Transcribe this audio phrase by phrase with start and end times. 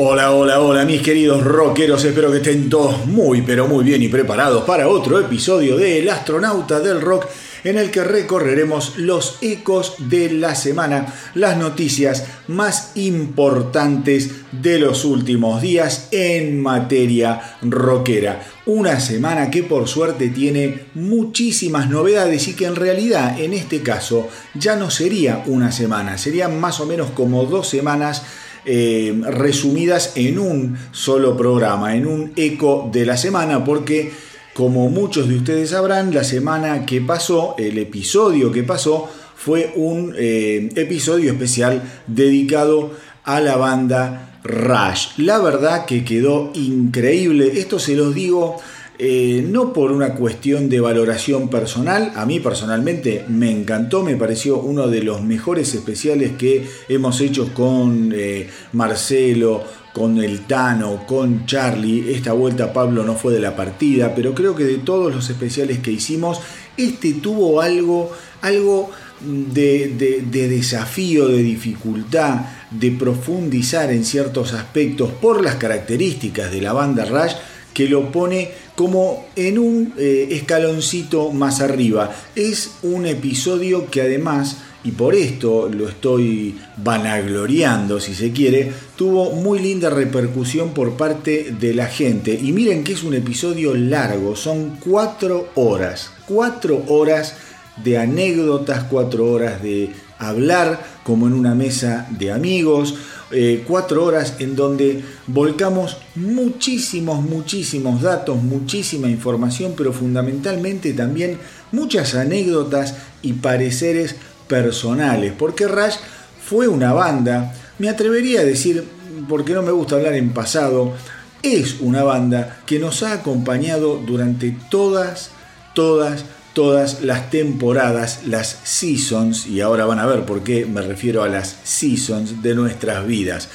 [0.00, 4.06] Hola, hola, hola mis queridos rockeros, espero que estén todos muy pero muy bien y
[4.06, 7.26] preparados para otro episodio de El astronauta del rock
[7.64, 15.04] en el que recorreremos los ecos de la semana, las noticias más importantes de los
[15.04, 18.40] últimos días en materia rockera.
[18.66, 24.28] Una semana que por suerte tiene muchísimas novedades y que en realidad en este caso
[24.54, 28.22] ya no sería una semana, serían más o menos como dos semanas
[28.70, 34.12] eh, resumidas en un solo programa, en un eco de la semana, porque
[34.52, 40.14] como muchos de ustedes sabrán, la semana que pasó, el episodio que pasó, fue un
[40.18, 42.90] eh, episodio especial dedicado
[43.24, 45.16] a la banda Rush.
[45.16, 48.58] La verdad que quedó increíble, esto se los digo
[49.00, 54.58] eh, no por una cuestión de valoración personal, a mí personalmente me encantó, me pareció
[54.58, 61.46] uno de los mejores especiales que hemos hecho con eh, Marcelo, con el Tano, con
[61.46, 62.12] Charlie.
[62.12, 65.78] Esta vuelta Pablo no fue de la partida, pero creo que de todos los especiales
[65.78, 66.40] que hicimos,
[66.76, 68.10] este tuvo algo,
[68.42, 68.90] algo
[69.20, 76.72] de, de, desafío, de dificultad, de profundizar en ciertos aspectos por las características de la
[76.72, 77.34] banda Rush
[77.72, 82.14] que lo pone como en un eh, escaloncito más arriba.
[82.34, 89.32] Es un episodio que además, y por esto lo estoy vanagloriando si se quiere, tuvo
[89.32, 92.38] muy linda repercusión por parte de la gente.
[92.40, 97.34] Y miren que es un episodio largo, son cuatro horas, cuatro horas
[97.82, 102.94] de anécdotas, cuatro horas de hablar como en una mesa de amigos,
[103.30, 111.38] eh, cuatro horas en donde volcamos muchísimos, muchísimos datos, muchísima información, pero fundamentalmente también
[111.70, 114.16] muchas anécdotas y pareceres
[114.46, 115.96] personales, porque Rush
[116.42, 118.84] fue una banda, me atrevería a decir,
[119.28, 120.94] porque no me gusta hablar en pasado,
[121.42, 125.30] es una banda que nos ha acompañado durante todas,
[125.74, 126.24] todas,
[126.58, 131.28] todas las temporadas, las seasons, y ahora van a ver por qué me refiero a
[131.28, 133.48] las seasons de nuestras vidas.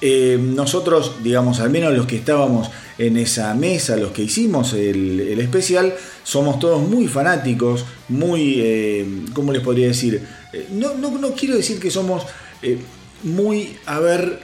[0.00, 5.38] Eh, nosotros, digamos, al menos los que estábamos en esa mesa, los que hicimos el,
[5.38, 10.26] especial, somos todos muy fanáticos, muy, eh, ¿cómo les podría decir?
[10.54, 12.24] Eh, no, no, quiero decir que somos
[13.22, 14.40] muy, a ver,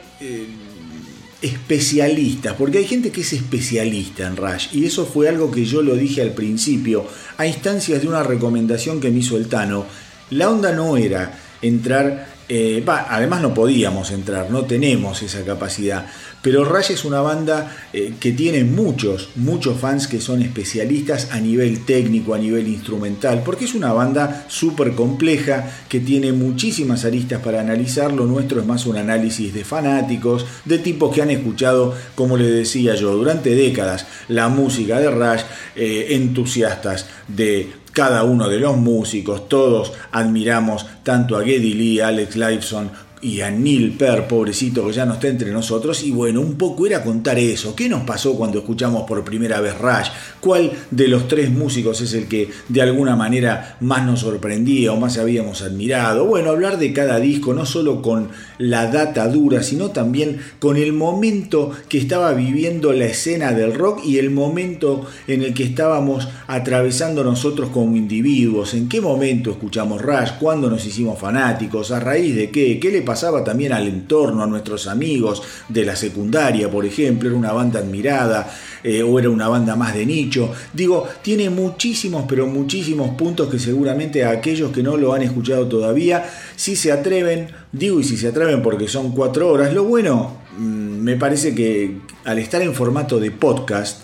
[1.42, 5.82] especialistas, porque hay gente que es especialista en Rush, y eso fue algo que yo
[5.82, 7.04] lo dije al principio,
[7.36, 9.84] a instancias de una recomendación que me hizo el Tano.
[10.30, 16.06] La onda no era entrar eh, además no podíamos entrar, no tenemos esa capacidad.
[16.42, 21.38] Pero Rush es una banda eh, que tiene muchos, muchos fans que son especialistas a
[21.38, 27.40] nivel técnico, a nivel instrumental, porque es una banda súper compleja que tiene muchísimas aristas
[27.42, 28.12] para analizar.
[28.12, 32.52] Lo nuestro es más un análisis de fanáticos, de tipos que han escuchado, como les
[32.52, 35.42] decía yo, durante décadas la música de Rush,
[35.76, 42.36] eh, entusiastas de cada uno de los músicos, todos admiramos tanto a Geddy Lee, Alex
[42.36, 42.90] Lifeson
[43.22, 46.02] y a Neil Peart, pobrecito que ya no está entre nosotros.
[46.02, 47.74] Y bueno, un poco era contar eso.
[47.74, 50.08] ¿Qué nos pasó cuando escuchamos por primera vez Rush?
[50.40, 54.96] ¿Cuál de los tres músicos es el que de alguna manera más nos sorprendía o
[54.96, 56.24] más habíamos admirado?
[56.26, 58.28] Bueno, hablar de cada disco, no solo con
[58.62, 64.04] la data dura, sino también con el momento que estaba viviendo la escena del rock
[64.04, 68.74] y el momento en el que estábamos atravesando nosotros como individuos.
[68.74, 70.32] ¿En qué momento escuchamos Rush?
[70.38, 71.90] ¿Cuándo nos hicimos fanáticos?
[71.90, 72.78] ¿A raíz de qué?
[72.78, 77.38] ¿Qué le pasaba también al entorno, a nuestros amigos de la secundaria, por ejemplo, era
[77.38, 78.48] una banda admirada
[78.84, 80.52] eh, o era una banda más de nicho.
[80.72, 85.66] Digo, tiene muchísimos, pero muchísimos puntos que seguramente a aquellos que no lo han escuchado
[85.66, 86.28] todavía,
[86.62, 90.62] si se atreven, digo y si se atreven porque son cuatro horas, lo bueno, mm,
[90.62, 94.02] me parece que al estar en formato de podcast,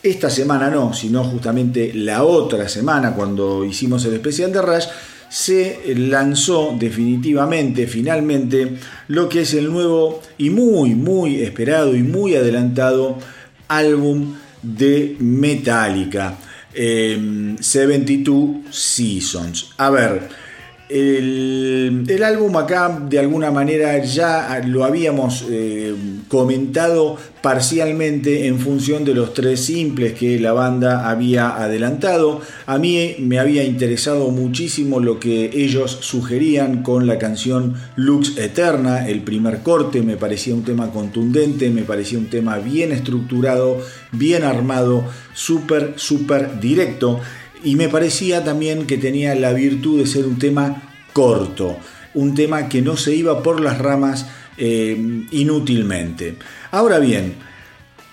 [0.03, 4.87] esta semana no, sino justamente la otra semana, cuando hicimos el especial de Rush,
[5.29, 8.77] se lanzó definitivamente, finalmente,
[9.09, 13.17] lo que es el nuevo y muy, muy esperado y muy adelantado
[13.69, 16.37] álbum de Metallica,
[16.75, 19.71] 72 eh, Seasons.
[19.79, 20.29] A ver,
[20.93, 25.95] el, álbum acá de alguna manera ya lo habíamos eh,
[26.29, 32.41] comentado parcialmente en función de los tres simples que la banda había adelantado.
[32.67, 39.09] A mí me había interesado muchísimo lo que ellos sugerían con la canción Lux Eterna,
[39.09, 43.81] el primer corte, me parecía un tema contundente, me parecía un tema bien estructurado,
[44.13, 45.05] bien armado,
[45.35, 47.21] súper, súper directo
[47.65, 51.77] y me parecía también que tenía la virtud de ser un tema corto,
[52.15, 54.27] un tema que no se iba por las ramas
[54.59, 54.97] eh,
[55.31, 56.37] inútilmente.
[56.71, 57.35] Ahora bien,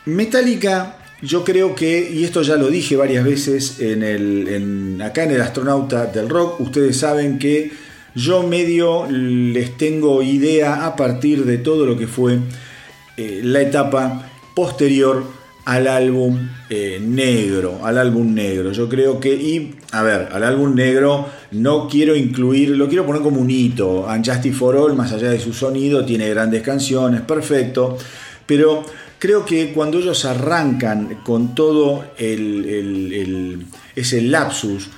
[0.05, 5.31] Metallica yo creo que, y esto ya lo dije varias veces en el, acá en
[5.31, 7.71] el astronauta del rock, ustedes saben que
[8.15, 12.39] yo medio les tengo idea a partir de todo lo que fue
[13.17, 15.25] eh, la etapa posterior
[15.65, 18.71] al álbum eh, negro, al álbum negro.
[18.71, 23.23] Yo creo que, y a ver, al álbum negro no quiero incluir, lo quiero poner
[23.23, 24.05] como un hito.
[24.05, 27.97] Unjustice for All, más allá de su sonido, tiene grandes canciones, perfecto,
[28.45, 28.83] pero
[29.17, 34.89] creo que cuando ellos arrancan con todo el, ese lapsus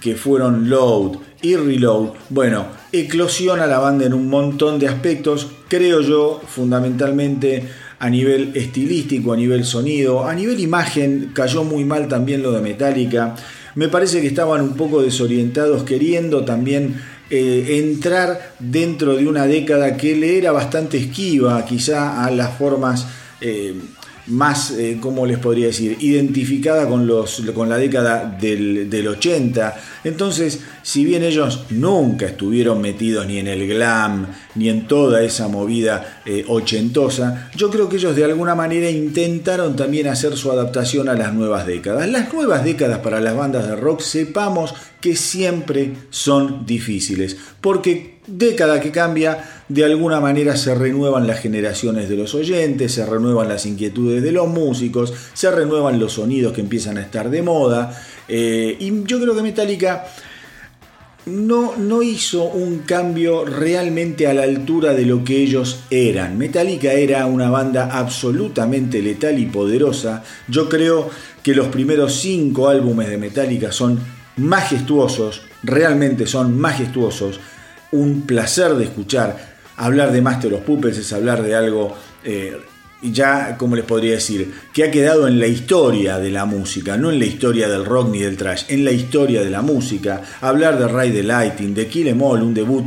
[0.00, 6.00] que fueron Load y Reload, bueno, eclosiona la banda en un montón de aspectos, creo
[6.00, 12.42] yo, fundamentalmente a nivel estilístico, a nivel sonido, a nivel imagen cayó muy mal también
[12.42, 13.34] lo de Metallica.
[13.74, 17.00] Me parece que estaban un poco desorientados queriendo también
[17.30, 23.06] eh, entrar dentro de una década que le era bastante esquiva quizá a las formas
[23.40, 23.74] eh,
[24.28, 29.76] más, eh, ¿cómo les podría decir?, identificada con, los, con la década del, del, 80.
[30.08, 35.48] Entonces, si bien ellos nunca estuvieron metidos ni en el glam, ni en toda esa
[35.48, 41.08] movida eh, ochentosa, yo creo que ellos de alguna manera intentaron también hacer su adaptación
[41.08, 42.08] a las nuevas décadas.
[42.08, 48.80] Las nuevas décadas para las bandas de rock, sepamos que siempre son difíciles, porque década
[48.80, 53.66] que cambia, de alguna manera se renuevan las generaciones de los oyentes, se renuevan las
[53.66, 58.02] inquietudes de los músicos, se renuevan los sonidos que empiezan a estar de moda.
[58.28, 60.06] Eh, y yo creo que Metallica
[61.26, 66.38] no, no hizo un cambio realmente a la altura de lo que ellos eran.
[66.38, 70.22] Metallica era una banda absolutamente letal y poderosa.
[70.48, 71.10] Yo creo
[71.42, 74.00] que los primeros cinco álbumes de Metallica son
[74.36, 77.40] majestuosos, realmente son majestuosos.
[77.92, 79.57] Un placer de escuchar.
[79.78, 82.56] Hablar de Master of Puppets es hablar de algo eh,
[83.02, 87.10] ya, como les podría decir, que ha quedado en la historia de la música, no
[87.10, 90.22] en la historia del rock ni del trash, en la historia de la música.
[90.40, 92.86] Hablar de Ray the Lighting, de Kill Em All, un debut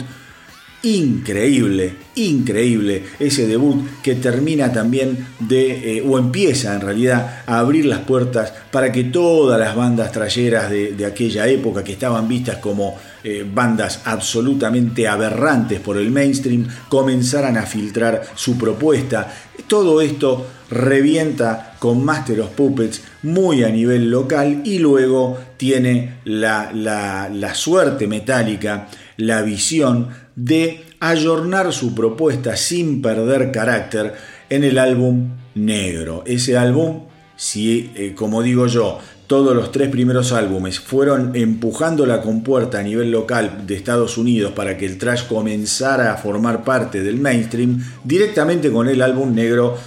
[0.84, 7.86] increíble, increíble ese debut que termina también de, eh, o empieza en realidad a abrir
[7.86, 12.98] las puertas para que todas las bandas trayeras de, aquella época que estaban vistas como
[13.24, 19.34] eh, bandas absolutamente aberrantes por el mainstream comenzaran a filtrar su propuesta.
[19.68, 26.72] Todo esto revienta con Master of Puppets muy a nivel local y luego tiene la,
[26.74, 28.88] la suerte metálica,
[29.18, 34.14] la visión de ayornar su propuesta sin perder carácter
[34.50, 36.24] en el álbum negro.
[36.26, 39.00] Ese álbum, si, eh, como digo yo,
[39.32, 44.52] todos los tres primeros álbumes fueron empujando la compuerta a nivel local de Estados Unidos
[44.52, 49.78] para que el trash comenzara a formar parte del mainstream, directamente con el álbum negro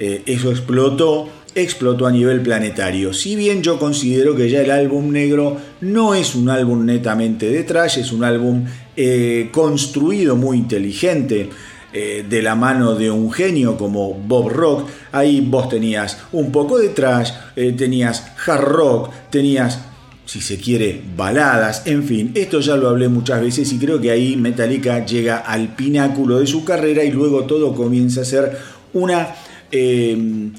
[0.00, 3.14] eh, eso explotó, explotó a nivel planetario.
[3.14, 7.62] Si bien yo considero que ya el álbum negro no es un álbum netamente de
[7.62, 8.64] trash, es un álbum
[8.96, 11.48] eh, construido muy inteligente.
[11.96, 16.76] Eh, de la mano de un genio como Bob Rock, ahí vos tenías un poco
[16.76, 19.78] de trash, tenías hard rock, tenías
[20.26, 24.10] si se quiere, baladas, en fin, esto ya lo hablé muchas veces y creo que
[24.10, 28.58] ahí Metallica llega al pináculo de su carrera y luego todo comienza a ser
[28.94, 29.34] una
[29.76, 30.52] Em,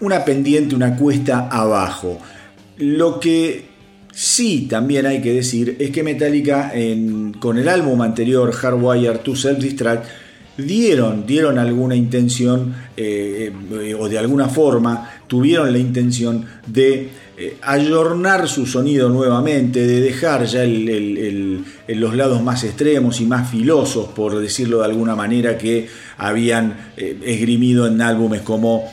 [0.00, 2.18] una pendiente, una cuesta abajo.
[2.76, 3.64] Lo que
[4.12, 6.70] sí también hay que decir es que Metallica
[7.40, 10.04] con el álbum anterior, Hardwire to Self Distract,
[10.58, 17.56] dieron, dieron alguna intención eh, eh, o de alguna forma tuvieron la intención de eh,
[17.62, 24.36] ayornar su sonido nuevamente, de dejar ya los lados más extremos y más filosos, por
[24.40, 28.84] decirlo de alguna manera, que habían eh, esgrimido en álbumes como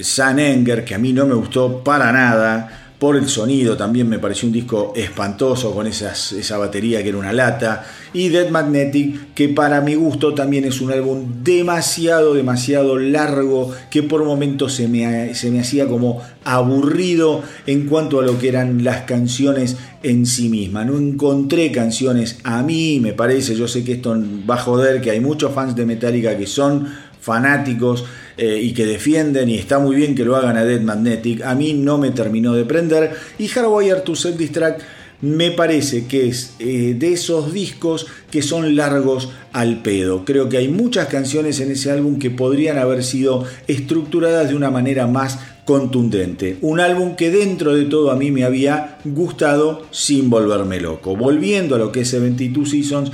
[0.00, 4.18] San Enger, que a mí no me gustó para nada, por el sonido también me
[4.18, 7.84] pareció un disco espantoso con esa batería que era una lata.
[8.14, 14.02] Y Dead Magnetic, que para mi gusto también es un álbum demasiado, demasiado largo, que
[14.02, 18.82] por momentos se me, se me hacía como aburrido en cuanto a lo que eran
[18.82, 20.86] las canciones en sí mismas.
[20.86, 24.16] No encontré canciones a mí, me parece, yo sé que esto
[24.48, 26.88] va a joder, que hay muchos fans de Metallica que son
[27.26, 28.04] fanáticos
[28.36, 31.56] eh, y que defienden, y está muy bien que lo hagan a Dead Magnetic, a
[31.56, 33.14] mí no me terminó de prender.
[33.36, 34.80] Y Hardwire to Self Distract
[35.22, 40.24] me parece que es eh, de esos discos que son largos al pedo.
[40.24, 44.70] Creo que hay muchas canciones en ese álbum que podrían haber sido estructuradas de una
[44.70, 46.58] manera más contundente.
[46.60, 51.16] Un álbum que dentro de todo a mí me había gustado sin volverme loco.
[51.16, 53.10] Volviendo a lo que es 72 Seasons,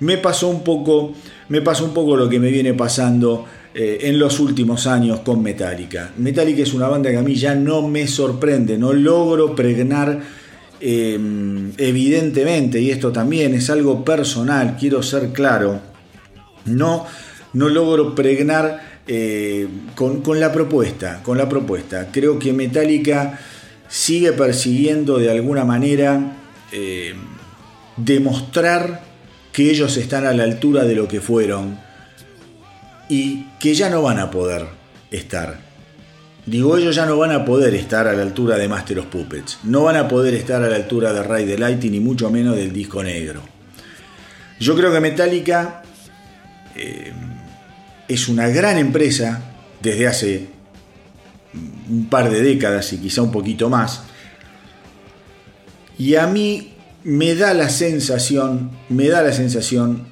[0.00, 1.12] me pasó un poco
[1.48, 5.42] me pasa un poco lo que me viene pasando eh, en los últimos años con
[5.42, 6.10] Metallica.
[6.16, 10.20] Metallica es una banda que a mí ya no me sorprende, no logro pregnar
[10.80, 11.18] eh,
[11.78, 15.80] evidentemente, y esto también es algo personal, quiero ser claro,
[16.66, 17.06] no,
[17.52, 22.08] no logro pregnar eh, con, con, la propuesta, con la propuesta.
[22.10, 23.38] Creo que Metallica
[23.88, 26.32] sigue persiguiendo de alguna manera
[27.96, 29.05] demostrar
[29.56, 31.78] que ellos están a la altura de lo que fueron
[33.08, 34.66] y que ya no van a poder
[35.10, 35.58] estar.
[36.44, 39.60] Digo, ellos ya no van a poder estar a la altura de Master of Puppets,
[39.64, 42.54] no van a poder estar a la altura de Ray the Light ni mucho menos
[42.54, 43.40] del disco negro.
[44.60, 45.82] Yo creo que Metallica
[46.74, 47.14] eh,
[48.08, 49.40] es una gran empresa
[49.80, 50.48] desde hace
[51.88, 54.02] un par de décadas y quizá un poquito más.
[55.96, 56.75] Y a mí
[57.06, 60.08] me da la sensación, me da la sensación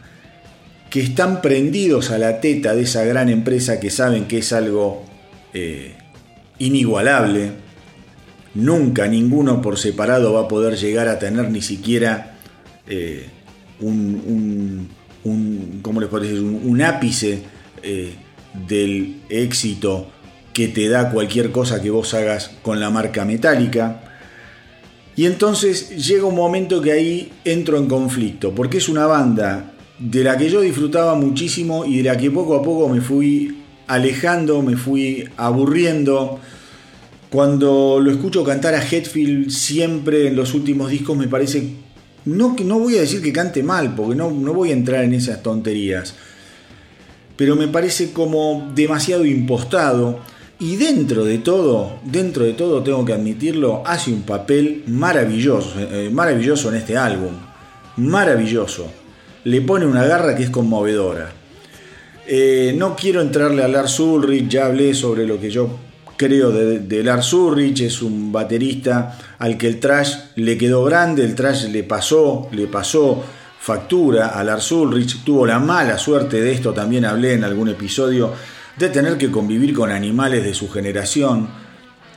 [0.90, 5.04] que están prendidos a la teta de esa gran empresa que saben que es algo
[5.54, 5.96] eh,
[6.58, 7.50] inigualable.
[8.54, 12.36] Nunca ninguno por separado va a poder llegar a tener ni siquiera
[12.86, 13.26] eh,
[13.80, 14.88] un,
[15.82, 17.42] ¿cómo les un, ápice
[17.82, 18.14] eh,
[18.68, 20.12] del éxito
[20.52, 24.13] que te da cualquier cosa que vos hagas con la marca metálica.
[25.16, 30.24] Y entonces llega un momento que ahí entro en conflicto, porque es una banda de
[30.24, 34.60] la que yo disfrutaba muchísimo y de la que poco a poco me fui alejando,
[34.62, 36.40] me fui aburriendo.
[37.30, 41.74] Cuando lo escucho cantar a Hetfield siempre en los últimos discos me parece,
[42.24, 45.14] no, no voy a decir que cante mal, porque no, no voy a entrar en
[45.14, 46.14] esas tonterías,
[47.36, 50.20] pero me parece como demasiado impostado
[50.58, 56.10] y dentro de todo, dentro de todo tengo que admitirlo, hace un papel maravilloso, eh,
[56.12, 57.32] maravilloso en este álbum.
[57.96, 58.86] Maravilloso.
[59.44, 61.32] Le pone una garra que es conmovedora.
[62.26, 65.68] Eh, no quiero entrarle a Lars Ulrich, ya hablé sobre lo que yo
[66.16, 71.34] creo de, Lars Ulrich, es un baterista al que el trash le quedó grande, el
[71.34, 73.22] trash le pasó, le pasó
[73.60, 78.32] factura a Lars Ulrich, tuvo la mala suerte de esto, también hablé en algún episodio
[78.76, 81.48] de tener que convivir con animales de su generación,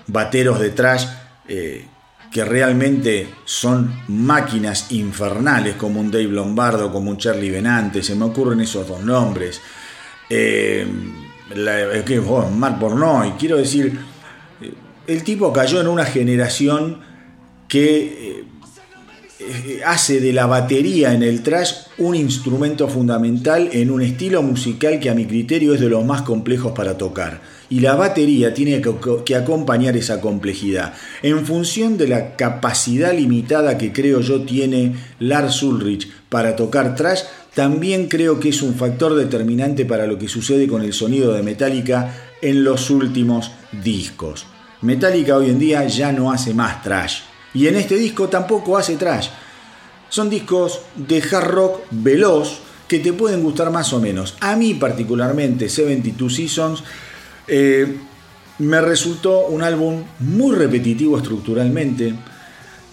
[0.08, 1.06] bateros de trash,
[1.48, 1.86] eh,
[2.32, 8.26] que realmente son máquinas infernales, como un Dave Lombardo, como un Charlie Benante, se me
[8.26, 9.62] ocurren esos dos nombres.
[10.30, 10.86] Eh,
[11.56, 11.78] la,
[12.28, 13.98] oh, Mark Pornoy, quiero decir,
[14.62, 14.74] eh,
[15.08, 17.02] el tipo cayó en una generación
[17.68, 18.44] que eh,
[19.86, 25.10] hace de la batería en el trash un instrumento fundamental en un estilo musical que
[25.10, 27.42] a mi criterio es de los más complejos para tocar.
[27.70, 30.94] Y la batería tiene que, acompañar esa complejidad.
[31.22, 37.22] En función de la capacidad limitada que creo yo tiene Lars Ulrich para tocar trash,
[37.54, 41.44] también creo que es un factor determinante para lo que sucede con el sonido de
[41.44, 43.52] Metallica en los últimos
[43.84, 44.46] discos.
[44.82, 48.96] Metallica hoy en día ya no hace más trash y en este disco tampoco hace
[48.96, 49.30] trash.
[50.10, 54.36] Son discos de hard rock veloz que te pueden gustar más o menos.
[54.40, 56.84] A mí particularmente 72 Seasons
[57.48, 57.98] eh,
[58.60, 62.14] me resultó un álbum muy repetitivo estructuralmente.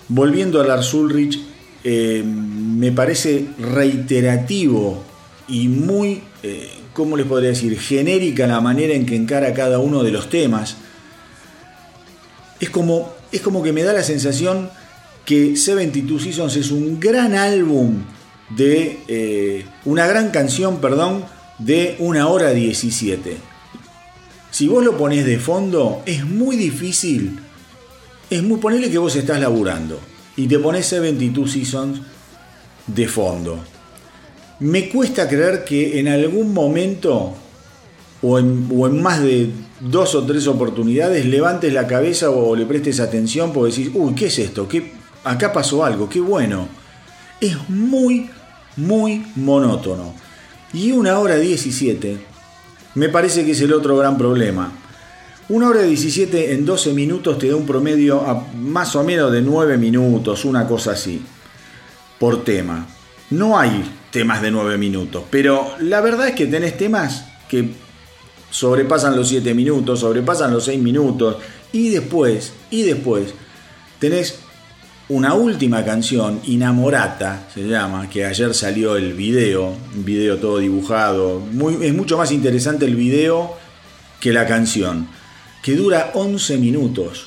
[0.08, 1.40] Volviendo a Lars Ulrich,
[1.84, 5.02] eh, me parece reiterativo
[5.49, 10.02] y muy, eh, ¿cómo les podría decir?, genérica la manera en que encara cada uno
[10.02, 10.76] de los temas.
[12.61, 14.70] Es como es como que me da la sensación
[15.24, 18.04] que 72 Seasons es un gran álbum
[18.50, 21.24] de eh, una gran canción, perdón,
[21.58, 23.36] de una hora 17.
[24.52, 27.40] Si vos lo ponés de fondo, es muy difícil.
[28.30, 29.98] Es muy ponerle que vos estás laburando
[30.36, 32.00] y te pones 72 Seasons
[32.86, 33.58] de fondo.
[34.60, 37.34] Me cuesta creer que en algún momento
[38.26, 39.50] o en, más de
[39.80, 44.26] dos o tres oportunidades levantes la cabeza o le prestes atención porque decís, uy, ¿qué
[44.26, 44.66] es esto?
[44.66, 44.92] ¿Qué,
[45.24, 46.68] acá pasó algo, qué bueno.
[47.40, 48.30] Es muy,
[48.76, 50.14] muy monótono.
[50.72, 52.18] Y una hora 17
[52.94, 54.72] me parece que es el otro gran problema.
[55.50, 59.42] Una hora 17 en 12 minutos te da un promedio a más o menos de
[59.42, 61.20] 9 minutos, una cosa así,
[62.18, 62.86] por tema.
[63.30, 67.83] No hay temas de 9 minutos, pero la verdad es que tenés temas que
[68.54, 71.38] sobrepasan los 7 minutos, sobrepasan los 6 minutos,
[71.73, 73.34] y después, y después,
[73.99, 74.37] tenés
[75.08, 81.40] una última canción, Inamorata, se llama, que ayer salió el video, un video todo dibujado,
[81.40, 83.56] muy, es mucho más interesante el video
[84.20, 85.09] que la canción,
[85.61, 87.26] que dura 11 minutos.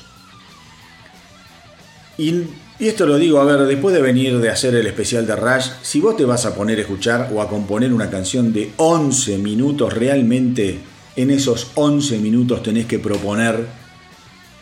[2.16, 2.30] Y,
[2.78, 5.68] y esto lo digo, a ver, después de venir de hacer el especial de Rush,
[5.82, 9.36] si vos te vas a poner a escuchar o a componer una canción de 11
[9.36, 13.66] minutos, realmente en esos 11 minutos tenés que proponer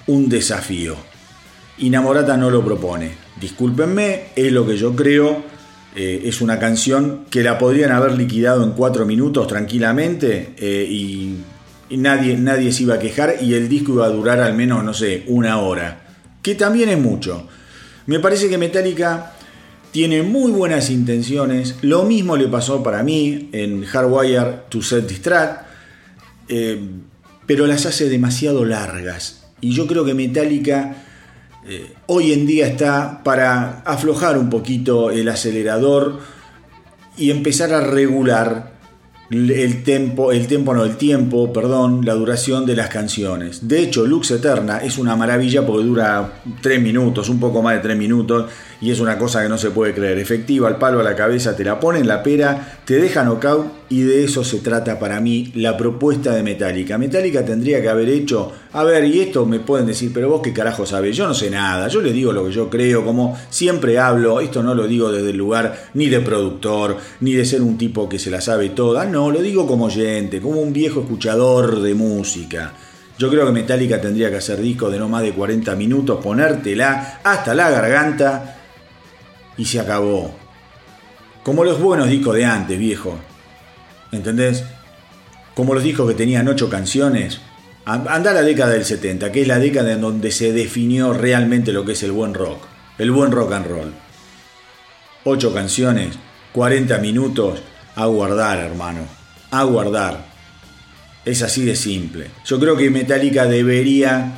[0.07, 0.97] un desafío.
[1.77, 3.11] Y Namorata no lo propone.
[3.39, 5.45] Discúlpenme, es lo que yo creo.
[5.95, 11.37] Eh, es una canción que la podrían haber liquidado en 4 minutos tranquilamente eh, y,
[11.91, 14.95] nadie, nadie se iba a quejar y el disco iba a durar al menos, no
[14.95, 16.07] sé, una hora.
[16.41, 17.47] Que también es mucho.
[18.07, 19.35] Me parece que Metallica
[19.91, 21.77] tiene muy buenas intenciones.
[21.83, 25.66] Lo mismo le pasó para mí en Hardwire to Set Distract
[26.49, 26.81] eh,
[27.47, 29.45] pero las hace demasiado largas.
[29.61, 30.97] Y yo creo que Metallica
[31.69, 36.21] eh, hoy en día está para aflojar un poquito el acelerador
[37.17, 38.77] y empezar a regular
[39.31, 43.67] el tiempo, el tiempo no, el tiempo, perdón, la duración de las canciones.
[43.67, 47.81] De hecho, Lux Eterna es una maravilla porque dura 3 minutos, un poco más de
[47.81, 48.49] 3 minutos,
[48.81, 50.19] y es una cosa que no se puede creer.
[50.19, 54.03] Efectiva, al palo a la cabeza, te la ponen la pera, te deja knockout, y
[54.03, 56.99] de eso se trata para mí la propuesta de Metallica.
[56.99, 60.53] Metallica tendría que haber hecho, a ver, y esto me pueden decir, pero vos qué
[60.53, 63.99] carajo sabes, yo no sé nada, yo les digo lo que yo creo, como siempre
[63.99, 67.79] hablo, esto no lo digo desde el lugar ni de productor, ni de ser un
[67.79, 71.81] tipo que se la sabe toda, no, lo digo como oyente, como un viejo escuchador
[71.81, 72.73] de música.
[73.19, 77.21] Yo creo que Metallica tendría que hacer discos de no más de 40 minutos, ponértela
[77.25, 78.56] hasta la garganta
[79.57, 80.35] y se acabó.
[81.43, 83.19] Como los buenos discos de antes, viejo.
[84.13, 84.65] ¿Entendés?
[85.55, 87.41] Como los discos que tenían 8 canciones.
[87.85, 91.85] Anda la década del 70, que es la década en donde se definió realmente lo
[91.85, 92.65] que es el buen rock.
[92.99, 93.93] El buen rock and roll.
[95.23, 96.19] 8 canciones,
[96.53, 97.63] 40 minutos,
[97.95, 99.01] a guardar, hermano.
[99.51, 100.27] A guardar.
[101.25, 102.29] Es así de simple.
[102.45, 104.33] Yo creo que Metallica debería,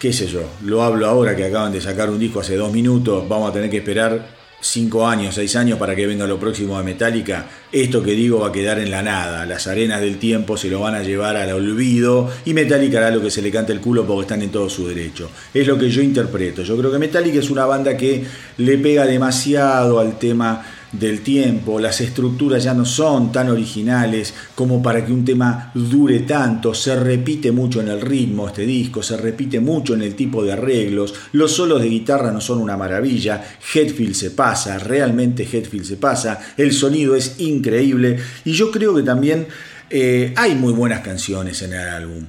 [0.00, 3.28] qué sé yo, lo hablo ahora que acaban de sacar un disco hace dos minutos,
[3.28, 6.84] vamos a tener que esperar 5 años, 6 años para que venga lo próximo de
[6.84, 9.44] Metallica, esto que digo va a quedar en la nada.
[9.44, 13.20] Las arenas del tiempo se lo van a llevar al olvido y Metallica hará lo
[13.20, 15.30] que se le cante el culo porque están en todo su derecho.
[15.52, 16.62] Es lo que yo interpreto.
[16.62, 18.24] Yo creo que Metallica es una banda que
[18.56, 24.82] le pega demasiado al tema del tiempo, las estructuras ya no son tan originales como
[24.82, 29.16] para que un tema dure tanto, se repite mucho en el ritmo este disco, se
[29.16, 33.42] repite mucho en el tipo de arreglos, los solos de guitarra no son una maravilla,
[33.72, 39.02] Headfield se pasa, realmente Headfield se pasa, el sonido es increíble y yo creo que
[39.02, 39.46] también
[39.90, 42.26] eh, hay muy buenas canciones en el álbum.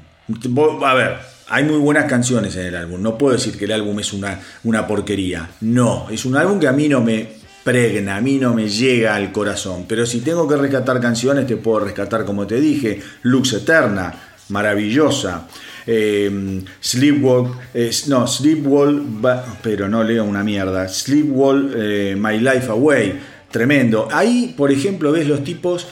[0.83, 1.17] A ver,
[1.49, 3.01] hay muy buenas canciones en el álbum.
[3.01, 5.49] No puedo decir que el álbum es una, una porquería.
[5.61, 9.15] No, es un álbum que a mí no me pregna, a mí no me llega
[9.15, 9.85] al corazón.
[9.87, 14.13] Pero si tengo que rescatar canciones, te puedo rescatar, como te dije, Lux Eterna,
[14.49, 15.47] maravillosa.
[15.85, 20.87] Eh, Sleepwalk, eh, no, Sleepwalk, pero no leo una mierda.
[20.87, 23.19] Sleepwalk, eh, My Life Away,
[23.49, 24.07] tremendo.
[24.11, 25.87] Ahí, por ejemplo, ves los tipos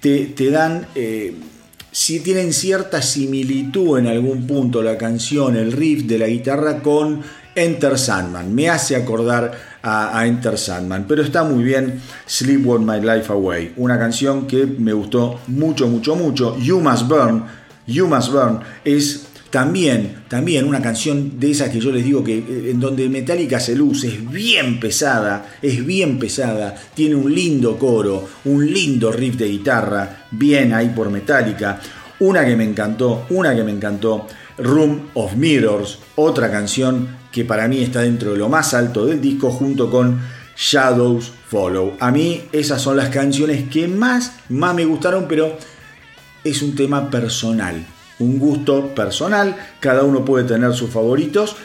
[0.00, 1.34] te, dan, eh,
[1.90, 7.22] si tienen cierta similitud en algún punto la canción, el riff de la guitarra con
[7.56, 8.54] Enter Sandman.
[8.54, 9.50] Me hace acordar
[9.82, 14.66] a, Enter Sandman, pero está muy bien Sleep With My Life Away, una canción que
[14.66, 16.56] me gustó mucho, mucho, mucho.
[16.58, 17.44] You Must Burn,
[17.86, 22.36] You Must Burn es también, también una canción de esas que yo les digo que
[22.36, 27.78] eh, en donde Metallica se luce, es bien pesada, es bien pesada, tiene un lindo
[27.78, 31.80] coro, un lindo riff de guitarra, bien ahí por Metallica.
[32.18, 34.26] Una que me encantó, una que me encantó,
[34.58, 39.20] Room of Mirrors, otra canción que para mí está dentro de lo más alto del
[39.20, 40.18] disco junto con
[40.56, 41.92] Shadows Follow.
[42.00, 45.54] A mí esas son las canciones que más, más me gustaron, pero
[46.44, 47.84] es un tema personal
[48.18, 51.56] un gusto personal, cada uno puede tener sus favoritos.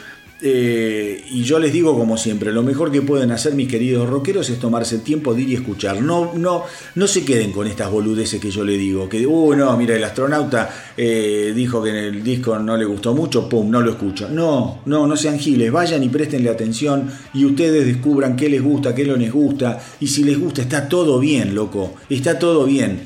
[0.44, 4.50] Eh, y yo les digo como siempre, lo mejor que pueden hacer mis queridos rockeros
[4.50, 6.02] es tomarse el tiempo de ir y escuchar.
[6.02, 6.64] No, no,
[6.96, 9.08] no se queden con estas boludeces que yo le digo.
[9.08, 13.14] Que, uh, no, mira, el astronauta eh, dijo que en el disco no le gustó
[13.14, 14.28] mucho, pum, no lo escucho.
[14.28, 18.92] No, no, no sean giles, vayan y prestenle atención y ustedes descubran qué les gusta,
[18.94, 19.80] qué no les gusta.
[20.00, 23.00] Y si les gusta, está todo bien, loco, está todo bien.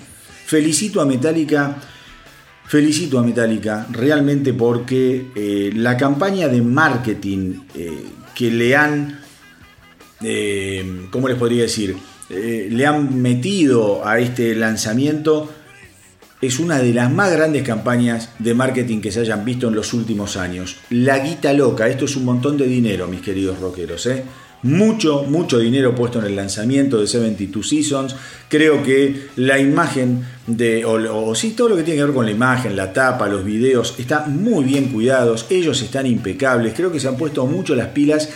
[0.46, 1.76] Felicito a Metallica
[2.68, 8.02] Felicito a Metallica realmente porque eh, la campaña de marketing eh,
[8.34, 9.20] que le han,
[10.22, 11.96] eh, ¿cómo les podría decir?
[12.28, 15.48] le han metido a este lanzamiento
[16.42, 19.94] es una de las más grandes campañas de marketing que se hayan visto en los
[19.94, 20.76] últimos años.
[20.90, 24.24] La guita loca, esto es un montón de dinero, mis queridos rockeros, ¿eh?
[24.66, 28.16] Mucho, mucho dinero puesto en el lanzamiento de 72 Seasons.
[28.48, 32.32] Creo que la imagen de, o, sí, todo lo que tiene que ver con la
[32.32, 35.46] imagen, la tapa, los videos, está muy bien cuidados.
[35.50, 36.74] Ellos están impecables.
[36.74, 38.28] Creo que se han puesto mucho las pilas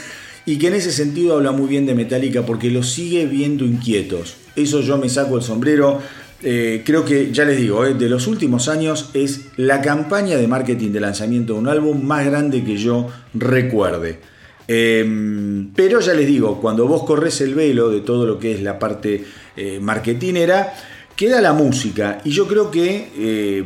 [0.46, 4.36] y que en ese sentido habla muy bien de Metallica porque los sigue viendo inquietos.
[4.56, 6.00] Eso yo me saco el sombrero.
[6.42, 10.48] Eh, creo que, ya les digo, eh, de los últimos años es la campaña de
[10.48, 14.29] marketing de lanzamiento de un álbum más grande que yo recuerde.
[14.72, 18.62] Em, pero ya les digo, cuando vos corres el velo de todo lo que es
[18.62, 19.24] la parte
[19.56, 20.72] eh, marketinera,
[21.16, 22.20] queda la música.
[22.24, 23.64] Y yo creo que eh,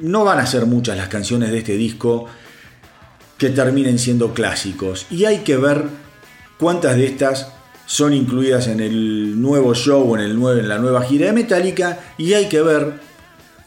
[0.00, 2.26] no van a ser muchas las canciones de este disco
[3.36, 5.06] que terminen siendo clásicos.
[5.10, 5.86] Y hay que ver
[6.56, 7.48] cuántas de estas
[7.84, 11.98] son incluidas en el nuevo show, en, el en la nueva gira de Metallica.
[12.16, 13.00] Y hay que ver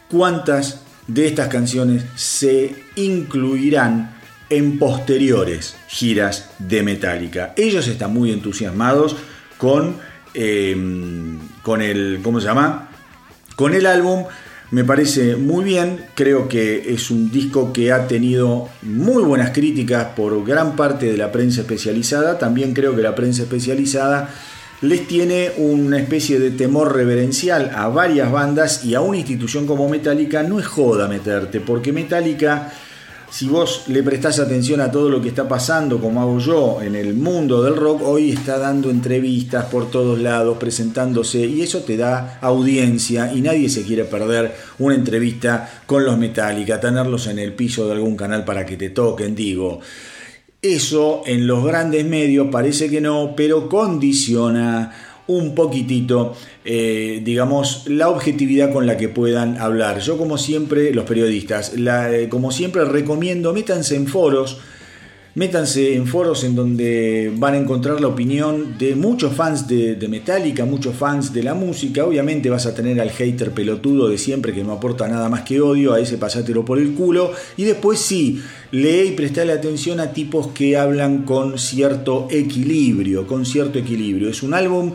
[0.08, 4.21] cuántas de estas canciones se incluirán
[4.52, 7.54] en posteriores giras de Metallica.
[7.56, 9.16] Ellos están muy entusiasmados
[9.56, 9.96] con,
[10.34, 10.76] eh,
[11.62, 12.90] con el, ¿cómo se llama?
[13.56, 14.24] Con el álbum.
[14.70, 20.08] Me parece muy bien, creo que es un disco que ha tenido muy buenas críticas
[20.16, 22.38] por gran parte de la prensa especializada.
[22.38, 24.34] También creo que la prensa especializada
[24.82, 29.88] les tiene una especie de temor reverencial a varias bandas y a una institución como
[29.88, 30.42] Metallica.
[30.42, 32.72] No es joda meterte, porque Metallica
[33.32, 36.94] si vos le prestás atención a todo lo que está pasando, como hago yo en
[36.94, 41.96] el mundo del rock, hoy está dando entrevistas por todos lados, presentándose, y eso te
[41.96, 47.54] da audiencia, y nadie se quiere perder una entrevista con los Metallica, tenerlos en el
[47.54, 49.80] piso de algún canal para que te toquen, digo.
[50.60, 54.92] Eso en los grandes medios parece que no, pero condiciona
[55.26, 60.00] un poquitito, eh, digamos, la objetividad con la que puedan hablar.
[60.00, 64.58] Yo como siempre, los periodistas, eh, como siempre recomiendo, métanse en foros,
[65.34, 70.64] métanse en foros en donde van a encontrar la opinión de muchos fans de, Metallica,
[70.64, 72.04] muchos fans de la música.
[72.04, 75.60] Obviamente vas a tener al hater pelotudo de siempre que no aporta nada más que
[75.60, 77.32] odio, a ese pasátelo por el culo.
[77.56, 78.42] Y después sí,
[78.72, 84.28] lee y prestale atención a tipos que hablan con cierto equilibrio, con cierto equilibrio.
[84.28, 84.92] Es un álbum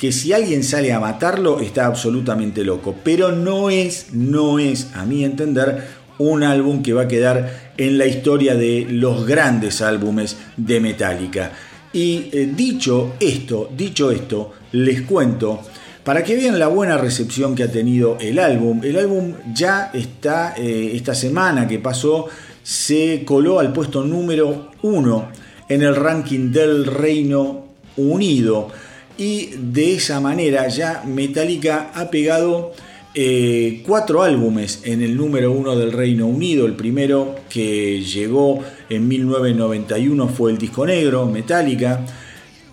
[0.00, 5.04] que si alguien sale a matarlo está absolutamente loco, pero no es, no es, a
[5.04, 5.88] mi entender,
[6.20, 11.52] un álbum que va a quedar en la historia de los grandes álbumes de Metallica.
[11.92, 15.62] Y eh, dicho esto, dicho esto, les cuento
[16.04, 18.80] para que vean la buena recepción que ha tenido el álbum.
[18.84, 22.26] El álbum ya está, eh, esta semana que pasó,
[22.62, 25.28] se coló al puesto número uno
[25.68, 27.64] en el ranking del Reino
[27.96, 28.68] Unido.
[29.16, 32.72] Y de esa manera ya Metallica ha pegado
[33.14, 36.66] eh, cuatro álbumes en el número uno del Reino Unido.
[36.66, 42.04] El primero que llegó en 1991 fue el disco negro, Metallica.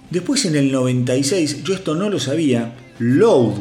[0.09, 3.55] Después en el 96, yo esto no lo sabía, Load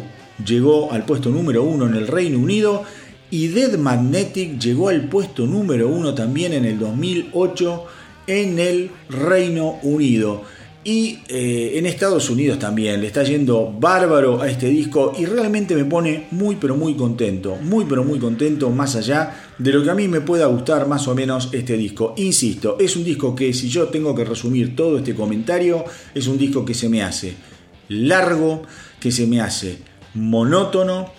[0.45, 2.85] llegó al puesto número uno en el Reino Unido
[3.31, 7.85] y Dead Magnetic llegó al puesto número uno también en el 2008
[8.27, 10.43] en el Reino Unido.
[10.87, 15.75] Y eh, en Estados Unidos también le está yendo bárbaro a este disco y realmente
[15.75, 19.91] me pone muy pero muy contento, muy pero muy contento más allá de lo que
[19.91, 22.15] a mí me pueda gustar más o menos este disco.
[22.19, 26.39] Insisto, es un disco que si yo tengo que resumir todo este comentario, es un
[26.39, 27.35] disco que se me hace
[27.89, 28.63] largo,
[29.01, 29.79] que se me hace
[30.15, 31.11] monótono,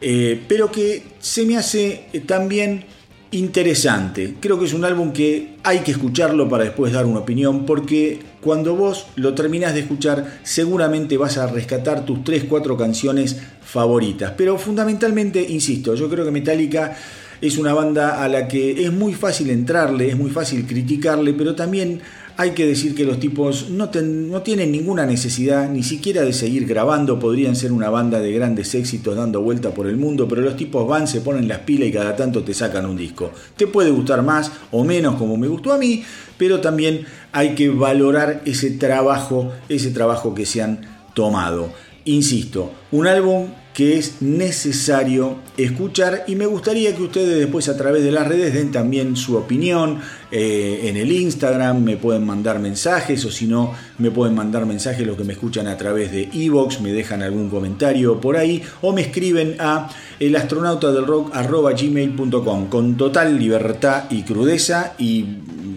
[0.00, 2.86] eh, pero que se me hace también
[3.32, 4.34] interesante.
[4.40, 8.20] Creo que es un álbum que hay que escucharlo para después dar una opinión, porque
[8.40, 14.32] cuando vos lo terminás de escuchar, seguramente vas a rescatar tus 3-4 canciones favoritas.
[14.36, 16.96] Pero fundamentalmente, insisto, yo creo que Metallica
[17.40, 21.54] es una banda a la que es muy fácil entrarle, es muy fácil criticarle, pero
[21.54, 22.00] también
[22.40, 27.18] hay que decir que los tipos no, tienen ninguna necesidad ni siquiera de seguir grabando,
[27.18, 30.88] podrían ser una banda de grandes éxitos dando vuelta por el mundo, pero los tipos
[30.88, 33.30] van, se ponen las pilas y cada tanto te sacan un disco.
[33.56, 36.02] Te puede gustar más o menos como me gustó a mí,
[36.38, 40.80] pero también hay que valorar ese trabajo, ese trabajo que se han
[41.12, 41.70] tomado.
[42.06, 48.02] Insisto, un álbum que es necesario escuchar y me gustaría que ustedes después a través
[48.02, 50.00] de las redes den también su opinión
[50.32, 55.06] eh, en el Instagram, me pueden mandar mensajes o si no me pueden mandar mensajes
[55.06, 58.92] los que me escuchan a través de Evox, me dejan algún comentario por ahí o
[58.92, 65.26] me escriben a elastronautadelrock.gmail.com con total libertad y crudeza y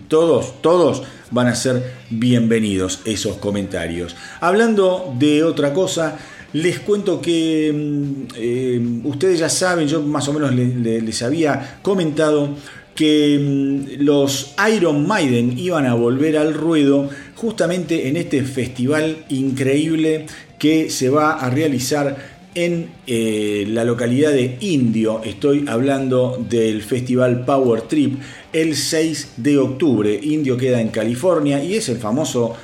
[0.08, 4.16] todos, todos van a ser bienvenidos esos comentarios.
[4.40, 6.20] Hablando de otra cosa,
[6.54, 12.56] les cuento que mm, eh, ustedes ya saben, yo más o menos les, había comentado
[12.96, 20.28] que mm, los Iron Maiden iban a volver al ruedo justamente en este festival increíble
[20.60, 25.22] que se va a realizar en eh, la localidad de Indio.
[25.24, 28.20] Estoy hablando del festival Power Trip
[28.54, 30.20] el 6 de octubre.
[30.22, 32.56] Indio queda en California y es el famoso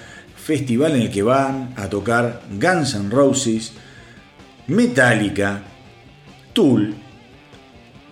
[0.49, 3.71] festival en el que van a tocar Guns N' Roses,
[4.65, 5.62] Metallica,
[6.53, 6.95] Tool,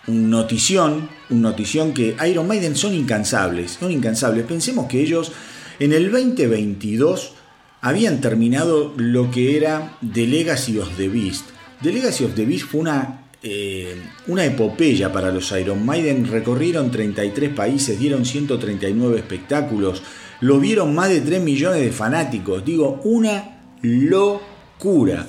[0.07, 4.46] un notición, un notición que Iron Maiden son incansables, son incansables.
[4.46, 5.33] Pensemos que ellos
[5.81, 7.35] en el 2022
[7.81, 11.46] habían terminado lo que era The Legacy of the Beast.
[11.83, 13.94] The Legacy of the Beast fue una, eh,
[14.27, 16.27] una epopeya para los Iron Maiden.
[16.27, 20.03] Recorrieron 33 países, dieron 139 espectáculos,
[20.40, 22.64] lo vieron más de 3 millones de fanáticos.
[22.64, 25.27] Digo, una locura.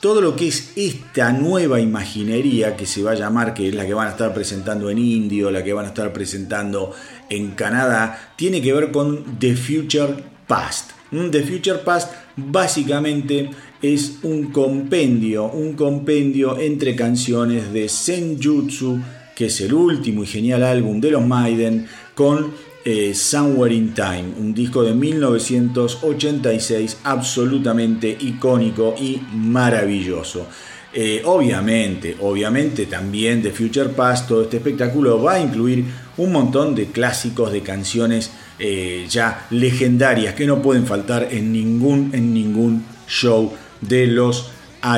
[0.00, 3.86] Todo lo que es esta nueva imaginería que se va a llamar, que es la
[3.86, 6.92] que van a estar presentando en Indio, la que van a estar presentando
[7.30, 10.90] en Canadá, tiene que ver con The Future Past.
[11.12, 13.50] The Future Past básicamente
[13.82, 19.00] es un compendio, un compendio entre canciones de Senjutsu,
[19.34, 22.52] que es el último y genial álbum de los Maiden, con
[22.84, 30.46] eh, Somewhere in Time, un disco de 1986 absolutamente icónico y maravilloso.
[30.94, 35.86] Eh, obviamente, obviamente también The Future Past, todo este espectáculo va a incluir
[36.18, 42.10] un montón de clásicos, de canciones eh, ya legendarias que no pueden faltar en ningún,
[42.12, 44.50] en ningún show de los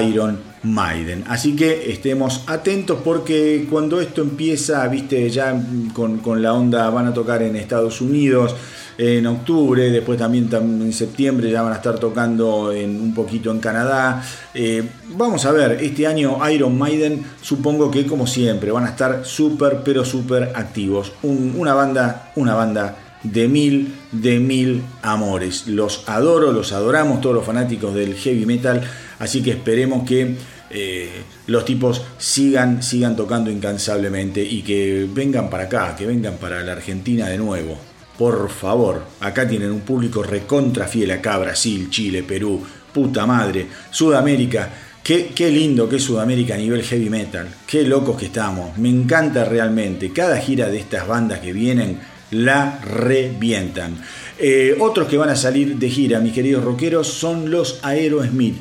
[0.03, 1.25] Iron Maiden.
[1.29, 5.55] Así que estemos atentos porque cuando esto empieza, viste, ya
[5.92, 8.55] con, con la onda van a tocar en Estados Unidos
[8.97, 13.59] en octubre, después también en septiembre ya van a estar tocando en, un poquito en
[13.59, 14.25] Canadá.
[14.55, 19.25] Eh, vamos a ver, este año Iron Maiden supongo que como siempre van a estar
[19.25, 21.12] súper pero súper activos.
[21.23, 25.67] una banda, una banda de mil, de mil amores.
[25.67, 28.83] Los adoro, los adoramos todos los fanáticos del heavy metal,
[29.19, 30.37] así que esperemos que
[30.71, 31.09] eh,
[31.47, 36.73] los tipos sigan, sigan tocando incansablemente y que vengan para acá, que vengan para la
[36.73, 37.79] Argentina de nuevo.
[38.19, 44.71] Por favor, acá tienen un público recontra fiel acá, Brasil, Chile, Perú, puta madre, Sudamérica.
[45.03, 47.47] Qué, qué, lindo que es Sudamérica a nivel heavy metal.
[47.67, 48.79] Qué locos que estamos.
[48.79, 50.13] Me encanta realmente.
[50.13, 51.99] Cada gira de estas bandas que vienen
[52.35, 53.97] la revientan.
[54.38, 58.57] Eh, otros que van a salir de gira, mis queridos rockeros, son los Aerosmith.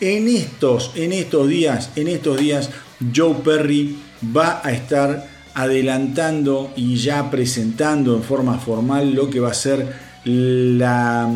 [0.00, 2.70] En estos, en estos días, en estos días,
[3.14, 3.96] Joe Perry
[4.36, 9.86] va a estar adelantando y ya presentando en forma formal lo que va a ser
[10.24, 11.30] la,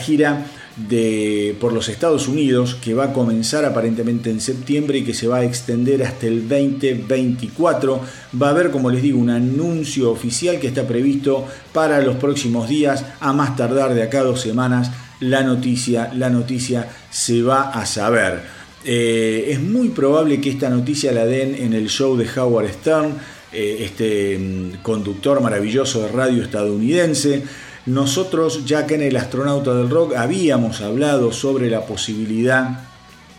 [0.00, 5.14] gira de, por los Estados Unidos que va a comenzar aparentemente en septiembre y que
[5.14, 8.00] se va a extender hasta el 2024.
[8.40, 12.68] Va a haber, como les digo, un anuncio oficial que está previsto para los próximos
[12.68, 14.90] días, a más tardar de acá dos semanas.
[15.20, 18.42] La noticia, la noticia se va a saber.
[18.84, 23.14] Eh, es muy probable que esta noticia la den en el show de Howard Stern
[23.52, 27.42] eh, este mm, conductor maravilloso de radio estadounidense.
[27.86, 32.80] Nosotros, ya que en el astronauta del rock, habíamos hablado sobre la posibilidad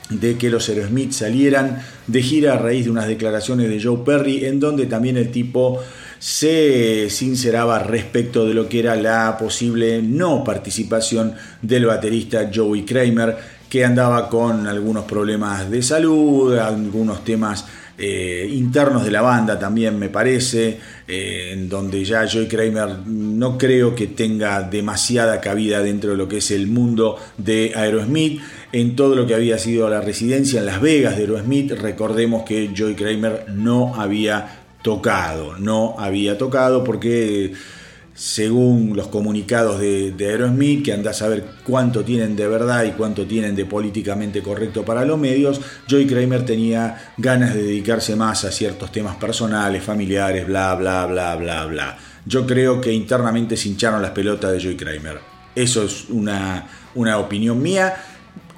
[0.10, 4.46] de que los Aerosmith salieran de gira a raíz de unas declaraciones de Joe Perry,
[4.46, 5.82] en donde también el tipo
[6.18, 13.38] se sinceraba respecto de lo que era la posible no participación del baterista Joey Kramer,
[13.70, 17.66] que andaba con algunos problemas de salud, algunos temas
[18.00, 23.58] eh, internos de la banda también me parece, eh, en donde ya Joy Kramer no
[23.58, 28.42] creo que tenga demasiada cabida dentro de lo que es el mundo de Aerosmith.
[28.72, 32.70] En todo lo que había sido la residencia en Las Vegas de Aerosmith, recordemos que
[32.76, 37.54] Joy Kramer no había tocado, no había tocado porque
[38.18, 43.28] según los comunicados de, Aerosmith, que anda a saber cuánto tienen de verdad y cuánto
[43.28, 48.52] tienen de políticamente correcto para los medios, Joy Kramer tenía ganas de dedicarse más a
[48.52, 51.98] ciertos temas personales, familiares, bla, bla, bla, bla, bla.
[52.26, 55.20] Yo creo que internamente se hincharon las pelotas de Joy Kramer.
[55.54, 58.04] Eso es una, una opinión mía,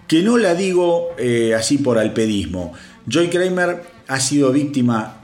[0.07, 2.71] que no la digo eh, así por alpedismo.
[3.09, 5.18] Joy Kramer ha sido víctima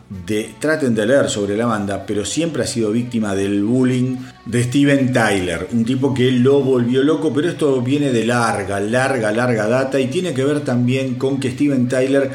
[0.59, 5.11] traten de leer sobre la banda, pero siempre ha sido víctima del bullying de Steven
[5.11, 9.99] Tyler, un tipo que lo volvió loco, pero esto viene de larga, larga, larga data
[9.99, 12.31] y tiene que ver también con que Steven Tyler,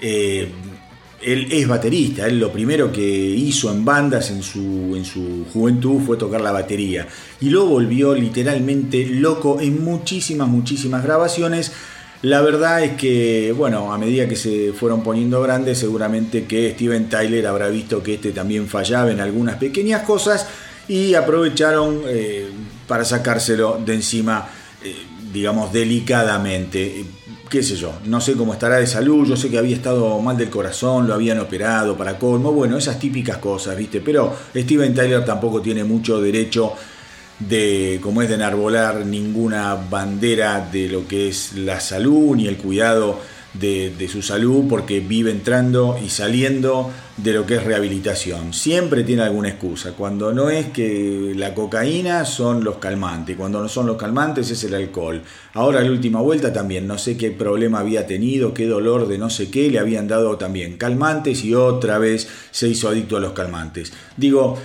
[0.00, 0.48] eh,
[1.20, 6.00] él es baterista, él lo primero que hizo en bandas en su, en su juventud
[6.06, 7.08] fue tocar la batería
[7.40, 11.72] y lo volvió literalmente loco en muchísimas, muchísimas grabaciones
[12.22, 17.08] la verdad es que, bueno, a medida que se fueron poniendo grandes, seguramente que Steven
[17.08, 20.46] Tyler habrá visto que este también fallaba en algunas pequeñas cosas
[20.88, 22.48] y aprovecharon eh,
[22.88, 24.48] para sacárselo de encima,
[24.82, 24.96] eh,
[25.32, 27.04] digamos, delicadamente.
[27.48, 30.36] Qué sé yo, no sé cómo estará de salud, yo sé que había estado mal
[30.36, 34.00] del corazón, lo habían operado para colmo, bueno, esas típicas cosas, ¿viste?
[34.00, 36.74] Pero Steven Tyler tampoco tiene mucho derecho
[37.38, 42.56] de, como es de enarbolar ninguna bandera de lo que es la salud ni el
[42.56, 43.20] cuidado
[43.54, 48.52] de, su salud porque vive entrando y saliendo de lo que es rehabilitación.
[48.52, 49.92] Siempre tiene alguna excusa.
[49.92, 54.62] Cuando no es que la cocaína son los calmantes, cuando no son los calmantes es
[54.64, 55.22] el alcohol.
[55.54, 59.30] Ahora la última vuelta también, no sé qué problema había tenido, qué dolor de no
[59.30, 63.32] sé qué, le habían dado también calmantes y otra vez se hizo adicto a los
[63.32, 63.92] calmantes.
[64.16, 64.58] Digo,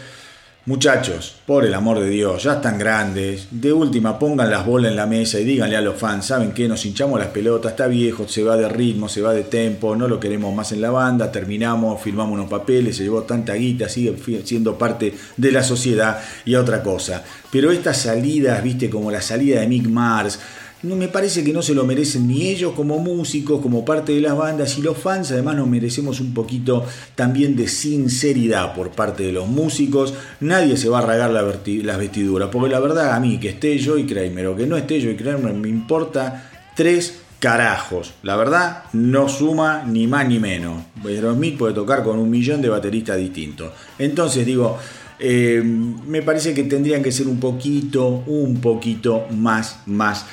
[0.65, 3.49] Muchachos, por el amor de Dios, ya están grandes.
[3.51, 6.69] De última, pongan las bolas en la mesa y díganle a los fans, ¿saben qué?
[6.69, 10.07] Nos hinchamos las pelotas, está viejo, se va de ritmo, se va de tempo, no
[10.07, 14.15] lo queremos más en la banda, terminamos, firmamos unos papeles, se llevó tanta guita, sigue
[14.45, 17.25] siendo parte de la sociedad y otra cosa.
[17.51, 20.39] Pero estas salidas, viste, como la salida de Mick Mars,
[20.83, 24.21] no me parece que no se lo merecen ni ellos como músicos, como parte de
[24.21, 25.31] las bandas y los fans.
[25.31, 30.13] Además nos merecemos un poquito también de sinceridad por parte de los músicos.
[30.41, 33.97] Nadie se va a ragar las vestiduras, porque la verdad a mí que esté yo
[33.97, 38.13] y Kramer o que no esté yo y Kramer me importa tres carajos.
[38.21, 40.83] La verdad, no suma ni más ni menos.
[41.05, 43.71] Aerosmith puede tocar con un millón de bateristas distintos.
[43.97, 44.77] Entonces digo,
[45.19, 50.25] eh, me parece que tendrían que ser un poquito, un poquito más, más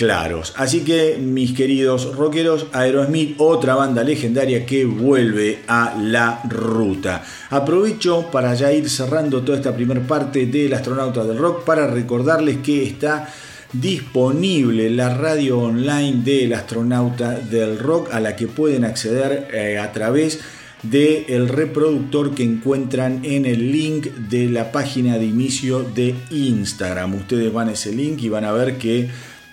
[0.00, 0.54] claros.
[0.56, 7.22] Así que, mis queridos rockeros, Aerosmith, otra banda legendaria que vuelve a la ruta.
[7.50, 12.60] Aprovecho para ya ir cerrando toda esta primera parte del astronauta del rock para recordarles
[12.64, 13.28] que está
[13.74, 19.92] disponible la radio online del astronauta del rock a la que pueden acceder eh, a
[19.92, 20.40] través
[20.82, 27.16] del reproductor que encuentran en el link de la página de inicio de Instagram.
[27.16, 29.10] Ustedes van a ese link y van a ver que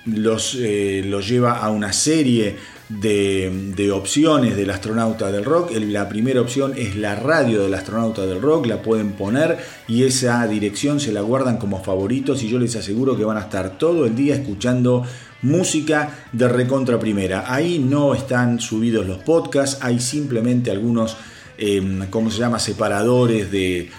[0.08, 2.55] los, eh, los lleva a una serie
[2.89, 5.72] de, opciones del astronauta del rock.
[5.74, 10.45] La primera opción es la radio del astronauta del rock, la pueden poner y esa
[10.47, 14.05] dirección se la guardan como favoritos y yo les aseguro que van a estar todo
[14.05, 15.03] el día escuchando
[15.41, 17.53] música de recontra primera.
[17.53, 21.18] Ahí no están subidos los podcasts, hay simplemente algunos,
[21.58, 23.89] eh, ¿cómo se llama?, separadores de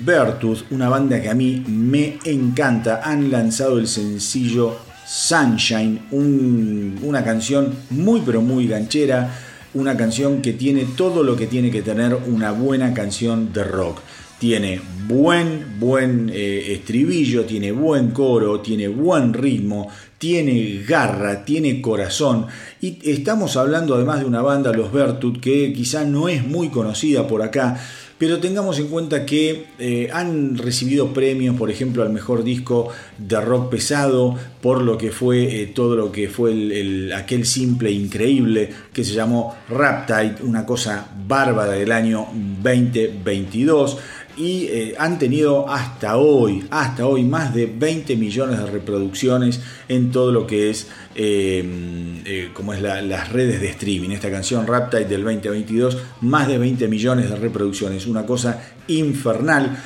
[0.71, 3.03] una banda que a mí me encanta.
[3.05, 9.31] Han lanzado el sencillo Sunshine, una canción muy pero muy ganchera,
[9.75, 14.01] una canción que tiene todo lo que tiene que tener una buena canción de rock.
[14.39, 19.89] Tiene buen, buen eh, estribillo, tiene buen coro, tiene buen ritmo,
[20.23, 22.47] tiene garra, tiene corazón.
[22.81, 27.27] Y estamos hablando además de una banda, los Vertut, que quizá no es muy conocida
[27.27, 27.81] por acá,
[28.19, 33.41] pero tengamos en cuenta que eh, han recibido premios, por ejemplo, al mejor disco de
[33.41, 38.71] rock pesado, por lo que fue eh, todo lo que fue el, aquel simple increíble
[38.93, 42.29] que se llamó Raptide, una cosa bárbara del año
[42.63, 43.99] 2022
[44.37, 50.11] y eh, han tenido hasta hoy, hasta hoy más de 20 millones de reproducciones en
[50.11, 51.63] todo lo que es, eh,
[52.25, 54.11] eh, como es las redes de streaming.
[54.11, 59.79] Esta canción Raptide del 2022, más de 20 millones de reproducciones, una cosa infernal.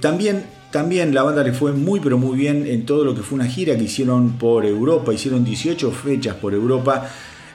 [0.00, 3.36] también también la banda le fue muy pero muy bien en todo lo que fue
[3.36, 7.08] una gira que hicieron por Europa, hicieron 18 fechas por Europa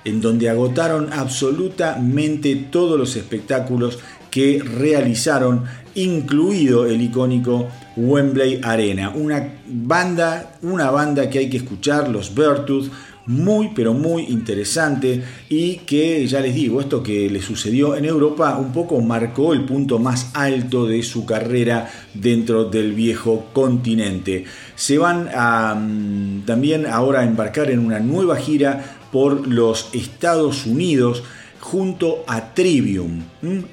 [0.06, 5.64] en donde agotaron absolutamente todos los espectáculos que realizaron,
[5.96, 7.68] incluido el icónico
[7.98, 9.10] Wembley Arena.
[9.10, 12.92] Una banda, una banda que hay que escuchar, los Virtus,
[13.30, 18.58] muy pero muy interesante y que ya les digo, esto que le sucedió en Europa
[18.58, 24.46] un poco marcó el punto más alto de su carrera dentro del viejo continente.
[24.76, 30.66] Se van a, mm, también ahora a embarcar en una nueva gira por los Estados
[30.66, 31.24] Unidos
[31.60, 33.24] junto a Trivium,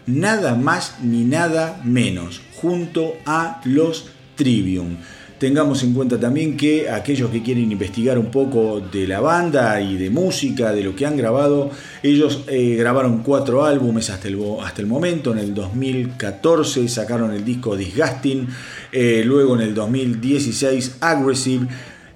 [0.07, 4.97] nada más ni nada menos, junto a los Trivium.
[5.39, 9.99] Tengamos en cuenta también que aquellos que quieren investigar un poco de la banda y
[9.99, 11.71] de música, de lo que han grabado,
[12.03, 15.33] ellos eh, grabaron cuatro álbumes hasta el, hasta el momento.
[15.33, 18.49] En el 2014 sacaron el disco Disgusting,
[18.93, 21.67] eh, luego en el 2016 Aggressive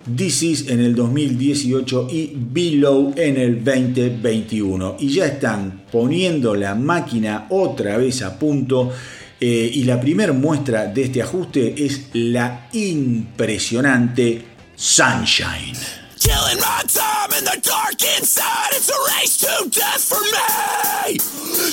[0.05, 4.97] This en el 2018 y Below en el 2021.
[4.99, 8.91] Y ya están poniendo la máquina otra vez a punto.
[9.39, 14.43] Eh, y la primera muestra de este ajuste es la impresionante
[14.75, 15.77] Sunshine.
[16.19, 18.73] Killing my time in the dark inside.
[18.73, 21.19] It's a race to death for me.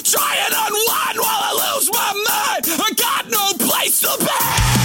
[0.03, 2.81] Try and unwind while I lose my mind.
[2.81, 4.76] I got no place to be.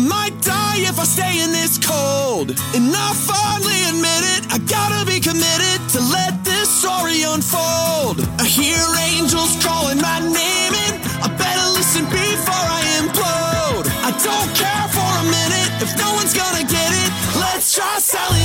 [0.00, 2.56] Might die if I stay in this cold.
[2.74, 8.24] And I finally admit it, I gotta be committed to let this story unfold.
[8.40, 8.80] I hear
[9.12, 13.86] angels calling my name, and I better listen before I implode.
[14.08, 17.10] I don't care for a minute if no one's gonna get it.
[17.36, 18.39] Let's try selling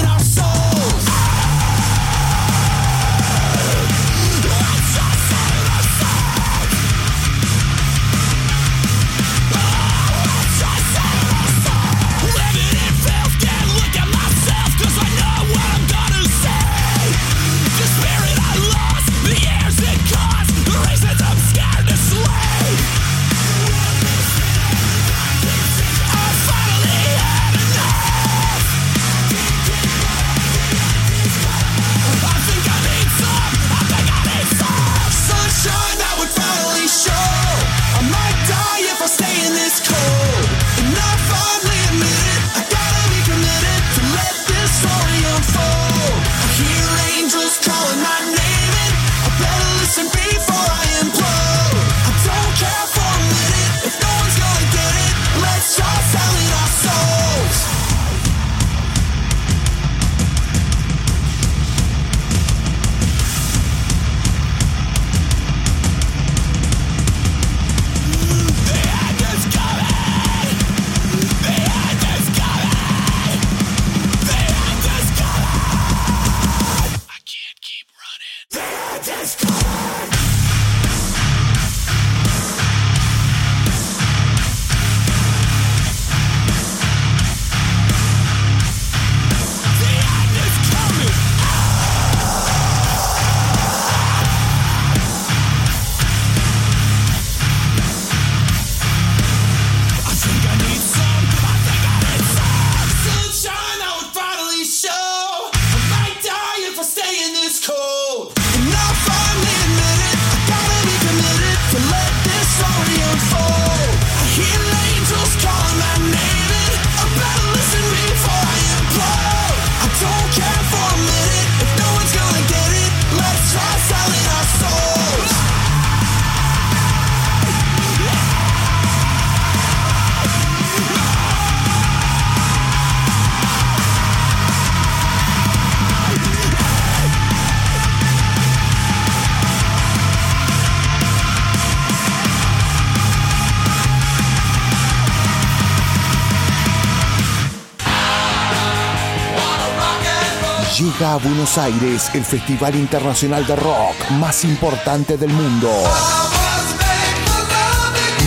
[150.80, 155.70] Llega a Buenos Aires el Festival Internacional de Rock más importante del mundo.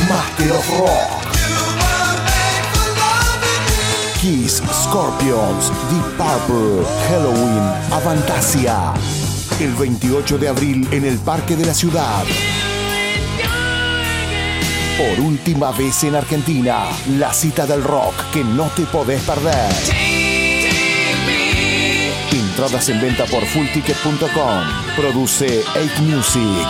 [0.09, 1.29] Master of Rock.
[4.19, 8.95] Kiss, Scorpions, Deep Purple, Halloween, Avantasia.
[9.61, 12.25] El 28 de abril en el Parque de la Ciudad.
[14.97, 16.87] Por última vez en Argentina,
[17.19, 19.98] la cita del rock que no te podés perder.
[22.59, 24.65] Entradas en venta por fullticket.com.
[24.97, 26.67] Produce 8 Music.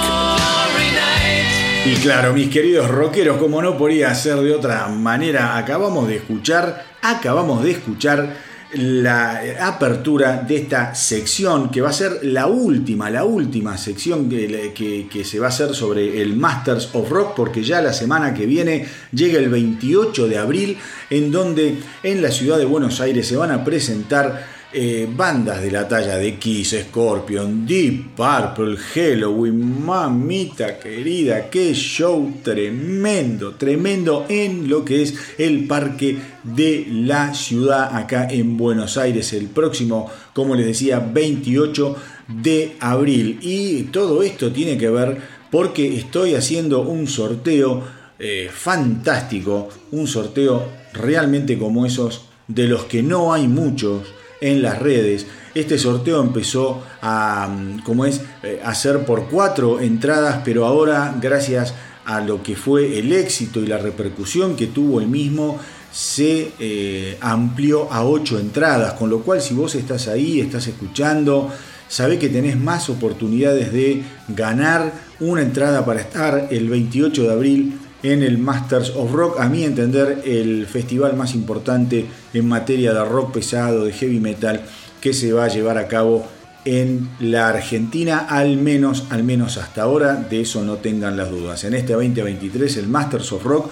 [1.86, 6.84] Y claro, mis queridos rockeros, como no podía ser de otra manera, acabamos de escuchar,
[7.01, 8.36] acabamos de escuchar
[8.74, 15.09] la apertura de esta sección que va a ser la última, la última sección que,
[15.11, 18.45] que, se va a hacer sobre el Masters of Rock porque ya la semana que
[18.45, 20.76] viene llega el 28 de abril
[21.09, 25.71] en donde en la ciudad de Buenos Aires se van a presentar eh, bandas de
[25.71, 34.69] la talla de Kiss, Scorpion, Deep Purple, Halloween, mamita querida, qué show tremendo, tremendo en
[34.69, 40.55] lo que es el parque de la ciudad acá en Buenos Aires el próximo, como
[40.55, 41.97] les decía, 28
[42.29, 43.39] de abril.
[43.41, 45.16] Y todo esto tiene que ver
[45.51, 47.85] porque estoy haciendo un sorteo
[48.19, 54.78] eh, fantástico, un sorteo realmente como esos de los que no hay muchos en las
[54.78, 55.26] redes.
[55.55, 61.16] Este sorteo empezó a, mm, como es, eh, a ser por cuatro entradas, pero ahora,
[61.20, 61.74] gracias
[62.05, 65.59] a lo que fue el éxito y la repercusión que tuvo el mismo,
[65.93, 71.51] se eh, amplió a ocho entradas, con lo cual si vos estás ahí, estás escuchando,
[71.89, 77.78] sabe que tenés más oportunidades de ganar una entrada para estar el 28 de abril
[78.03, 83.05] en el Masters of Rock, a mi entender el festival más importante en materia de
[83.05, 84.62] rock pesado, de heavy metal,
[85.01, 86.26] que se va a llevar a cabo
[86.64, 91.64] en la Argentina, al menos, al menos hasta ahora, de eso no tengan las dudas.
[91.64, 93.70] En este 2023 el Masters of Rock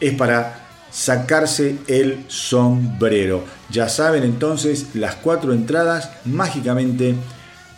[0.00, 3.44] es para sacarse el sombrero.
[3.70, 7.14] Ya saben entonces, las cuatro entradas mágicamente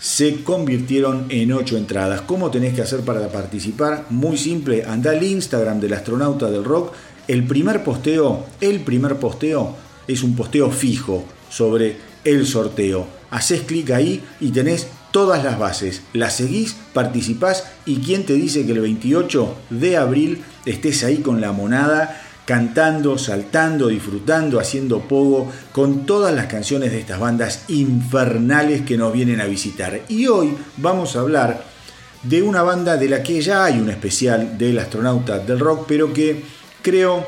[0.01, 2.23] se convirtieron en ocho entradas.
[2.23, 4.07] ¿Cómo tenés que hacer para participar?
[4.11, 6.93] Muy simple, anda al Instagram del astronauta del rock.
[7.27, 9.77] El primer posteo, el primer posteo
[10.07, 13.07] es un posteo fijo sobre el sorteo.
[13.31, 16.03] Haces clic ahí y tenés todas las bases.
[16.13, 21.41] Las seguís, participás y quién te dice que el 28 de abril estés ahí con
[21.41, 28.81] la monada cantando, saltando, disfrutando, haciendo pogo con todas las canciones de estas bandas infernales
[28.87, 30.01] que nos vienen a visitar.
[30.09, 31.63] Y hoy vamos a hablar
[32.23, 36.11] de una banda de la que ya hay un especial del astronauta del rock, pero
[36.15, 36.43] que
[36.81, 37.27] creo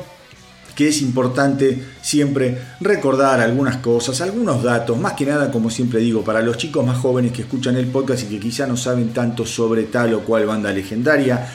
[0.73, 6.23] que es importante siempre recordar algunas cosas, algunos datos, más que nada, como siempre digo,
[6.23, 9.45] para los chicos más jóvenes que escuchan el podcast y que quizá no saben tanto
[9.45, 11.47] sobre tal o cual banda legendaria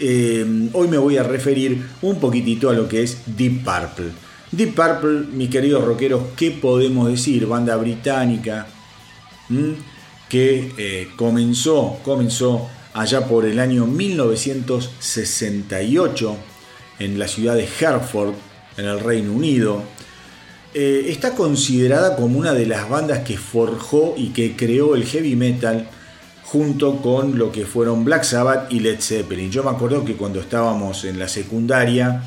[0.00, 4.10] eh, hoy me voy a referir un poquitito a lo que es Deep Purple.
[4.50, 7.46] Deep Purple, mis queridos rockeros, ¿qué podemos decir?
[7.46, 8.66] Banda británica
[10.28, 16.36] que eh, comenzó, comenzó allá por el año 1968
[16.98, 18.32] en la ciudad de Hertford,
[18.76, 19.82] en el Reino Unido.
[20.72, 25.34] Eh, está considerada como una de las bandas que forjó y que creó el heavy
[25.34, 25.90] metal
[26.50, 29.52] junto con lo que fueron Black Sabbath y Led Zeppelin.
[29.52, 32.24] Yo me acuerdo que cuando estábamos en la secundaria,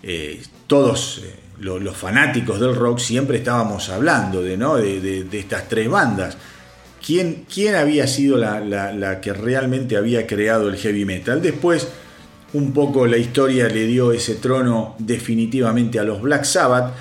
[0.00, 4.76] eh, todos eh, los, fanáticos del rock siempre estábamos hablando de, ¿no?
[4.76, 6.36] de, estas tres bandas.
[7.04, 11.42] ¿Quién, quién había sido la, la, que realmente había creado el heavy metal?
[11.42, 11.88] Después,
[12.52, 16.94] un poco la historia le dio ese trono definitivamente a los Black Sabbath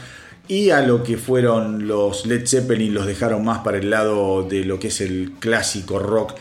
[0.48, 4.66] y a lo que fueron los Led Zeppelin los dejaron más para el lado de
[4.66, 6.34] lo que es el clásico rock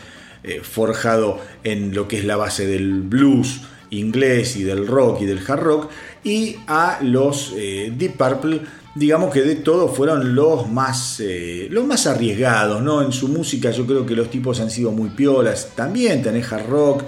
[0.43, 5.25] eh, forjado en lo que es la base del blues inglés y del rock y
[5.25, 5.89] del hard rock,
[6.23, 8.61] y a los eh, Deep Purple,
[8.95, 13.01] digamos que de todo fueron los más, eh, los más arriesgados, ¿no?
[13.01, 16.67] En su música yo creo que los tipos han sido muy piolas, también tenés hard
[16.67, 17.03] rock,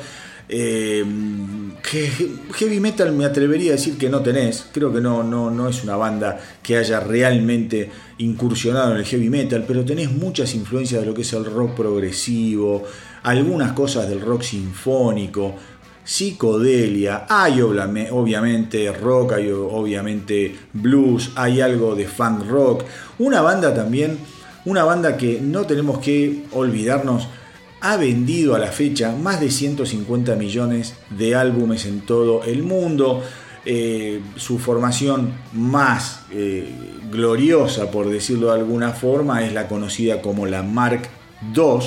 [2.55, 5.83] heavy metal me atrevería a decir que no tenés, creo que no, no, no es
[5.83, 11.07] una banda que haya realmente incursionado en el heavy metal, pero tenés muchas influencias de
[11.07, 12.83] lo que es el rock progresivo,
[13.25, 15.55] algunas cosas del rock sinfónico,
[16.03, 22.83] psicodelia, hay obviamente rock, hay obviamente blues, hay algo de funk rock,
[23.17, 24.19] una banda también,
[24.65, 27.27] una banda que no tenemos que olvidarnos,
[27.81, 33.23] ha vendido a la fecha más de 150 millones de álbumes en todo el mundo.
[33.67, 36.71] Eh, su formación más eh,
[37.11, 41.09] gloriosa, por decirlo de alguna forma, es la conocida como la Mark
[41.55, 41.79] II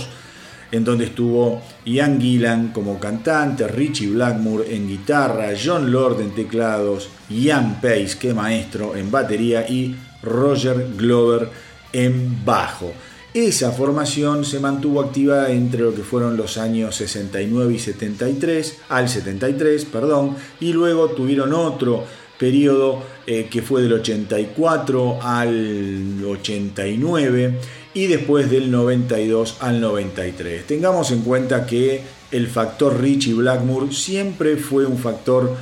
[0.71, 7.09] en donde estuvo Ian Gillan como cantante, Richie Blackmore en guitarra, John Lord en teclados,
[7.31, 11.49] Ian Pace, que maestro, en batería y Roger Glover
[11.93, 12.93] en bajo.
[13.35, 19.09] Esa formación se mantuvo activa entre lo que fueron los años 69 y 73, al
[19.09, 22.05] 73, perdón, y luego tuvieron otro
[22.39, 27.59] periodo eh, que fue del 84 al 89
[27.95, 30.67] y después del 92 al 93.
[30.67, 35.57] Tengamos en cuenta que el factor Richie Blackmore siempre fue un factor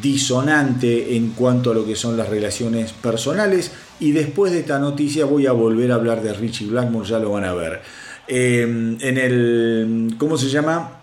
[0.00, 5.24] disonante en cuanto a lo que son las relaciones personales y después de esta noticia
[5.24, 7.82] voy a volver a hablar de Richie Blackmore, ya lo van a ver.
[8.26, 11.00] Em, en el, ¿cómo se llama?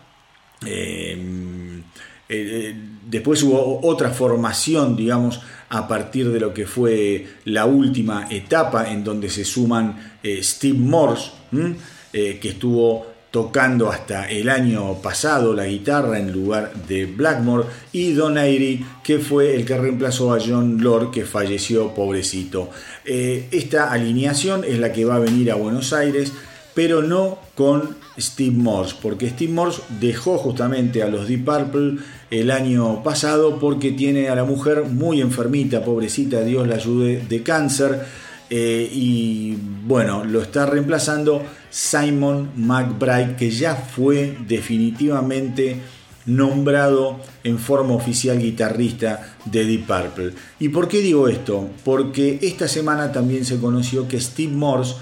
[0.65, 1.81] Eh,
[2.29, 2.75] eh,
[3.11, 9.03] después hubo otra formación, digamos, a partir de lo que fue la última etapa en
[9.03, 11.31] donde se suman eh, Steve Morse,
[12.13, 18.13] eh, que estuvo tocando hasta el año pasado la guitarra en lugar de Blackmore, y
[18.13, 22.69] Don Airy, que fue el que reemplazó a John Lord, que falleció pobrecito.
[23.03, 26.31] Eh, esta alineación es la que va a venir a Buenos Aires,
[26.73, 31.97] pero no con Steve Morse, porque Steve Morse dejó justamente a los Deep Purple
[32.29, 37.43] el año pasado porque tiene a la mujer muy enfermita, pobrecita, Dios la ayude, de
[37.43, 38.05] cáncer.
[38.49, 39.55] eh, y
[39.85, 45.77] bueno, lo está reemplazando Simon McBride, que ya fue definitivamente
[46.25, 50.33] nombrado en forma oficial guitarrista de Deep Purple.
[50.59, 51.69] ¿Y por qué digo esto?
[51.83, 54.95] Porque esta semana también se conoció que Steve Morse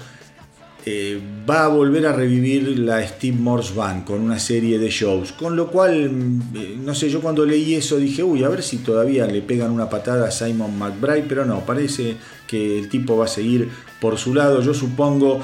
[0.92, 5.30] eh, va a volver a revivir la Steve Morse Band con una serie de shows.
[5.30, 8.78] Con lo cual, mm, no sé, yo cuando leí eso dije, uy, a ver si
[8.78, 12.16] todavía le pegan una patada a Simon McBride, pero no, parece
[12.48, 13.68] que el tipo va a seguir
[14.00, 14.62] por su lado.
[14.62, 15.40] Yo supongo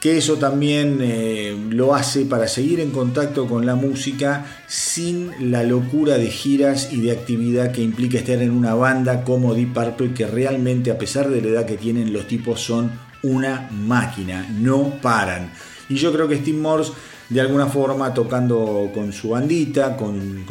[0.00, 5.62] que eso también eh, lo hace para seguir en contacto con la música sin la
[5.62, 10.14] locura de giras y de actividad que implica estar en una banda como Deep Purple,
[10.14, 12.92] que realmente a pesar de la edad que tienen los tipos son
[13.22, 15.52] una máquina, no paran.
[15.88, 16.92] Y yo creo que Steve Morse,
[17.28, 20.44] de alguna forma, tocando con su bandita, con,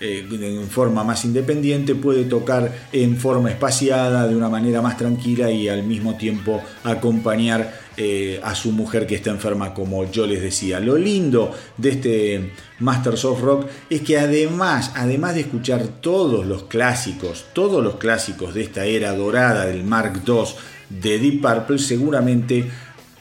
[0.00, 5.50] eh, en forma más independiente, puede tocar en forma espaciada, de una manera más tranquila
[5.50, 10.42] y al mismo tiempo acompañar eh, a su mujer que está enferma, como yo les
[10.42, 10.80] decía.
[10.80, 16.64] Lo lindo de este Masters of Rock es que además, además de escuchar todos los
[16.64, 20.42] clásicos, todos los clásicos de esta era dorada del Mark II,
[20.88, 22.64] de Deep Purple, seguramente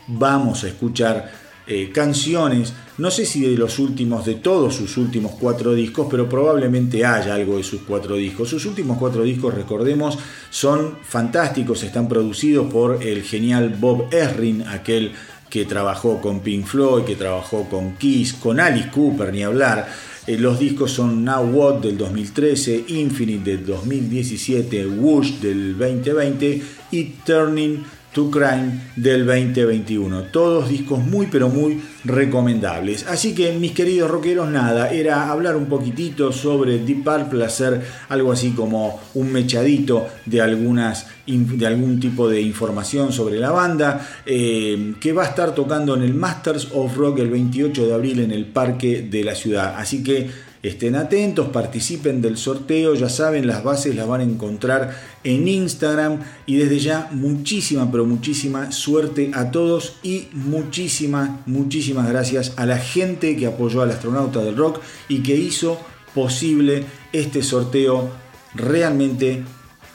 [0.07, 1.31] vamos a escuchar
[1.65, 6.27] eh, canciones, no sé si de los últimos, de todos sus últimos cuatro discos, pero
[6.27, 8.49] probablemente haya algo de sus cuatro discos.
[8.49, 10.17] Sus últimos cuatro discos, recordemos,
[10.49, 15.13] son fantásticos, están producidos por el genial Bob Esrin, aquel
[15.49, 19.87] que trabajó con Pink Floyd, que trabajó con Kiss, con Alice Cooper, ni hablar.
[20.25, 26.61] Eh, los discos son Now What del 2013, Infinite del 2017, Whoosh del 2020
[26.91, 30.23] y Turning to Crime del 2021.
[30.31, 33.05] Todos discos muy pero muy recomendables.
[33.07, 38.31] Así que mis queridos rockeros, nada, era hablar un poquitito sobre Deep Purple, hacer algo
[38.31, 44.95] así como un mechadito de, algunas, de algún tipo de información sobre la banda, eh,
[44.99, 48.31] que va a estar tocando en el Masters of Rock el 28 de abril en
[48.31, 49.75] el Parque de la Ciudad.
[49.77, 54.97] Así que Estén atentos, participen del sorteo, ya saben, las bases las van a encontrar
[55.25, 62.53] en Instagram y desde ya muchísima, pero muchísima suerte a todos y muchísimas, muchísimas gracias
[62.55, 65.77] a la gente que apoyó al astronauta del rock y que hizo
[66.15, 68.09] posible este sorteo
[68.55, 69.43] realmente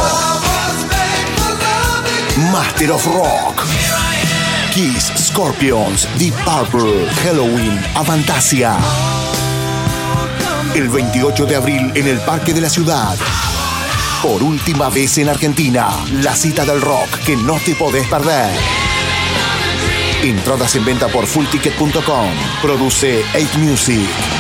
[2.51, 3.65] Master of Rock.
[4.73, 8.77] Kiss, Scorpions, Deep Purple, Halloween, Avantasia.
[10.75, 13.15] El 28 de abril en el Parque de la Ciudad.
[14.21, 15.89] Por última vez en Argentina,
[16.21, 18.51] la cita del rock que no te podés perder.
[20.21, 22.29] Entradas en venta por fullticket.com.
[22.61, 24.38] Produce 8 Music.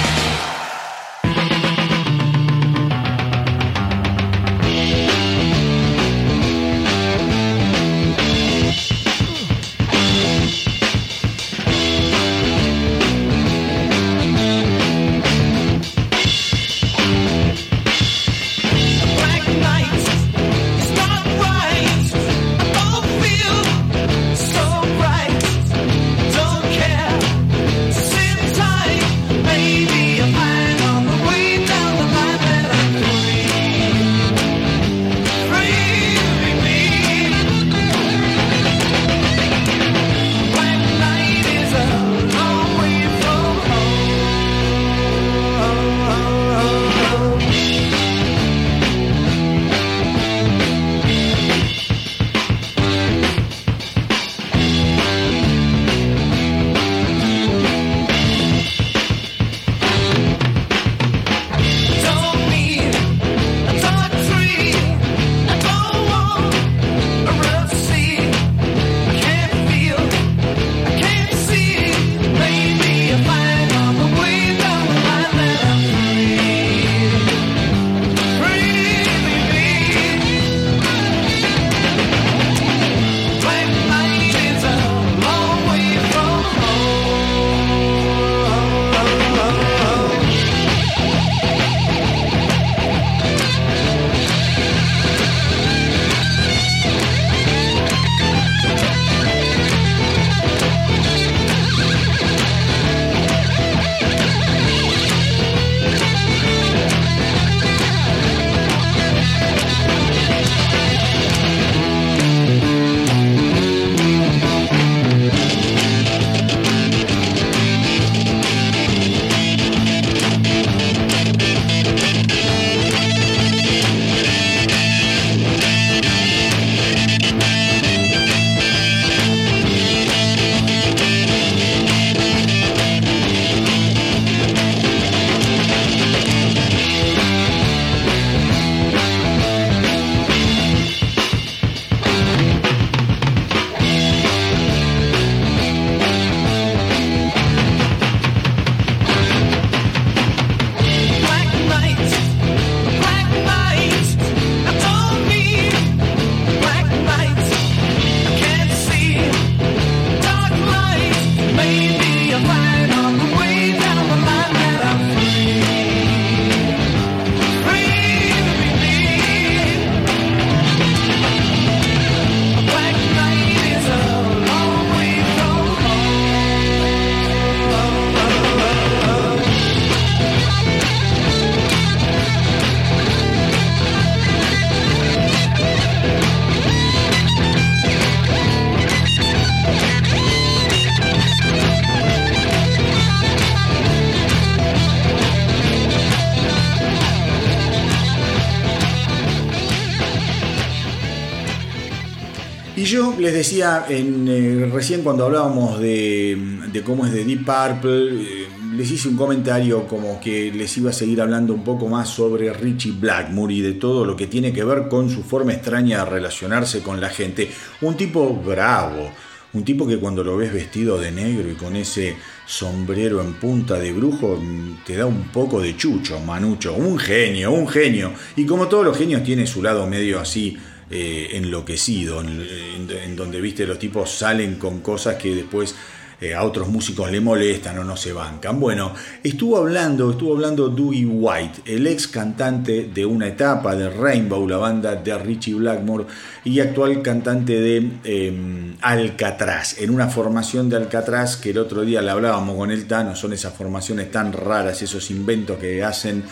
[203.19, 208.89] Les decía en, eh, recién cuando hablábamos de, cómo es de Deep Purple, eh, les
[208.91, 212.93] hice un comentario como que les iba a seguir hablando un poco más sobre Richie
[212.93, 216.81] Blackmore y de todo lo que tiene que ver con su forma extraña de relacionarse
[216.81, 217.49] con la gente.
[217.81, 219.11] Un tipo bravo,
[219.51, 222.15] un tipo que cuando lo ves vestido de negro y con ese
[222.45, 226.73] sombrero en punta de brujo mm, te da un poco de chucho, manucho.
[226.73, 228.13] Un genio, un genio.
[228.35, 230.57] Y como todos los genios tiene su lado medio así
[230.91, 235.75] eh, enloquecido, en, donde viste los tipos salen con cosas que después
[236.21, 238.59] eh, a otros músicos le molestan o no se bancan.
[238.59, 244.47] Bueno, estuvo hablando, estuvo hablando Dougie White, el ex cantante de una etapa de Rainbow,
[244.47, 246.05] la banda de Richie Blackmore,
[246.43, 252.01] y actual cantante de em, Alcatraz, en una formación de Alcatraz que el otro día
[252.01, 256.23] le hablábamos con el Tano, son esas formaciones tan raras, esos inventos que hacen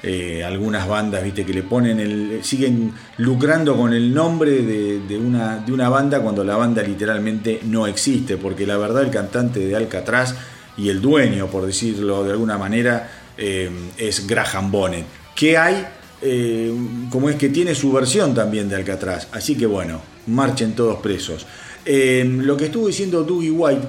[0.00, 2.40] eh, algunas bandas, viste, que le ponen el.
[2.44, 7.86] siguen lucrando con el nombre de, una, de una banda cuando la banda literalmente no
[7.88, 10.36] existe, porque la verdad el cantante de Alcatraz
[10.76, 15.04] y el dueño, por decirlo de alguna manera, eh, es Graham Bonnet.
[15.34, 15.84] Que hay,
[16.22, 16.72] eh,
[17.10, 19.26] como es que tiene su versión también de Alcatraz.
[19.32, 21.44] Así que bueno, marchen todos presos.
[21.84, 23.88] lo que estuvo diciendo Dougie White,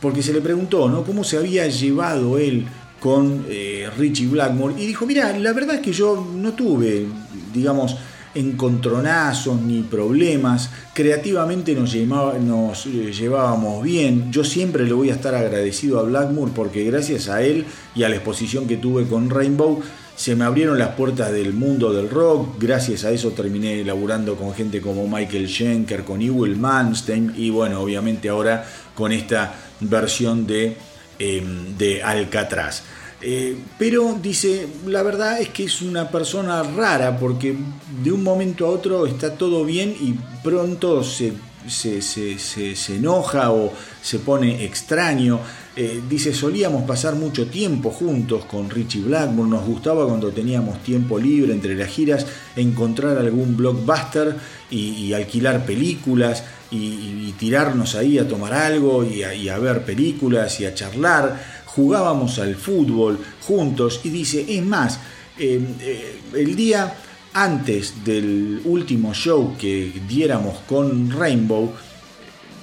[0.00, 1.02] porque se le preguntó, ¿no?
[1.02, 2.66] ¿Cómo se había llevado él
[3.00, 7.06] con eh, Richie Blackmore y dijo, mira, la verdad es que yo no tuve,
[7.52, 7.96] digamos,
[8.34, 15.34] encontronazos ni problemas, creativamente nos, nos eh, llevábamos bien, yo siempre le voy a estar
[15.34, 19.80] agradecido a Blackmore porque gracias a él y a la exposición que tuve con Rainbow,
[20.14, 24.52] se me abrieron las puertas del mundo del rock, gracias a eso terminé laburando con
[24.52, 30.76] gente como Michael Schenker, con Ewell Manstein y bueno, obviamente ahora con esta versión de
[31.22, 32.82] Em, de Alcatraz.
[33.20, 37.54] Eh, pero dice, la verdad es que es una persona rara porque
[38.02, 41.34] de un momento a otro está todo bien y pronto se,
[41.68, 45.40] se, enoja o se pone extraño.
[45.82, 51.18] Eh, dice, solíamos pasar mucho tiempo juntos con Richie Blackmore, nos gustaba cuando teníamos tiempo
[51.18, 54.36] libre entre las giras encontrar algún blockbuster
[54.70, 60.74] y alquilar películas y, tirarnos ahí a tomar algo y a, ver películas y a
[60.74, 61.62] charlar.
[61.64, 65.00] Jugábamos al fútbol juntos y dice, es más,
[65.38, 66.94] em, eh, el día
[67.32, 71.72] antes del último show que diéramos con Rainbow,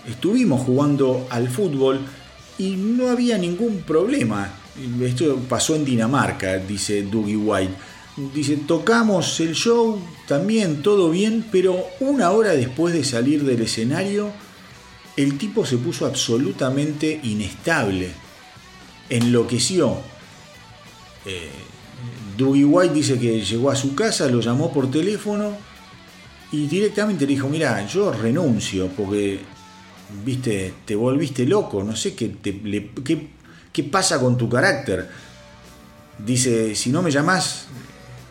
[0.08, 2.00] estuvimos jugando al fútbol
[2.58, 4.52] y no había ningún problema.
[5.02, 7.74] Esto pasó en Dinamarca, dice Dougie White.
[8.34, 14.32] Dice, tocamos el show, también todo bien, pero una hora después de salir del escenario,
[15.16, 18.10] el tipo se puso absolutamente inestable,
[19.10, 19.98] enloqueció.
[21.26, 21.50] Eh,
[22.38, 25.56] Dougie White dice que llegó a su casa, lo llamó por teléfono
[26.52, 29.40] y directamente le dijo, mira, yo renuncio porque,
[30.26, 33.28] viste, te volviste loco, no sé qué, qué,
[33.72, 35.08] qué pasa con tu carácter.
[36.26, 37.68] Dice, si no me llamás,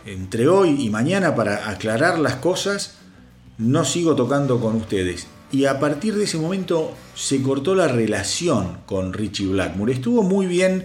[0.05, 2.95] entre hoy y mañana para aclarar las cosas,
[3.59, 5.27] no sigo tocando con ustedes.
[5.53, 9.93] Y a partir de ese momento se cortó la relación con Richie Blackmore.
[9.93, 10.85] Estuvo muy bien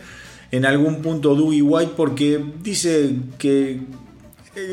[0.52, 3.82] en algún punto Dewey White porque dice que,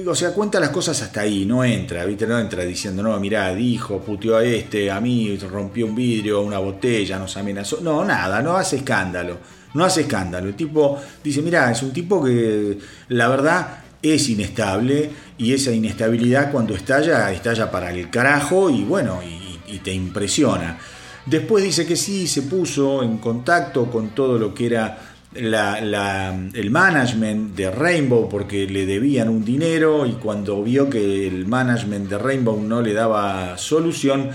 [0.07, 2.27] o sea, cuenta las cosas hasta ahí, no entra, ¿viste?
[2.27, 6.59] No entra diciendo, no, mirá, dijo, puteó a este, a mí, rompió un vidrio, una
[6.59, 7.81] botella, nos amenazó.
[7.81, 9.39] No, nada, no hace escándalo,
[9.75, 10.49] no hace escándalo.
[10.49, 16.51] El tipo dice, mirá, es un tipo que la verdad es inestable y esa inestabilidad
[16.51, 19.39] cuando estalla, estalla para el carajo y bueno, y,
[19.79, 20.77] te impresiona.
[21.25, 27.55] Después dice que sí, se puso en contacto con todo lo que era el management
[27.55, 32.61] de Rainbow porque le debían un dinero y cuando vio que el management de Rainbow
[32.61, 34.31] no le daba solución,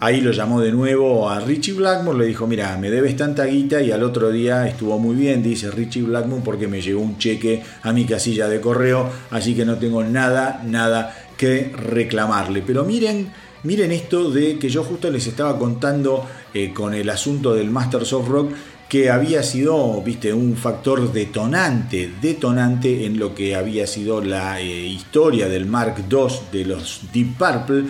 [0.00, 3.82] Ahí lo llamó de nuevo a Richie Blackmore, le dijo, mira, me debes tanta guita
[3.82, 7.64] y al otro día estuvo muy bien, dice Richie Blackmore, porque me llegó un cheque
[7.82, 12.62] a mi casilla de correo, así que no tengo nada, nada que reclamarle.
[12.64, 13.32] Pero miren,
[13.64, 16.24] miren esto de que yo justo les estaba contando
[16.54, 18.52] eh, con el asunto del Masters of Rock,
[18.88, 24.86] que había sido, viste, un factor detonante, detonante en lo que había sido la eh,
[24.86, 27.84] historia del Mark II de los Deep Purple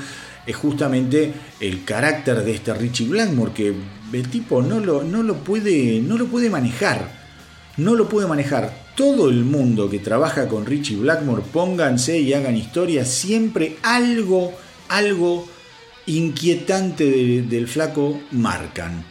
[0.45, 3.75] es justamente el carácter de este Richie Blackmore, que
[4.13, 7.19] el tipo no lo, no lo, puede, no lo puede manejar.
[7.77, 8.87] No lo puede manejar.
[8.97, 14.53] Todo el mundo que trabaja con Richie Blackmore, pónganse y hagan historia, siempre algo,
[14.89, 15.47] algo
[16.07, 19.05] inquietante del flaco marcan.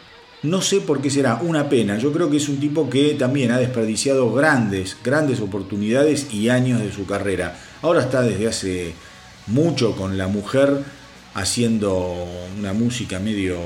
[0.43, 1.97] No sé por qué será, una pena.
[1.97, 6.79] Yo creo que es un tipo que también ha desperdiciado grandes, grandes oportunidades y años
[6.79, 7.57] de su carrera.
[7.81, 8.93] Ahora está desde hace
[9.47, 10.83] mucho con la mujer
[11.33, 12.27] haciendo
[12.57, 13.57] una música medio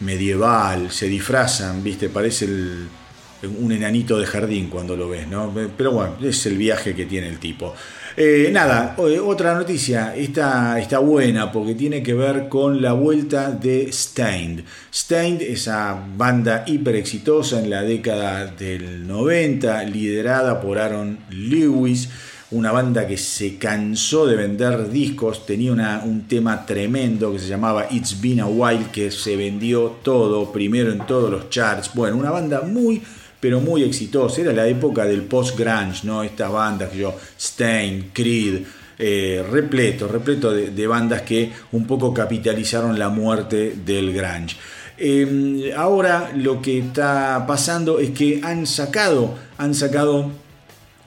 [0.00, 2.08] medieval, se disfrazan, ¿viste?
[2.08, 5.52] Parece un enanito de jardín cuando lo ves, ¿no?
[5.76, 7.74] Pero bueno, es el viaje que tiene el tipo.
[8.16, 8.94] Eh, nada,
[9.24, 14.64] otra noticia, está, está buena porque tiene que ver con la vuelta de Stained.
[14.92, 22.08] Stained, esa banda hiper exitosa en la década del 90, liderada por Aaron Lewis
[22.52, 27.86] una banda que se cansó de vender discos, tenía un tema tremendo que se llamaba
[27.90, 31.90] It's Been a While, que se vendió todo, primero en todos los charts.
[31.94, 33.02] Bueno, una banda muy,
[33.42, 34.40] pero muy exitosa.
[34.40, 36.22] Era la época del post-grunge, ¿no?
[36.22, 38.62] Estas bandas yo, Stain, Creed,
[38.96, 44.56] eh, repleto, repleto de, bandas que un poco capitalizaron la muerte del grunge.
[44.96, 50.30] Em, ahora lo que está pasando es que han sacado, han sacado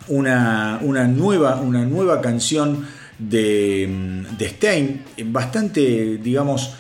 [0.09, 0.77] una,
[1.07, 2.85] nueva, una nueva canción
[3.17, 6.73] de, de Stein, bastante, digamos,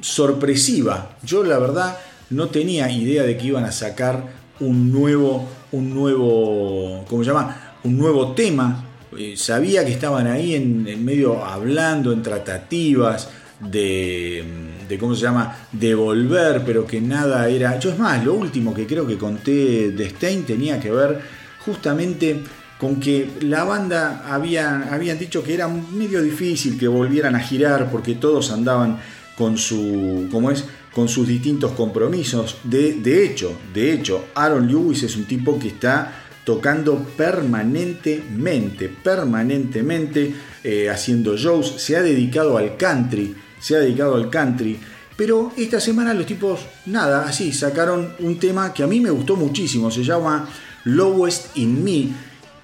[0.00, 1.16] sorpresiva.
[1.22, 1.96] Yo la verdad
[2.30, 7.74] no tenía idea de que iban a sacar un nuevo, un nuevo, ¿cómo se llama?
[7.84, 8.84] Un nuevo tema.
[9.16, 13.30] Eh, sabía que estaban ahí en, medio hablando, en tratativas
[13.60, 14.44] de,
[14.88, 15.56] de, ¿cómo se llama?
[15.72, 17.78] De volver, pero que nada era...
[17.78, 21.20] Yo es más, lo último que creo que conté de Stein tenía que ver
[21.64, 22.42] justamente
[22.78, 27.90] con que la banda había, habían dicho que era medio difícil que volvieran a girar
[27.90, 28.98] porque todos andaban
[29.36, 30.64] con su, ¿cómo es?
[30.96, 32.56] Con sus distintos compromisos.
[32.64, 40.34] De, de hecho, de hecho, Aaron Lewis es un tipo que está tocando permanentemente, permanentemente,
[40.64, 44.78] eh, haciendo shows, se ha dedicado al country, se ha dedicado al country,
[45.18, 49.36] pero esta semana los tipos, nada, así, sacaron un tema que a mí me gustó
[49.36, 50.48] muchísimo, se llama
[50.84, 52.08] Lowest in Me,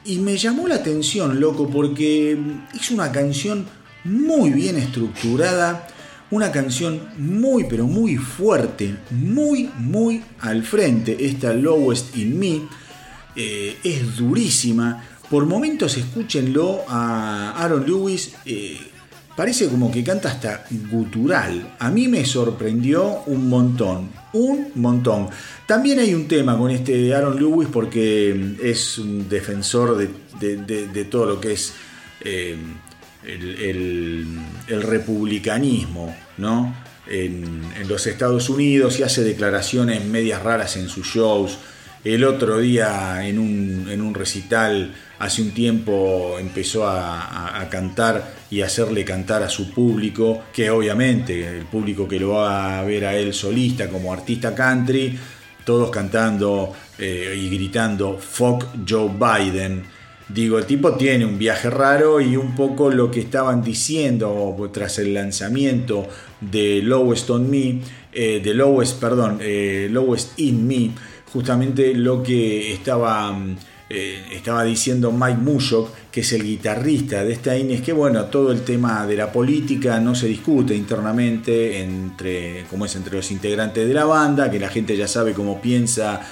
[0.06, 2.38] y me llamó la atención, loco, porque
[2.72, 3.66] es una canción
[4.04, 5.86] muy bien estructurada,
[6.32, 11.16] una canción muy pero muy fuerte, muy muy al frente.
[11.24, 12.62] Esta Lowest in Me
[13.36, 15.04] eh, es durísima.
[15.30, 18.34] Por momentos escúchenlo a Aaron Lewis.
[18.46, 18.78] Eh,
[19.36, 21.76] parece como que canta hasta gutural.
[21.78, 25.28] A mí me sorprendió un montón, un montón.
[25.66, 31.40] También hay un tema con este Aaron Lewis porque es un defensor de, todo lo
[31.40, 31.74] que es
[32.22, 32.56] eh,
[33.24, 34.26] el,
[34.68, 36.74] republicanismo ¿no?
[37.08, 41.58] En, los Estados Unidos y hace declaraciones medias raras en sus shows.
[42.04, 48.60] El otro día en un, en un recital, hace un tiempo, empezó a, cantar y
[48.60, 53.14] hacerle cantar a su público, que obviamente el público que lo va a ver a
[53.16, 55.16] él solista como artista country,
[55.64, 59.84] todos cantando eh, y gritando Fuck Joe Biden
[60.32, 64.98] Digo, el tipo tiene un viaje raro y un poco lo que estaban diciendo tras
[64.98, 66.08] el lanzamiento
[66.40, 67.80] de Lowest on Me,
[68.12, 70.90] eh, de Lowest, perdón, eh, Lowest in Me,
[71.30, 73.36] justamente lo que estaba,
[73.90, 78.52] eh, estaba diciendo Mike Mushok, que es el guitarrista de Stein, es que bueno, todo
[78.52, 83.86] el tema de la política no se discute internamente entre, como es entre los integrantes
[83.86, 86.22] de la banda, que la gente ya sabe cómo piensa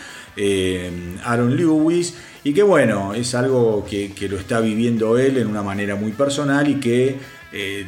[1.24, 5.96] Aaron Lewis y que bueno, es algo que, lo está viviendo él en una manera
[5.96, 7.18] muy personal y que,
[7.52, 7.86] eh,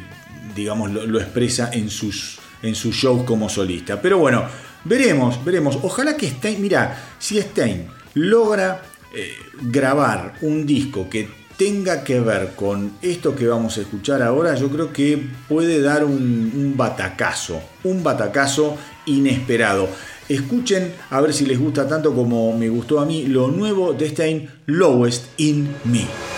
[0.55, 3.99] digamos, lo, expresa en sus, en sus shows como solista.
[4.01, 4.45] Pero bueno,
[4.83, 5.79] veremos, veremos.
[5.81, 8.83] Ojalá que Stein, mira, si Stein logra
[9.15, 11.27] eh, grabar un disco que
[11.57, 16.03] tenga que ver con esto que vamos a escuchar ahora, yo creo que puede dar
[16.03, 19.89] un, un batacazo, un batacazo inesperado.
[20.29, 24.09] Escuchen a ver si les gusta tanto como me gustó a mí lo nuevo de
[24.09, 26.32] Stein Lowest in Me.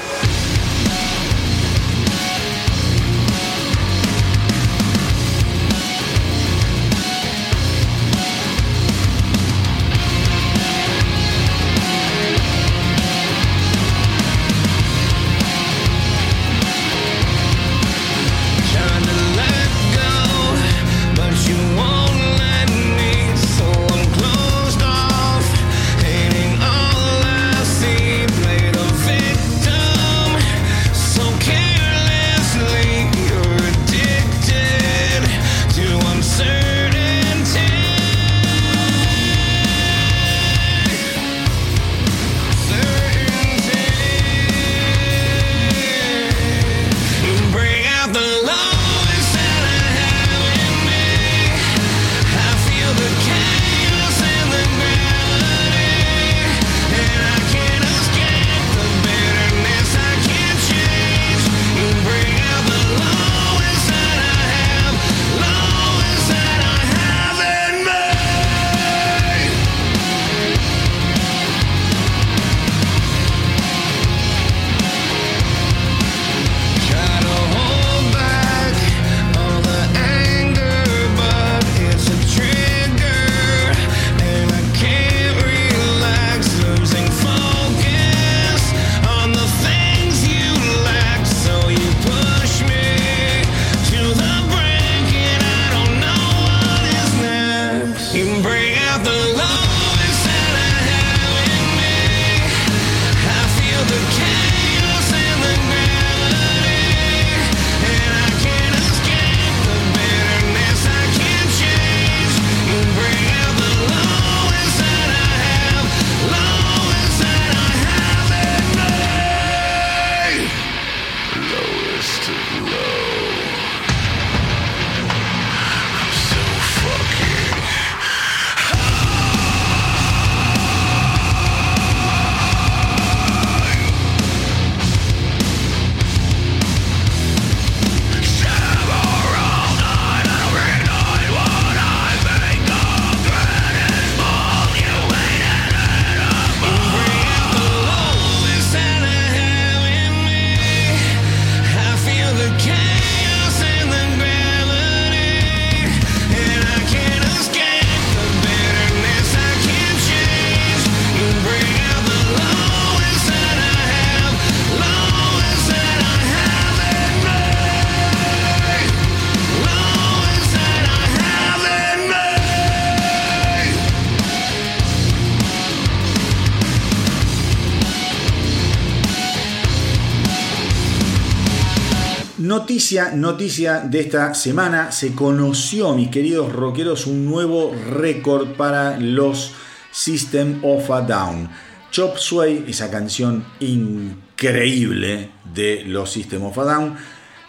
[183.26, 189.52] Noticia, de esta semana, se conoció, mis queridos rockeros, un nuevo récord para los
[189.92, 191.50] System of a Down.
[191.90, 196.96] Chop Sway, esa canción increíble de los System of a Down,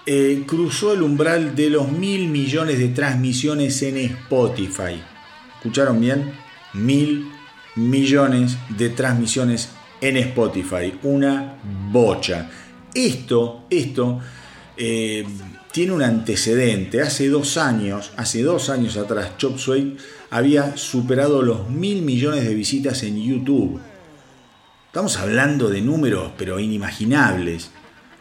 [0.06, 5.02] eh, cruzó el umbral de los mil millones de transmisiones en Spotify.
[5.56, 6.32] ¿Escucharon bien?
[6.72, 7.30] Mil
[7.74, 9.68] millones de transmisiones
[10.00, 10.98] en Spotify.
[11.02, 11.58] Una
[11.92, 12.48] bocha.
[12.94, 14.20] Esto, esto
[14.78, 15.24] eh,
[15.76, 17.02] tiene un antecedente.
[17.02, 19.98] Hace dos años, hace dos años atrás, Chop Suey
[20.30, 23.78] había superado los mil millones de visitas en YouTube.
[24.86, 27.72] Estamos hablando de números, pero inimaginables.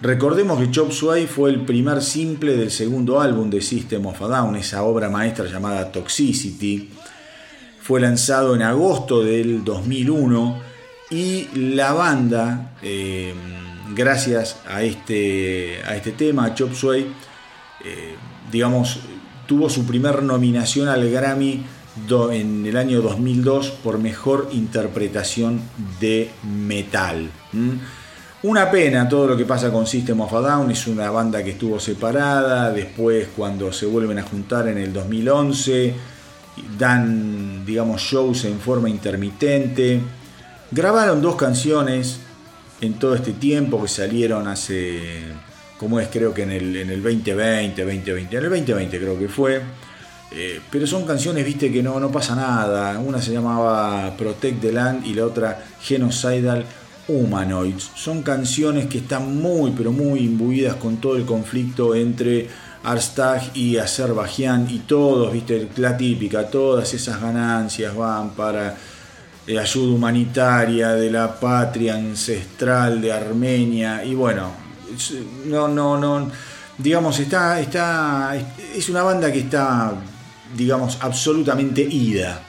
[0.02, 4.28] Recordemos que Chop Suey fue el primer simple del segundo álbum de System of a
[4.28, 6.90] Down, esa obra maestra llamada Toxicity.
[7.80, 10.60] Fue lanzado en agosto del 2001
[11.10, 13.34] y la banda, eh,
[13.96, 17.08] gracias a este, a este tema, Chop Suey,
[17.84, 18.16] eh,
[18.52, 19.00] digamos,
[19.48, 21.64] tuvo su primer nominación al Grammy
[22.32, 25.62] en el año 2002 por mejor interpretación
[26.00, 27.30] de metal.
[28.44, 31.52] Una pena todo lo que pasa con System of a Down, es una banda que
[31.52, 35.96] estuvo separada, después cuando se vuelven a juntar en el 2011,
[36.78, 40.00] dan, digamos, shows en forma intermitente.
[40.70, 42.20] Grabaron dos canciones
[42.82, 45.24] en todo este tiempo que salieron hace,
[45.78, 49.28] como es, creo que en el, en el 2020, 2020, en el 2020 creo que
[49.28, 49.62] fue.
[50.32, 53.00] Eh, pero son canciones, viste, que no, no pasa nada.
[53.00, 56.66] Una se llamaba Protect the Land y la otra Genocidal
[57.08, 57.92] Humanoids.
[57.96, 62.48] Son canciones que están muy, pero muy imbuidas con todo el conflicto entre
[62.84, 68.76] Arstag y Azerbaiyán y todos, viste, la típica, todas esas ganancias van para
[69.48, 74.65] eh, ayuda humanitaria de la patria ancestral de Armenia y bueno,
[75.46, 76.32] no, no, no,
[76.78, 78.36] digamos, está, está,
[78.76, 79.94] es una banda que está,
[80.56, 82.42] digamos, absolutamente ida,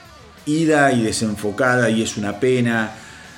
[0.46, 2.92] ida y desenfocada y es una pena.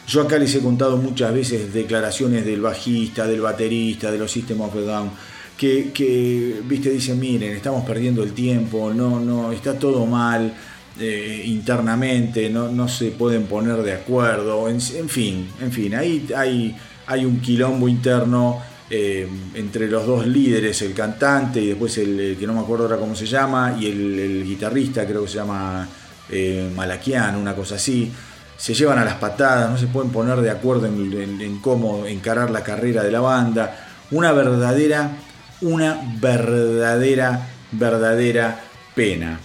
[0.07, 4.61] Yo acá les he contado muchas veces declaraciones del bajista, del baterista, de los System
[4.63, 5.11] of a Down,
[5.59, 10.55] que, viste, dicen, miren, estamos perdiendo el tiempo, no, no, está todo mal
[10.99, 16.77] eh, internamente, no, no se pueden poner de acuerdo, en, fin, en fin, ahí hay,
[17.07, 22.47] hay un quilombo interno eh, entre los dos líderes, el cantante y después el, que
[22.47, 25.89] no me acuerdo ahora cómo se llama, y el, guitarrista, creo que se llama
[26.31, 28.11] eh, Malakian, una cosa así
[28.59, 32.65] se llevan a las patadas, no se pueden poner de acuerdo en, cómo encarar la
[32.65, 33.87] carrera de la banda.
[34.11, 35.13] Una verdadera,
[35.61, 38.61] una verdadera, verdadera
[38.97, 39.39] pena.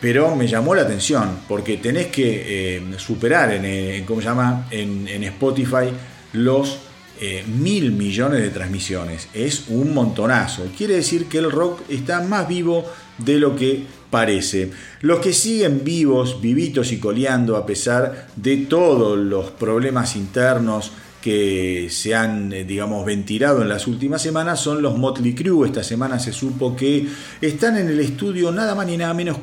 [0.00, 4.66] Pero me llamó la atención porque tenés que eh, superar en, ¿cómo se llama?
[4.70, 5.92] en, Spotify
[6.32, 6.78] los
[7.20, 9.28] eh, mil millones de transmisiones.
[9.34, 10.66] Es un montonazo.
[10.76, 12.84] Quiere decir que el rock está más vivo
[13.18, 14.70] de lo que parece.
[15.00, 21.88] Los que siguen vivos, vivitos y coleando a pesar de todos los problemas internos que
[21.90, 25.66] se han, eh, digamos, ventilado en las últimas semanas son los Motley Crue.
[25.66, 27.06] Esta semana se supo que
[27.40, 29.38] están en el estudio nada más ni nada menos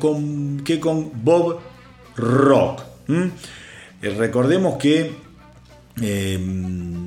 [0.64, 1.58] que con Bob
[2.16, 2.82] Rock.
[3.08, 5.12] Eh, recordemos que
[6.00, 7.05] em,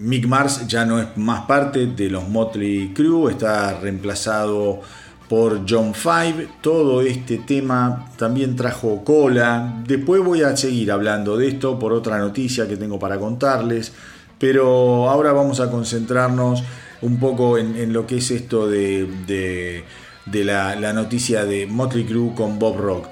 [0.00, 4.80] Mick Mars ya no es más parte de los Motley Crue, está reemplazado
[5.28, 6.48] por John Five.
[6.60, 9.82] Todo este tema también trajo cola.
[9.86, 13.92] Después voy a seguir hablando de esto por otra noticia que tengo para contarles.
[14.38, 16.62] Pero ahora vamos a concentrarnos
[17.02, 19.84] un poco en, lo que es esto de,
[20.32, 23.06] la, noticia de Motley Crue con Bob Rock.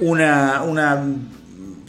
[0.00, 1.04] Una, una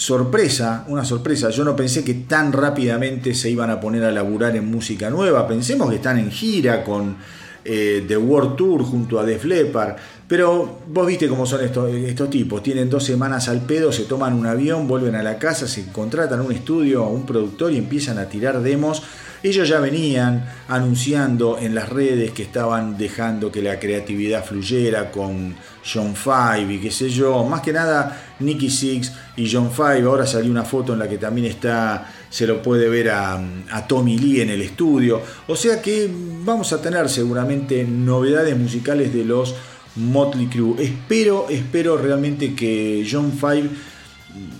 [0.04, 1.50] sorpresa, una sorpresa.
[1.50, 5.48] Yo no pensé que tan rápidamente se iban a poner a laburar en música nueva.
[5.48, 7.16] Pensemos que están en gira con
[7.64, 9.96] eh, The World Tour junto a Def Leppard.
[10.28, 12.62] Pero vos viste cómo son estos, estos tipos.
[12.62, 16.42] Tienen dos semanas al pedo, se toman un avión, vuelven a la casa, se contratan
[16.42, 19.04] un estudio, un productor y empiezan a tirar demos.
[19.44, 25.56] Ellos ya venían anunciando en las redes que estaban dejando que la creatividad fluyera con
[25.86, 27.44] John Five y qué sé yo.
[27.44, 30.04] Más que nada Nicky Six y John Five.
[30.04, 33.40] Ahora salió una foto en la que también está se lo puede ver a,
[33.88, 35.22] Tommy Lee en el estudio.
[35.48, 36.10] O sea que
[36.44, 39.54] vamos a tener seguramente novedades musicales de los
[39.98, 40.84] Motley Crue.
[40.84, 43.70] Espero, espero realmente que John Five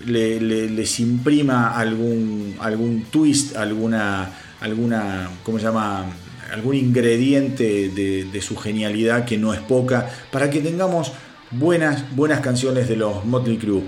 [0.06, 4.30] le, les imprima algún, algún twist, alguna,
[4.64, 6.06] alguna, ¿cómo se llama?
[6.52, 11.12] algún ingrediente de, su genialidad que no es poca, para que tengamos
[11.50, 13.82] buenas, buenas canciones de los Motley Crue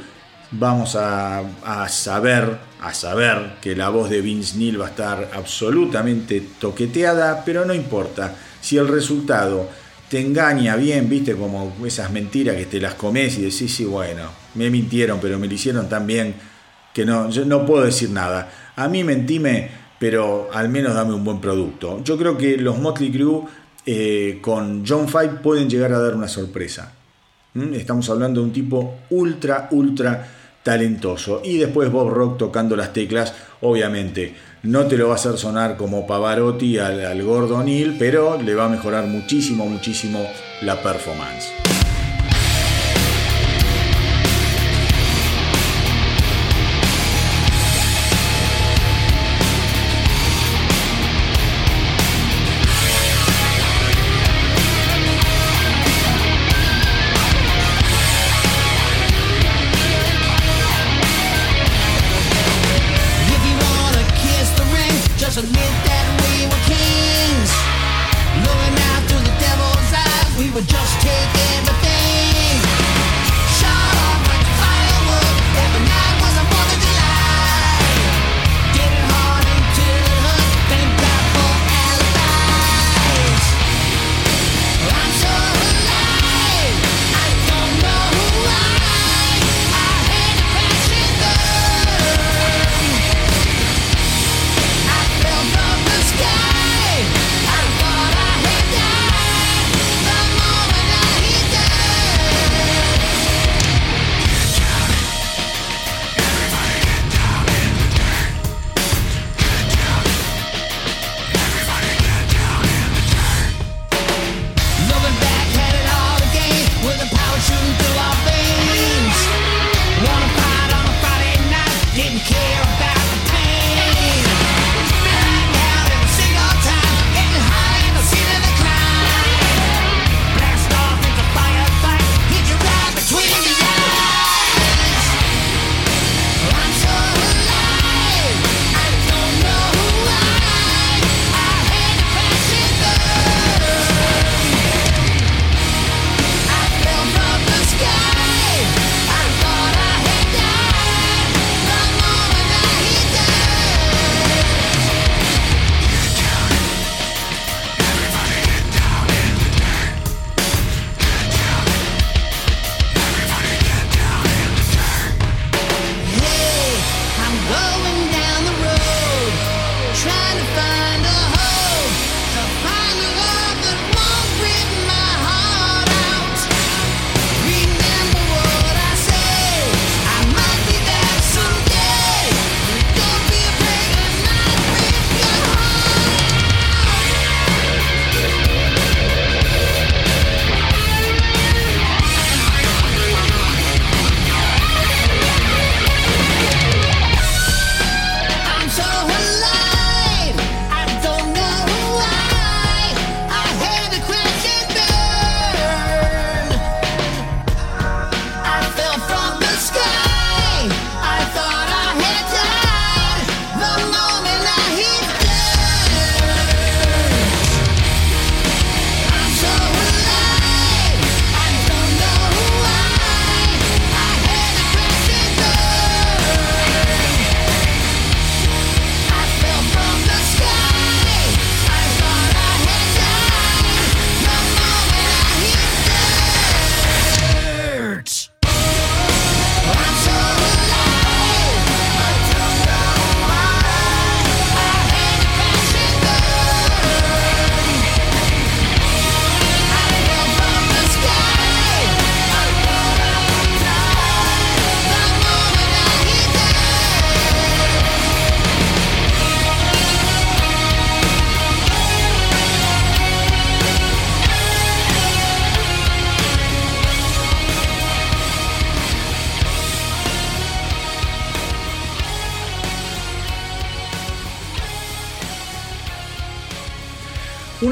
[0.51, 1.44] vamos a,
[1.89, 7.65] saber, a saber que la voz de Vince Neil va a estar absolutamente toqueteada, pero
[7.65, 8.35] no importa.
[8.61, 9.69] Si el resultado
[10.09, 14.31] te engaña bien, viste, como esas mentiras que te las comes y decís, sí, bueno,
[14.55, 16.35] me mintieron, pero me lo hicieron tan bien
[16.93, 18.51] que no, yo no puedo decir nada.
[18.77, 22.02] A mí mentime, pero al menos dame un buen producto.
[22.02, 23.44] Yo creo que los Motley Crue
[23.85, 26.93] eh, con John Five pueden llegar a dar una sorpresa.
[27.55, 27.74] ¿Mm?
[27.74, 30.28] Estamos hablando de un tipo ultra, ultra
[30.62, 31.43] talentoso.
[31.44, 34.35] Y después Bob Rock tocando las teclas, obviamente.
[34.64, 38.55] No te lo va a hacer sonar como Pavarotti al, al Gordon Hill, pero le
[38.55, 40.27] va a mejorar muchísimo, muchísimo
[40.62, 41.76] la performance.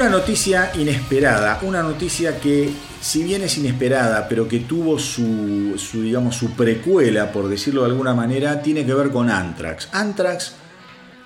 [0.05, 2.69] Una noticia inesperada, una noticia que
[3.01, 8.13] si bien es inesperada, pero que tuvo su, digamos, su precuela, por decirlo de alguna
[8.13, 9.89] manera, tiene que ver con Anthrax.
[9.93, 10.53] Anthrax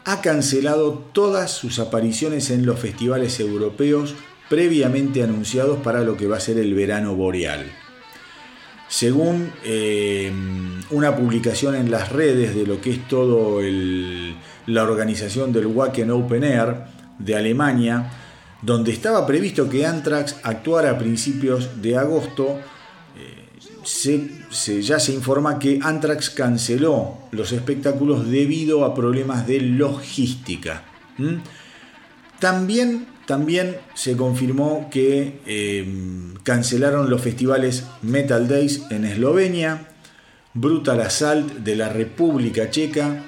[0.05, 4.15] ha cancelado todas sus apariciones en los festivales europeos
[4.47, 7.65] previamente anunciados para lo que va a ser el verano boreal.
[8.87, 10.31] Según eh,
[10.89, 13.59] una publicación en las redes de lo que es todo
[14.67, 16.77] la organización del Wacken Open Air
[17.17, 18.09] de Alemania,
[18.61, 22.59] donde estaba previsto que Anthrax actuara a principios de agosto,
[23.83, 30.83] se, ya se informa que Anthrax canceló los espectáculos debido a problemas de logística.
[32.39, 39.87] También, también se confirmó que em, cancelaron los festivales Metal Days en Eslovenia,
[40.53, 43.23] Brutal Assault de la República Checa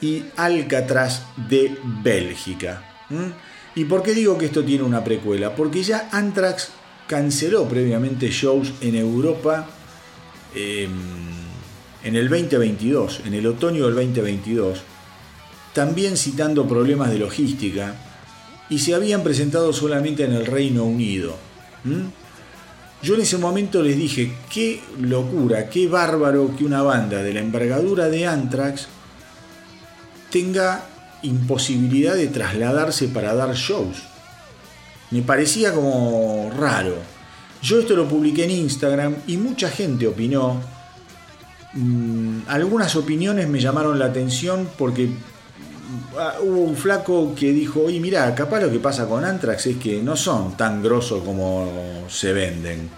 [0.00, 2.82] y Alcatraz de Bélgica.
[3.76, 5.54] ¿Y por qué digo que esto tiene una precuela?
[5.54, 6.70] Porque ya Anthrax
[7.06, 9.68] canceló previamente shows en Europa
[10.56, 10.90] Em,
[12.02, 14.78] en el 2022, en el otoño del 2022,
[15.74, 17.94] también citando problemas de logística,
[18.70, 21.36] y se habían presentado solamente en el Reino Unido.
[23.02, 27.40] Yo en ese momento les dije, qué locura, qué bárbaro que una banda de la
[27.40, 28.88] envergadura de Anthrax
[30.30, 30.86] tenga
[31.26, 33.96] imposibilidad de trasladarse para dar shows.
[35.10, 36.96] Me parecía como raro.
[37.62, 40.60] Yo esto lo publiqué en Instagram y mucha gente opinó.
[41.74, 45.10] Mm, algunas opiniones me llamaron la atención porque
[46.18, 49.76] ah, hubo un flaco que dijo, oye, mira, capaz lo que pasa con Anthrax es
[49.76, 52.88] que no son tan grosos como se venden.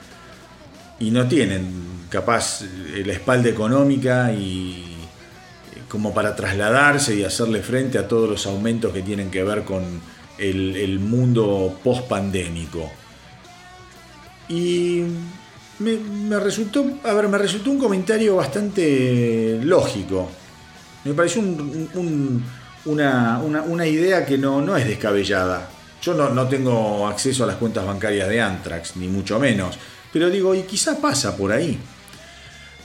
[1.01, 4.88] Y no tienen capaz eh, la espalda económica y
[5.89, 10.01] como para trasladarse y hacerle frente a todos los aumentos que tienen que ver con
[10.39, 12.91] el, mundo post-pandémico.
[14.49, 15.03] Y
[15.79, 20.29] me, resultó, a ver, me resultó un comentario bastante lógico.
[21.05, 21.43] Me pareció
[22.85, 25.71] una, idea que no, no es descabellada.
[26.03, 29.79] Yo no, no, tengo acceso a las cuentas bancarias de Antrax, ni mucho menos.
[30.13, 31.79] Pero digo, y quizá pasa por ahí.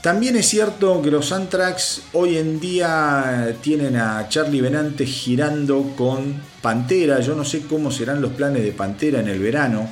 [0.04, 6.40] También es cierto que los Antrax hoy en día tienen a Charlie Benante girando con
[6.62, 7.18] Pantera.
[7.18, 9.88] Yo no sé cómo serán los planes de Pantera en el verano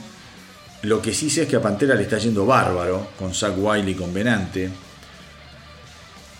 [0.82, 3.94] lo que sí sé es que a Pantera le está yendo bárbaro, con Zack Wiley
[3.94, 4.68] con Benante.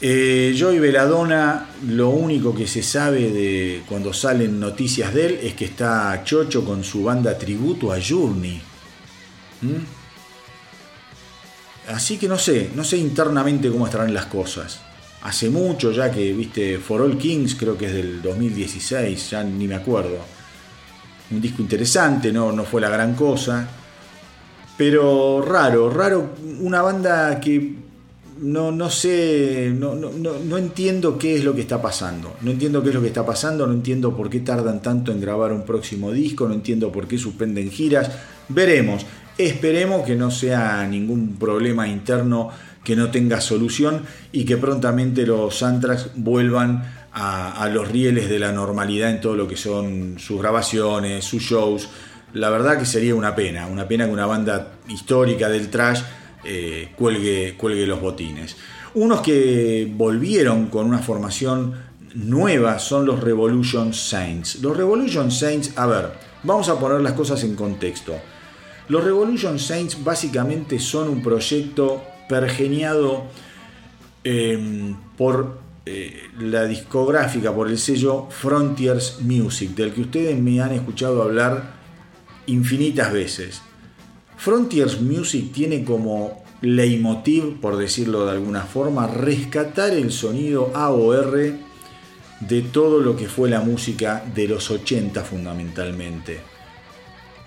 [0.01, 5.55] Eh, Joey Veladona, lo único que se sabe de cuando salen noticias de él es
[5.55, 8.61] que está Chocho con su banda tributo a Journey.
[9.61, 10.02] ¿Mm?
[11.89, 14.81] Así que no sé, no sé internamente cómo estarán las cosas.
[15.23, 19.69] Hace mucho ya que, viste, For All Kings, creo que es del 2016, ya ni
[19.69, 20.19] me acuerdo.
[21.31, 23.69] Un disco interesante, no, no fue la gran cosa.
[24.77, 27.77] Pero raro, raro, una banda que
[28.43, 32.35] no, no sé, no, no, no, entiendo qué es lo que está pasando.
[32.41, 35.21] No entiendo qué es lo que está pasando, no entiendo por qué tardan tanto en
[35.21, 38.11] grabar un próximo disco, no entiendo por qué suspenden giras.
[38.49, 39.07] Veremos,
[39.47, 42.51] esperemos que no sea ningún problema interno
[42.85, 44.03] que no tenga solución
[44.33, 46.83] y que prontamente los Antrax vuelvan
[47.13, 51.89] a, los rieles de la normalidad en todo lo que son sus grabaciones, sus shows
[52.35, 56.01] la verdad que sería una pena, una pena que una banda histórica del trash
[56.45, 58.57] eh, cuelgue, cuelgue los botines.
[58.95, 61.75] Unos que volvieron con una formación
[62.15, 64.61] nueva son los Revolution Saints.
[64.63, 66.13] Los Revolution Saints, a ver,
[66.43, 68.15] vamos a poner las cosas en contexto.
[68.93, 73.25] Los Revolution Saints básicamente son un proyecto pergeniado
[74.23, 80.73] em, por eh, la discográfica, por el sello Frontiers Music, del que ustedes me han
[80.73, 81.73] escuchado hablar
[82.45, 83.63] infinitas veces.
[84.37, 91.55] Frontiers Music tiene como leitmotiv, por decirlo de alguna forma, rescatar el sonido AOR
[92.41, 96.41] de todo lo que fue la música de los 80 fundamentalmente.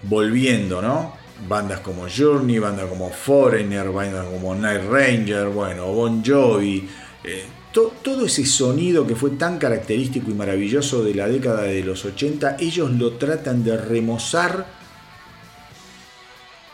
[0.01, 1.14] Volviendo, ¿no?
[1.47, 6.87] Bandas como Journey, bandas como Foreigner, bandas como Night Ranger, bueno, Bon Jovi,
[7.23, 12.05] eh, todo ese sonido que fue tan característico y maravilloso de la década de los
[12.05, 14.65] 80, ellos lo tratan de remozar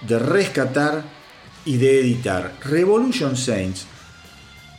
[0.01, 1.03] de rescatar
[1.65, 2.53] y de editar.
[2.63, 3.85] Revolution Saints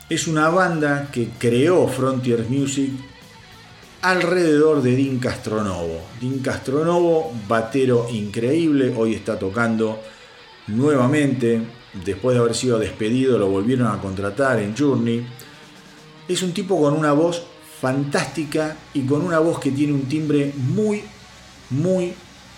[0.09, 2.91] es una banda que creó Frontier Music
[4.03, 6.01] alrededor de Dean Castronovo.
[6.21, 10.01] Dean Castronovo, batero increíble, hoy está tocando
[10.67, 11.63] nuevamente.
[12.05, 15.25] Después de haber sido despedido, lo volvieron a contratar en Journey.
[16.27, 17.45] Es un tipo con una voz
[17.81, 21.03] fantástica y con una voz que tiene un timbre muy,
[21.71, 22.15] muy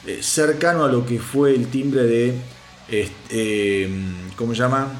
[0.07, 2.35] eh, cercano a lo que fue el timbre de
[2.89, 3.89] este,
[4.37, 4.93] ¿cómo se llama?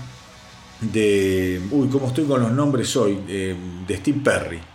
[0.81, 3.19] De, uy, ¿cómo estoy con los nombres hoy?
[3.27, 4.74] de Steve Perry.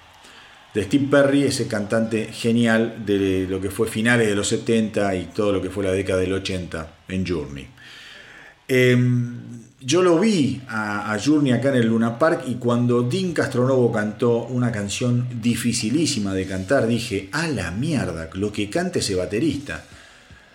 [0.74, 5.26] De Steve Perry, ese cantante genial de lo que fue finales de los 70 y
[5.26, 7.68] todo lo que fue la década del 80 en Journey.
[8.68, 9.40] Em,
[9.82, 14.46] yo lo vi a, Journey acá en el Luna Park y cuando Dean Castronovo cantó
[14.46, 19.86] una canción dificilísima de cantar, dije, a la mierda, lo que cante ese baterista.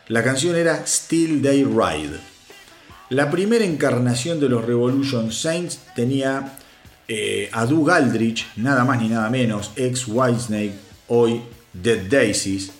[0.08, 2.20] La canción era Still Day Ride.
[3.08, 6.58] La primera encarnación de los Revolution Saints tenía
[7.06, 10.72] eh, a Doug Aldrich, nada más ni nada menos, ex Whitesnake,
[11.08, 11.40] hoy
[11.72, 12.72] Dead Daisies,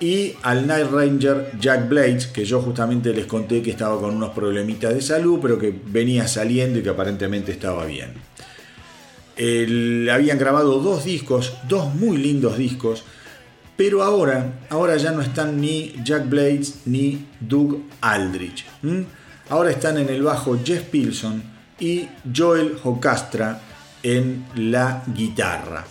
[0.00, 4.30] y al Night Ranger Jack Blades, que yo justamente les conté que estaba con unos
[4.30, 8.12] problemitas de salud, pero que venía saliendo y que aparentemente estaba bien.
[10.10, 13.02] habían grabado dos discos, dos muy lindos discos,
[13.76, 18.66] pero ahora, ahora ya no están ni Jack Blades ni Doug Aldrich.
[19.48, 23.60] Ahora están en el bajo Jeff Pilson y Joel Hocastra
[24.02, 25.84] en la guitarra.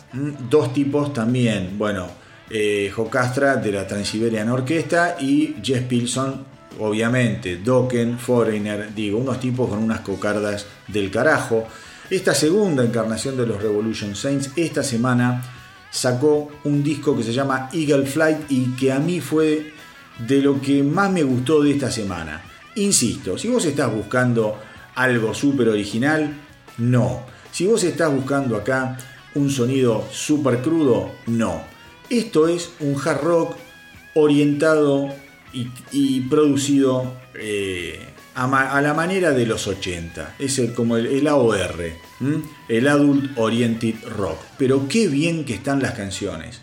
[0.49, 2.07] Dos tipos también, bueno,
[2.49, 6.45] eh, Jocastra de la Transiberian Orquesta y Jess Pilson,
[6.79, 11.65] obviamente, Dokken, Foreigner, digo, unos tipos con unas cocardas del carajo.
[12.09, 15.43] Esta segunda encarnación de los Revolution Saints, esta semana
[15.91, 19.73] sacó un disco que se llama Eagle Flight y que a mí fue
[20.19, 22.41] de lo que más me gustó de esta semana.
[22.75, 24.57] Insisto, si vos estás buscando
[24.97, 26.33] algo súper original,
[26.77, 27.21] no.
[27.51, 28.97] Si vos estás buscando acá
[29.35, 31.61] un sonido súper crudo, no.
[32.09, 33.55] Esto es un hard rock
[34.15, 35.13] orientado
[35.91, 37.99] y, producido eh,
[38.35, 40.35] a, la manera de los 80.
[40.39, 41.91] Es como el, AOR,
[42.67, 44.39] el Adult Oriented Rock.
[44.57, 46.61] Pero qué bien que están las canciones.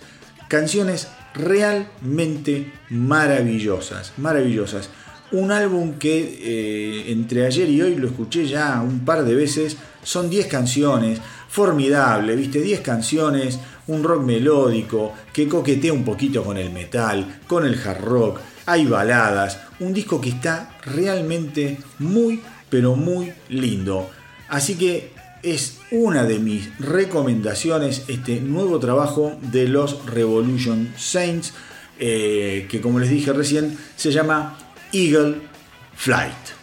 [0.48, 4.90] Canciones realmente maravillosas, maravillosas.
[5.35, 9.77] Un álbum que eh, entre ayer y hoy lo escuché ya un par de veces.
[10.05, 13.59] Son 10 canciones, formidable, viste, 10 canciones
[13.89, 18.86] un rock melódico que coquetea un poquito con el metal, con el hard rock, hay
[18.86, 22.40] baladas, un disco que está realmente muy,
[22.70, 24.09] pero muy lindo.
[24.48, 25.11] Así que
[25.43, 31.52] es una de mis recomendaciones este nuevo trabajo de los Revolution Saints,
[31.98, 34.59] eh, que como les dije recién se llama
[34.95, 35.41] Eagle
[35.97, 36.55] Flight.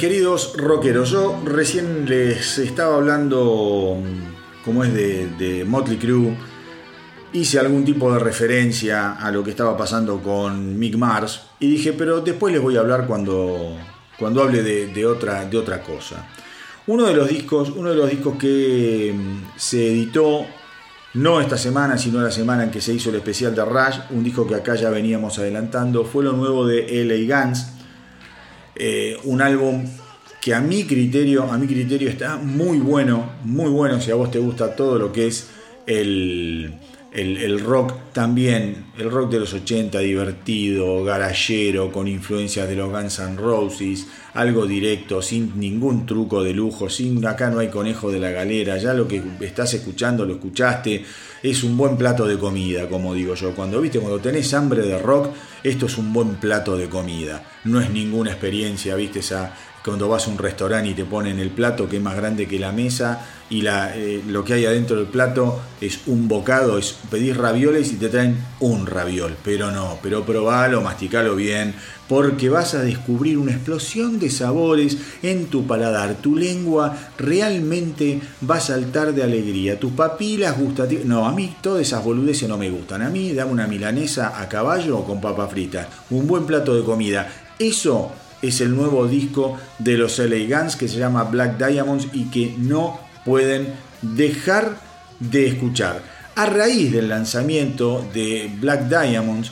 [0.00, 3.98] Queridos rockeros, yo recién les estaba hablando,
[4.64, 6.34] como es de, de Motley Crue,
[7.34, 11.92] hice algún tipo de referencia a lo que estaba pasando con Mick Mars y dije,
[11.92, 13.76] pero después les voy a hablar cuando,
[14.18, 16.26] cuando hable de, otra, de otra cosa.
[16.86, 20.46] Uno de los discos, uno de los discos que mm, se editó
[21.12, 24.24] no esta semana, sino la semana en que se hizo el especial de Rush, un
[24.24, 27.79] disco que acá ya veníamos adelantando, fue lo nuevo de LA Guns
[28.76, 29.84] eh, un álbum
[30.40, 34.30] que a mi criterio, a mi criterio está muy bueno, muy bueno si a vos
[34.30, 35.48] te gusta todo lo que es
[35.86, 36.72] el,
[37.12, 43.18] el, rock también, el rock de los 80 divertido, garallero, con influencias de los Guns
[43.18, 48.20] N' Roses, algo directo, sin ningún truco de lujo, sin acá no hay conejo de
[48.20, 51.04] la galera, ya lo que estás escuchando lo escuchaste,
[51.42, 53.54] es un buen plato de comida, como digo yo.
[53.54, 55.28] Cuando viste, cuando tenés hambre de rock,
[55.62, 57.42] esto es un buen plato de comida.
[57.64, 59.52] No es ninguna experiencia, viste, esa
[59.84, 62.58] cuando vas a un restaurante y te ponen el plato que es más grande que
[62.58, 67.36] la mesa y eh, lo que hay adentro del plato es un bocado, es pedís
[67.36, 71.74] ravioles y te traen un raviol, pero no, pero probalo, masticalo bien,
[72.08, 78.56] porque vas a descubrir una explosión de sabores en tu paladar, tu lengua realmente va
[78.56, 82.70] a saltar de alegría, tus papilas gustativas, no, a mí todas esas boludeces no me
[82.70, 86.76] gustan, a mí dame una milanesa a caballo o con papa frita, un buen plato
[86.76, 87.28] de comida,
[87.58, 88.12] eso
[88.42, 92.54] es el nuevo disco de los LA Guns que se llama Black Diamonds y que
[92.58, 94.76] no pueden dejar
[95.18, 96.02] de escuchar.
[96.36, 99.50] A raíz del lanzamiento de Black Diamonds,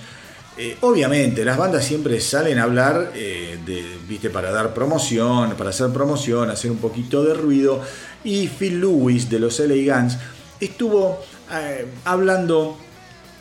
[0.57, 5.71] eh, obviamente las bandas siempre salen a hablar eh, de, viste, para dar promoción, para
[5.71, 7.83] hacer promoción, hacer un poquito de ruido.
[8.25, 10.19] Y Phil Lewis de los LA Guns
[10.61, 11.21] estuvo
[11.53, 12.79] eh, hablando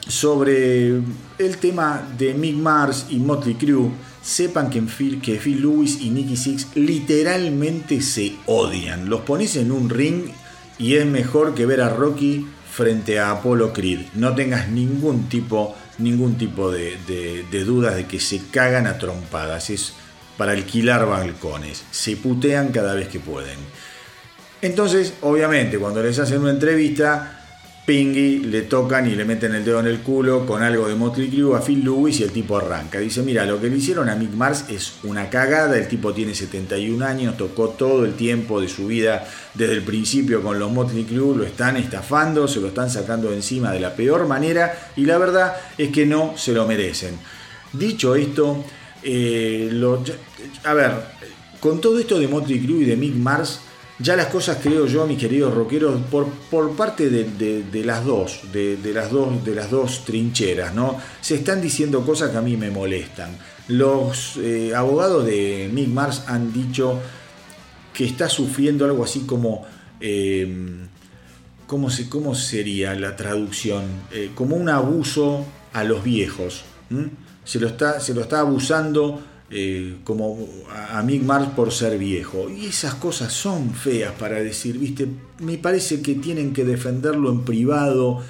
[0.07, 0.88] sobre
[1.38, 3.91] el tema de Mick Mars y Motley Crue
[4.28, 9.10] sepan que, Phil, que Phil Lewis y Nicky Six literalmente se odian.
[9.10, 10.26] Los pones en un ring
[10.78, 14.02] y es mejor que ver a Rocky frente a Apollo Creed.
[14.16, 16.98] No tengas ningún tipo, ningún tipo de,
[17.49, 19.70] de dudas de que se cagan a trompadas.
[19.70, 19.94] Es
[20.36, 21.86] para alquilar balcones.
[21.91, 23.58] Se putean cada vez que pueden.
[24.62, 27.36] Entonces, obviamente, cuando les hacen una entrevista,
[27.88, 31.30] Pingy le tocan y le meten el dedo en el culo con algo de Motley
[31.30, 32.99] Crue a Phil Lewis y el tipo arranca.
[32.99, 36.35] Dice, mira, lo que le hicieron a Mick Mars es una cagada, el tipo tiene
[36.35, 41.05] 71 años, tocó todo el tiempo de su vida desde el principio con los Motley
[41.05, 45.18] Crue, lo están estafando, se lo están sacando encima de la peor manera y la
[45.18, 47.18] verdad es que no se lo merecen.
[47.72, 48.65] Dicho esto,
[49.01, 49.72] eh,
[50.65, 50.91] a ver,
[51.61, 53.61] con todo esto de Motley Crue y de Mick Mars,
[53.99, 58.78] ya las cosas, creo yo, mis queridos rockeros, por, por parte de, las dos, de,
[58.94, 60.98] las dos, de las dos trincheras, ¿no?
[61.19, 63.36] Se están diciendo cosas que a mí me molestan.
[63.68, 66.99] Los eh, abogados de Mick Mars han dicho
[67.94, 69.65] que está sufriendo algo así como.
[69.99, 70.88] Em,
[71.65, 73.84] ¿cómo, se, ¿Cómo sería la traducción?
[74.11, 75.44] Eh, como un abuso
[75.74, 76.64] a los viejos.
[77.44, 80.38] Se, lo está, se lo está abusando eh, como
[80.91, 82.49] a Mick Mars por ser viejo.
[82.49, 85.07] Y esas cosas son feas para decir, ¿viste?
[85.40, 88.22] Me parece que tienen que defenderlo en privado.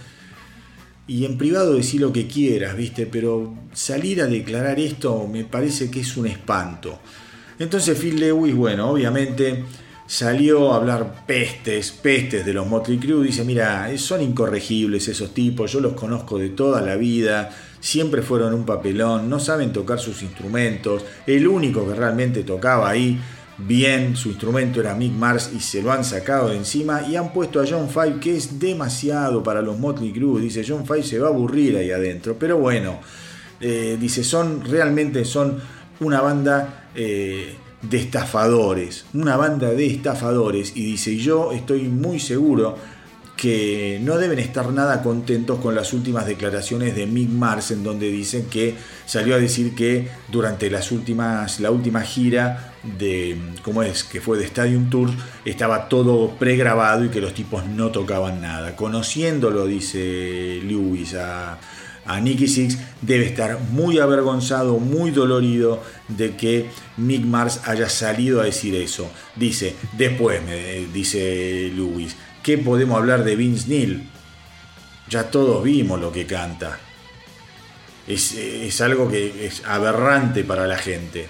[1.07, 3.07] Y en privado decir lo que quieras, ¿viste?
[3.07, 6.99] Pero salir a declarar esto me parece que es un espanto.
[7.57, 9.63] Entonces Phil Lewis, bueno, obviamente
[10.05, 13.25] salió a hablar pestes, pestes de los Motley Crue.
[13.25, 17.49] Dice, mira, son incorregibles esos tipos, yo los conozco de toda la vida
[17.87, 21.05] siempre fueron un papelón, no saben tocar sus instrumentos.
[21.25, 23.17] El único que realmente tocaba ahí
[23.57, 27.31] bien su instrumento era Mick Mars y se lo han sacado de encima y han
[27.31, 30.41] puesto a John Five que es demasiado para los Motley Crue.
[30.41, 32.99] Dice John Five se va a aburrir ahí adentro, pero bueno,
[33.61, 35.57] eh, dice son realmente son
[36.01, 42.75] una banda eh, de estafadores, una banda de estafadores y dice yo estoy muy seguro
[43.37, 48.09] que no deben estar nada contentos con las últimas declaraciones de Mick Mars, en donde
[48.09, 54.03] dicen que salió a decir que durante las últimas, la última gira de, ¿cómo es?
[54.03, 55.11] Que fue de Stadium Tour,
[55.45, 58.75] estaba todo pregrabado y que los tipos no tocaban nada.
[58.75, 61.59] Conociéndolo, dice Lewis, a,
[62.05, 68.41] a Nicky Six, debe estar muy avergonzado, muy dolorido de que Mick Mars haya salido
[68.41, 69.11] a decir eso.
[69.35, 70.41] Dice, después,
[70.91, 72.15] dice Lewis,
[72.47, 74.07] ¿Qué podemos hablar de Vince Neil?
[75.09, 76.79] Ya todos vimos lo que canta.
[78.07, 81.27] Es, algo que es aberrante para la gente.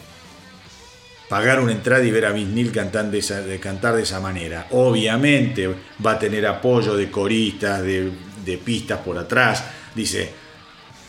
[1.27, 4.68] Pagar una entrada y ver a Vince Neil cantar de, esa, manera.
[4.69, 5.68] Obviamente
[6.06, 8.11] va a tener apoyo de coristas, de,
[8.45, 9.64] de pistas por atrás.
[9.95, 10.31] Dice,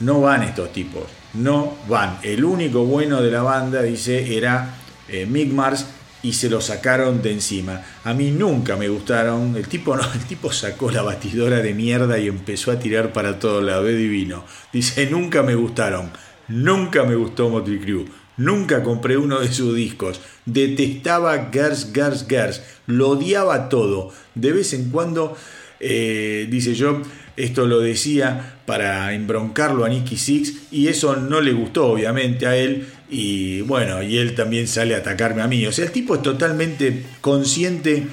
[0.00, 1.04] no van estos tipos,
[1.34, 2.18] no van.
[2.22, 4.74] El único bueno de la banda, dice, era
[5.06, 5.84] eh, Mick Mars
[6.22, 7.82] y se lo sacaron de encima.
[8.04, 9.56] A mí nunca me gustaron.
[9.56, 13.38] El tipo, no, el tipo sacó la batidora de mierda y empezó a tirar para
[13.38, 13.84] todo lado.
[13.84, 14.44] de divino.
[14.72, 16.10] Dice, nunca me gustaron.
[16.48, 18.06] Nunca me gustó Motley Crue.
[18.36, 20.20] Nunca compré uno de sus discos.
[20.44, 22.62] Detestaba Gers, Gers, Gers.
[22.86, 24.12] Lo odiaba todo.
[24.34, 25.36] De vez en cuando,
[25.80, 27.02] eh, dice yo,
[27.36, 32.56] esto lo decía para embroncarlo a Nicky Six y eso no le gustó obviamente a
[32.56, 35.66] él y bueno, y él también sale a atacarme a mí.
[35.66, 38.06] O sea, el tipo es totalmente consciente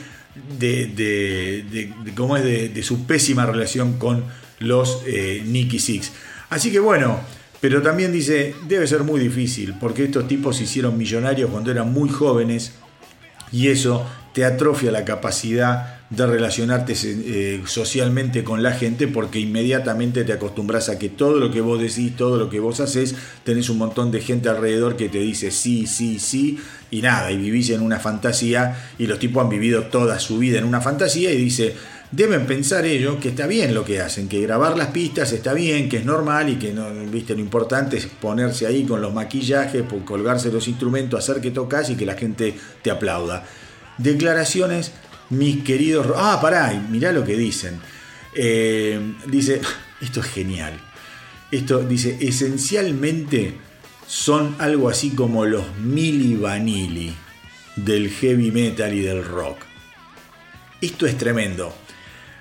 [0.58, 4.24] de, cómo es de, su pésima relación con
[4.60, 6.12] los eh, Nicky Six.
[6.50, 7.20] Así que bueno,
[7.60, 11.92] pero también dice, debe ser muy difícil, porque estos tipos se hicieron millonarios cuando eran
[11.92, 12.74] muy jóvenes
[13.52, 20.24] y eso te atrofia la capacidad de relacionarte eh, socialmente con la gente porque inmediatamente
[20.24, 23.70] te acostumbras a que todo lo que vos decís, todo lo que vos haces, tenés
[23.70, 26.60] un montón de gente alrededor que te dice sí, sí, sí
[26.92, 30.60] y nada, y vivís en una fantasía y los tipos han vivido toda su vida
[30.60, 31.76] en una fantasía y dice,
[32.12, 35.90] deben pensar ellos que está bien lo que hacen, que grabar las pistas está bien,
[35.90, 39.84] que es normal y que no, viste, lo importante es ponerse ahí con los maquillajes,
[40.06, 43.44] colgarse los instrumentos, hacer que tocas y que la gente te aplauda.
[43.98, 44.92] Declaraciones
[45.30, 46.08] mis queridos...
[46.16, 47.80] Ah, pará, mirá lo que dicen.
[48.34, 49.62] Eh, dice,
[50.02, 50.74] esto es genial.
[51.52, 53.58] Esto dice, esencialmente
[54.08, 57.16] son algo así como los Mili Vanilli
[57.76, 59.58] del heavy metal y del rock.
[60.82, 61.76] Esto es tremendo.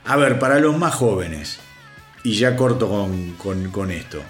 [0.04, 1.60] A ver, para los más jóvenes,
[2.22, 4.22] y ya corto con, con esto.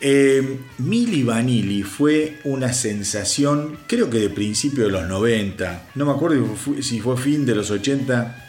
[0.00, 6.46] Eh, Vanilli fue una sensación, creo que de principio de los 90, no me acuerdo
[6.80, 8.44] si fue fin de los 80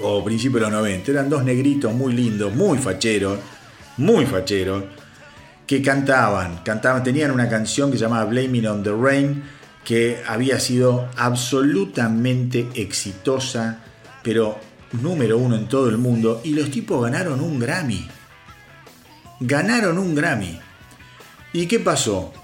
[0.00, 3.38] o principio de los 90, eran dos negritos muy lindos, muy facheros,
[3.96, 4.84] muy facheros,
[5.66, 9.42] que cantaban, cantaban, tenían una canción que se llamaba Blaming on the Rain,
[9.84, 13.82] que había sido absolutamente exitosa,
[14.22, 14.58] pero
[15.00, 18.06] número uno en todo el mundo, y los tipos ganaron un Grammy.
[19.40, 20.65] Ganaron un Grammy.
[21.56, 22.34] ¿Y qué pasó?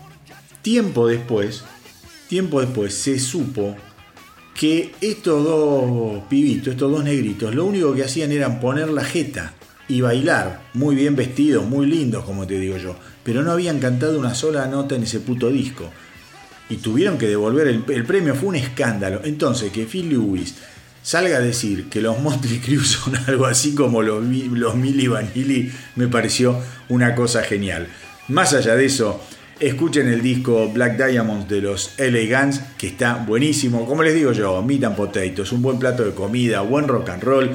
[0.63, 1.65] Tiempo después,
[2.31, 3.77] tiempo después se supo
[4.55, 9.53] que estos dos pibitos, estos dos negritos, lo único que hacían era poner la jeta
[9.87, 14.19] y bailar, muy bien vestidos, muy lindos, como te digo yo, pero no habían cantado
[14.19, 15.91] una sola nota en ese puto disco.
[16.71, 19.21] Y tuvieron que devolver el, premio, fue un escándalo.
[19.25, 20.55] Entonces, que Phil Lewis
[21.03, 25.71] salga a decir que los Motley Crue son algo así como los, los Milli Vanilli,
[25.97, 26.59] me pareció
[26.89, 27.89] una cosa genial.
[28.33, 29.21] Más allá de eso,
[29.61, 33.85] escuchen el disco Black Diamonds de los LA Guns, que está buenísimo.
[33.85, 37.23] Como les digo yo, meat and potatoes, un buen plato de comida, buen rock and
[37.23, 37.51] roll.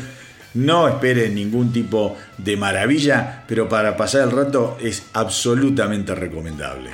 [0.54, 6.92] No esperen ningún tipo de maravilla, pero para pasar el rato es absolutamente recomendable.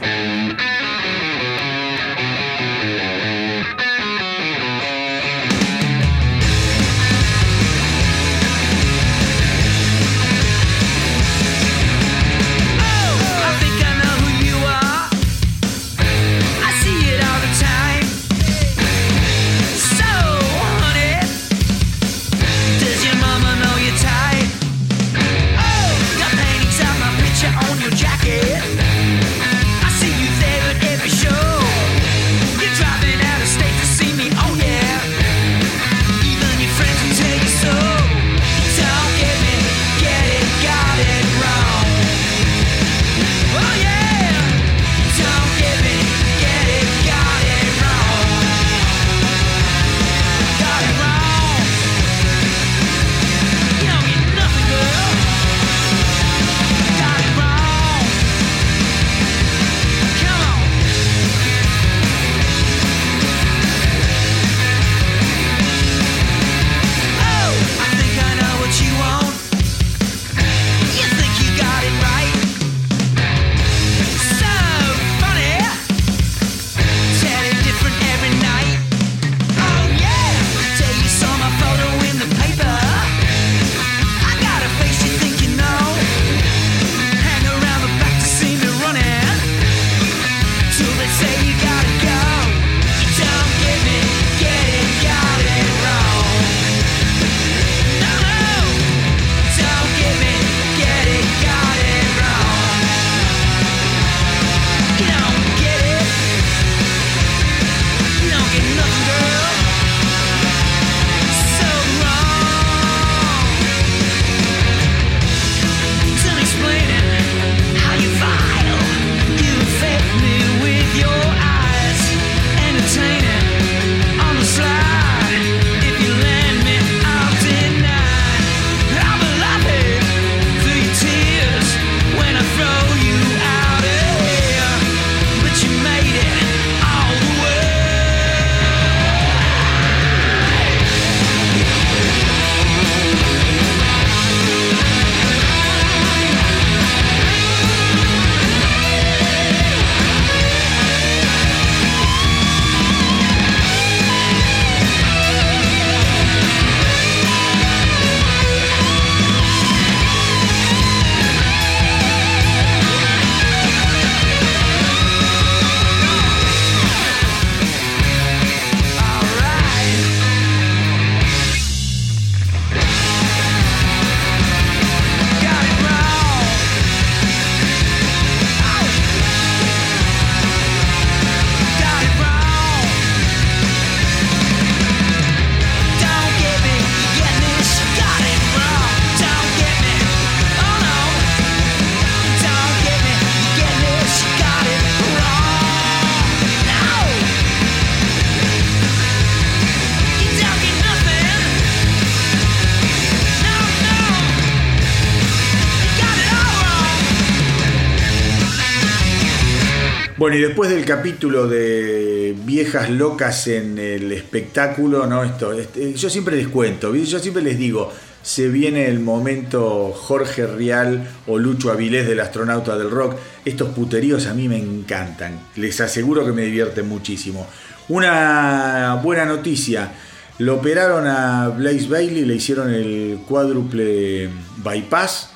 [210.95, 215.23] Capítulo de viejas locas en el espectáculo, ¿no?
[215.23, 217.91] Esto, este, yo siempre les cuento, yo siempre les digo,
[218.21, 223.15] se viene el momento Jorge Rial o Lucho Avilés del astronauta del rock.
[223.43, 227.47] Estos puteríos a mí me encantan, les aseguro que me divierten muchísimo.
[227.89, 229.93] Una buena noticia,
[230.37, 235.31] lo operaron a Blaze Bailey, le hicieron el cuádruple bypass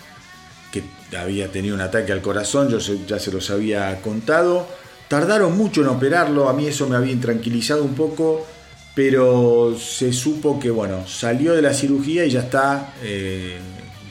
[1.18, 4.68] había tenido un ataque al corazón, yo ya se los había contado.
[5.08, 8.46] Tardaron mucho en operarlo, a mí eso me había intranquilizado un poco,
[8.94, 13.58] pero se supo que bueno, salió de la cirugía y ya está, eh,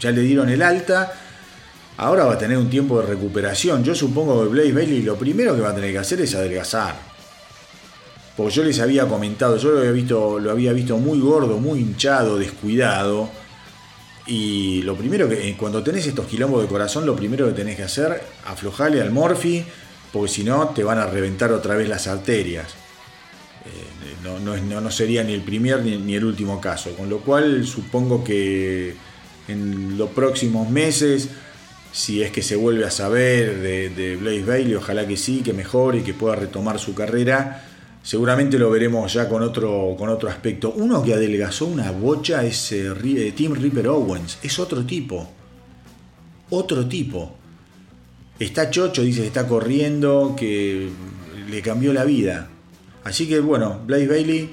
[0.01, 1.13] ya le dieron el alta.
[1.99, 3.83] Ahora va a tener un tiempo de recuperación.
[3.83, 6.95] Yo supongo que Blaze Bailey lo primero que va a tener que hacer es adelgazar.
[8.37, 11.81] Porque yo les había comentado, yo lo había visto, lo había visto muy gordo, muy
[11.81, 13.31] hinchado, descuidado
[14.27, 17.77] y lo primero que, eh, cuando tenés estos quilombos de corazón, lo primero que tenés
[17.77, 19.65] que hacer, aflojarle al morfi,
[20.13, 22.75] porque si no, te van a reventar otra vez las arterias.
[23.65, 26.91] Eh, no, no, sería ni el primer ni, el último caso.
[26.97, 28.95] Con lo cual, supongo que
[29.49, 31.29] en los próximos meses,
[31.93, 35.53] si es que se vuelve a saber de, de Blaze Bailey, ojalá que sí, que
[35.53, 37.63] mejore y que pueda retomar su carrera
[38.07, 40.73] seguramente lo veremos ya con otro, con otro aspecto.
[40.77, 45.29] Uno que adelgazó una bocha es eh, eh, Tim Ripper Owens, es otro tipo,
[46.51, 47.37] otro tipo.
[48.39, 50.91] Está chocho, dice que está corriendo, que
[51.49, 52.51] le cambió la vida.
[53.05, 54.51] Así que bueno, Blaze Bailey,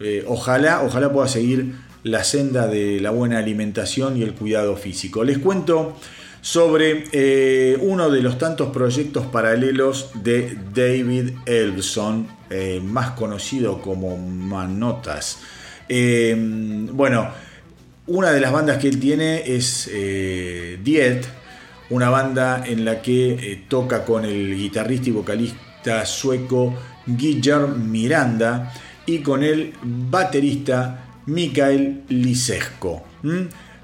[0.00, 5.22] eh, ojalá, ojalá pueda seguir la senda de la buena alimentación y el cuidado físico.
[5.22, 5.96] Les cuento
[6.40, 14.16] sobre eh, uno de los tantos proyectos paralelos de David Elson, eh, más conocido como
[14.16, 15.38] Manotas.
[15.88, 17.28] Bueno,
[18.06, 19.90] una de las bandas que él tiene es
[20.82, 21.26] Diet,
[21.92, 26.74] una banda en la que toca con el guitarrista y vocalista sueco
[27.06, 28.72] Guillermo Miranda
[29.04, 33.02] y con el baterista Mikael Lisesco.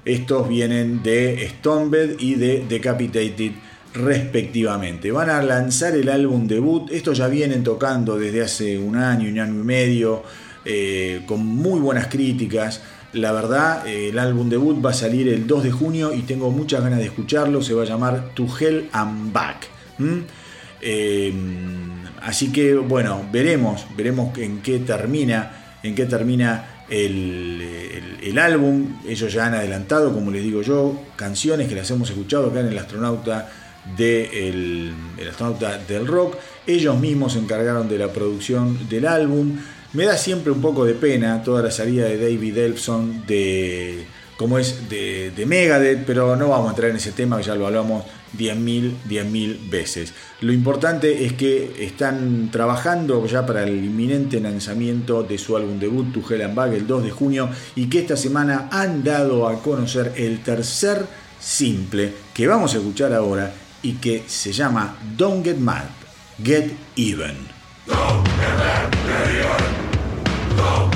[0.05, 3.53] Estos vienen de Stonebed y de Decapitated
[3.93, 5.11] respectivamente.
[5.11, 6.91] Van a lanzar el álbum debut.
[6.91, 10.23] Estos ya vienen tocando desde hace un año, un año y medio,
[10.65, 12.81] eh, con muy buenas críticas.
[13.13, 16.51] La verdad, eh, el álbum debut va a salir el 2 de junio y tengo
[16.51, 17.63] muchas ganas de escucharlo.
[17.63, 19.69] Se va a llamar To Hell and Back.
[20.81, 21.33] Eh,
[22.23, 29.01] así que bueno, veremos, veremos en qué termina, en qué termina el, álbum.
[29.07, 32.69] Ellos ya han adelantado, como les digo yo, canciones que las hemos escuchado acá en
[32.69, 33.51] el astronauta,
[33.97, 34.95] de el,
[35.29, 36.37] astronauta del rock.
[36.67, 39.59] Ellos mismos se encargaron de la producción del álbum.
[39.93, 44.07] Me da siempre un poco de pena toda la salida de David Elfson de
[44.37, 47.67] como es de, de Megadeth, pero no vamos a entrar en ese tema, ya lo
[47.67, 48.05] hablamos
[48.37, 50.15] 10.000, 10.000 veces.
[50.43, 56.13] Lo importante es que están trabajando ya para el inminente lanzamiento de su álbum debut,
[56.13, 60.13] Tu Hell Bag, el 2 de junio, y que esta semana han dado a conocer
[60.15, 61.05] el tercer
[61.41, 63.53] simple que vamos a escuchar ahora
[63.83, 65.87] y que se llama Don't Get Mad,
[66.45, 67.58] Get Even.
[67.89, 68.91] Wasting my
[70.57, 70.88] time You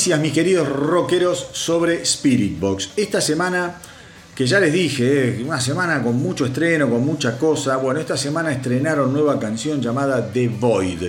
[0.00, 2.92] noticias, mis queridos rockeros, sobre Spirit Box.
[2.96, 3.82] Esta semana,
[4.34, 7.76] que ya les dije, eh, una semana con mucho estreno, con mucha cosa.
[7.76, 11.02] Bueno, esta semana estrenaron nueva canción llamada The Void.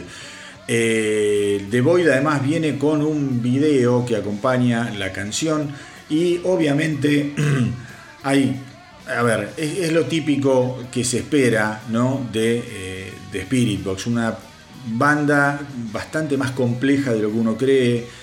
[0.68, 5.73] Eh, The Void además viene con un video que acompaña la canción
[6.09, 7.34] y obviamente
[8.23, 8.61] hay,
[9.07, 12.27] a ver, es, lo típico que se espera ¿no?
[12.30, 14.38] de, eh, de Spirit Box, una
[14.85, 15.61] banda
[15.93, 18.22] bastante más compleja de lo que uno cree,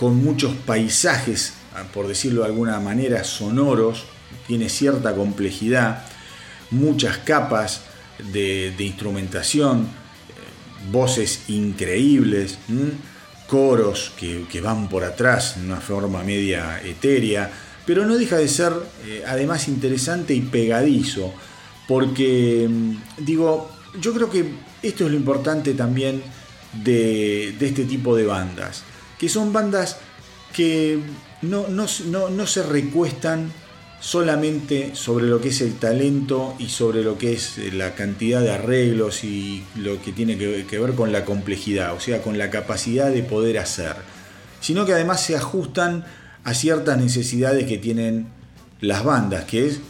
[0.00, 1.52] con muchos paisajes,
[1.92, 4.04] por decirlo de alguna manera, sonoros,
[4.46, 6.06] tiene cierta complejidad,
[6.70, 7.82] muchas capas
[8.32, 12.56] de, instrumentación, eh, voces increíbles,
[13.46, 17.50] coros que, van por atrás una forma media etérea,
[17.84, 18.72] pero no deja de ser
[19.04, 21.34] eh, además interesante y pegadizo,
[21.86, 23.70] porque mm, digo,
[24.00, 24.50] yo creo que
[24.82, 26.22] esto es lo importante también
[26.72, 28.84] de, este tipo de bandas,
[29.20, 29.98] que son bandas
[30.54, 30.98] que
[31.42, 33.52] no, no, se recuestan
[34.00, 38.50] solamente sobre lo que es el talento y sobre lo que es la cantidad de
[38.50, 43.10] arreglos y lo que tiene que, ver con la complejidad, o sea, con la capacidad
[43.10, 43.94] de poder hacer,
[44.62, 46.06] sino que además se ajustan
[46.42, 48.28] a ciertas necesidades que tienen
[48.80, 49.80] las bandas, que es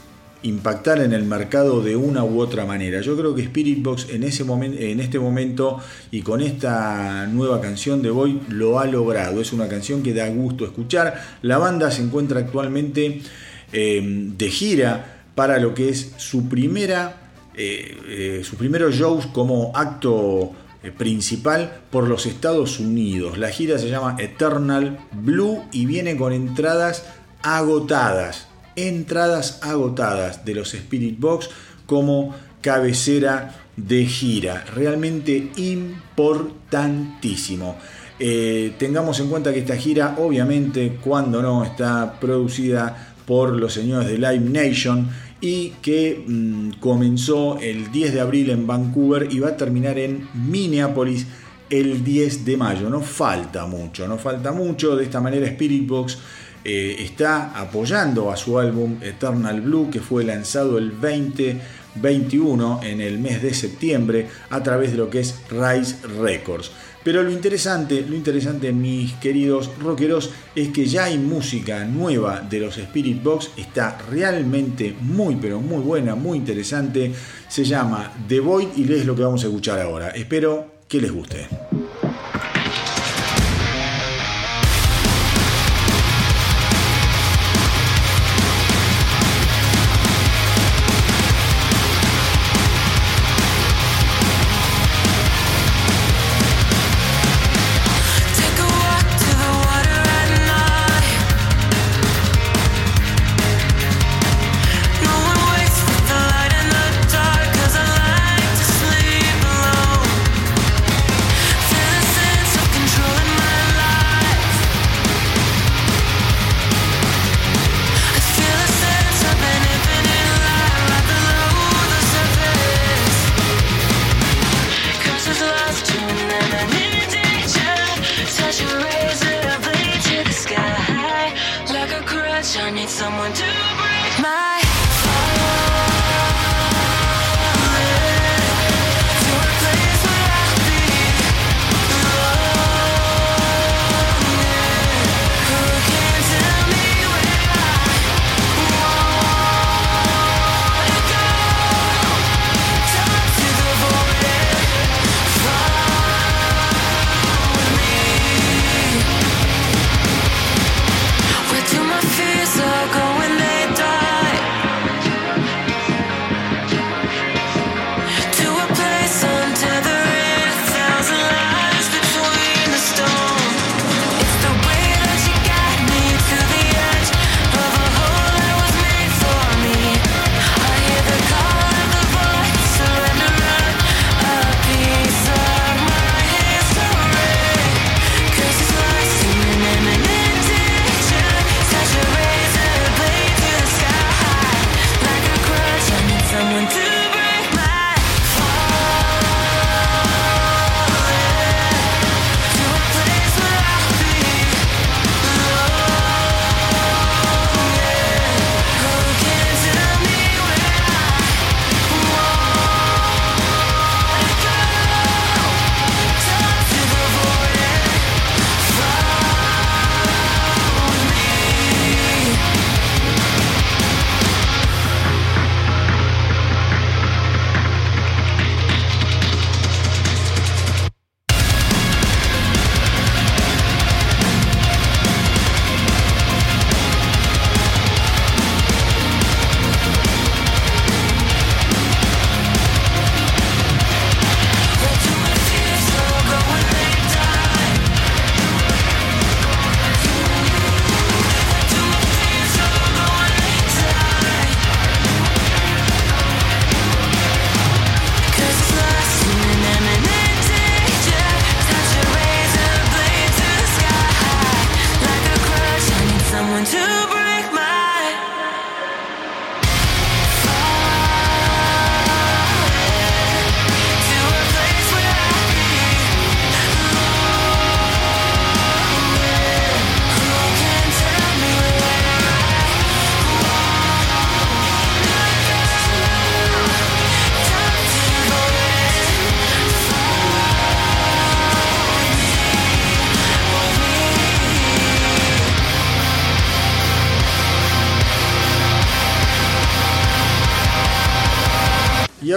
[0.43, 3.01] impactar en el mercado de una u otra manera.
[3.01, 5.79] Yo creo que Spirit Box en, ese en este momento
[6.11, 9.41] y con esta nueva canción de Boy lo ha logrado.
[9.41, 11.39] Es una canción que da gusto escuchar.
[11.43, 13.23] La banda se encuentra actualmente
[13.73, 20.53] em, de gira para lo que es su primera, eh, eh, primeros shows como acto
[20.83, 23.39] eh, principal por los Estados Unidos.
[23.39, 27.05] La gira se llama Eternal Blue y viene con entradas
[27.43, 28.50] agotadas
[28.89, 31.49] entradas agotadas de los Spirit Box
[31.87, 34.65] como cabecera de gira.
[34.75, 37.77] Realmente importantísimo.
[38.19, 44.09] Eh, tengamos en cuenta que esta gira, obviamente, cuando no, está producida por los señores
[44.09, 45.09] de Live Nation
[45.41, 50.29] y que mm, comenzó el 10 de abril en Vancouver y va a terminar en
[50.35, 51.27] Minneapolis
[51.71, 52.91] el 10 de mayo.
[52.91, 54.97] No falta mucho, no falta mucho.
[54.97, 56.19] De esta manera Spirit Box
[56.65, 63.19] eh, está apoyando a su álbum Eternal Blue que fue lanzado el 2021 en el
[63.19, 66.71] mes de septiembre a través de lo que es Rise Records.
[67.03, 72.61] Pero lo interesante, lo interesante, mis queridos rockeros, es que ya hay música nueva de
[72.61, 73.53] los Spirit Box.
[73.57, 77.11] Está realmente muy, pero muy buena, muy interesante.
[77.49, 80.11] Se llama The Void y es lo que vamos a escuchar ahora.
[80.11, 81.49] Espero que les guste.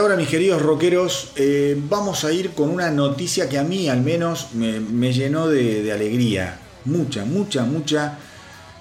[0.03, 4.01] Ahora, mis queridos rockeros, eh, vamos a ir con una noticia que a mí al
[4.01, 6.59] menos me, llenó de, alegría.
[6.83, 8.17] Mucha, mucha, mucha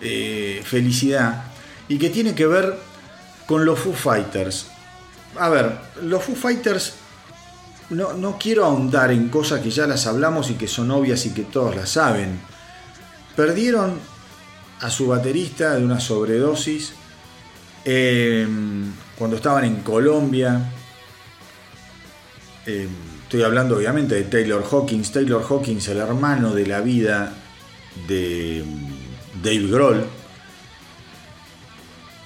[0.00, 1.44] eh, felicidad.
[1.86, 2.76] Y que tiene que ver
[3.46, 4.66] con los Foo Fighters.
[5.38, 6.94] A ver, los Foo Fighters
[7.90, 11.30] no, no, quiero ahondar en cosas que ya las hablamos y que son obvias y
[11.30, 12.40] que todos las saben.
[13.36, 13.94] Perdieron
[14.80, 16.94] a su baterista de una sobredosis
[17.84, 18.44] eh,
[19.16, 20.72] cuando estaban en Colombia.
[22.66, 22.88] Eh,
[23.24, 25.12] estoy hablando obviamente de Taylor Hawkins.
[25.12, 27.34] Taylor Hawkins, el hermano de la vida
[28.06, 28.64] de
[29.42, 30.04] Dave Grohl.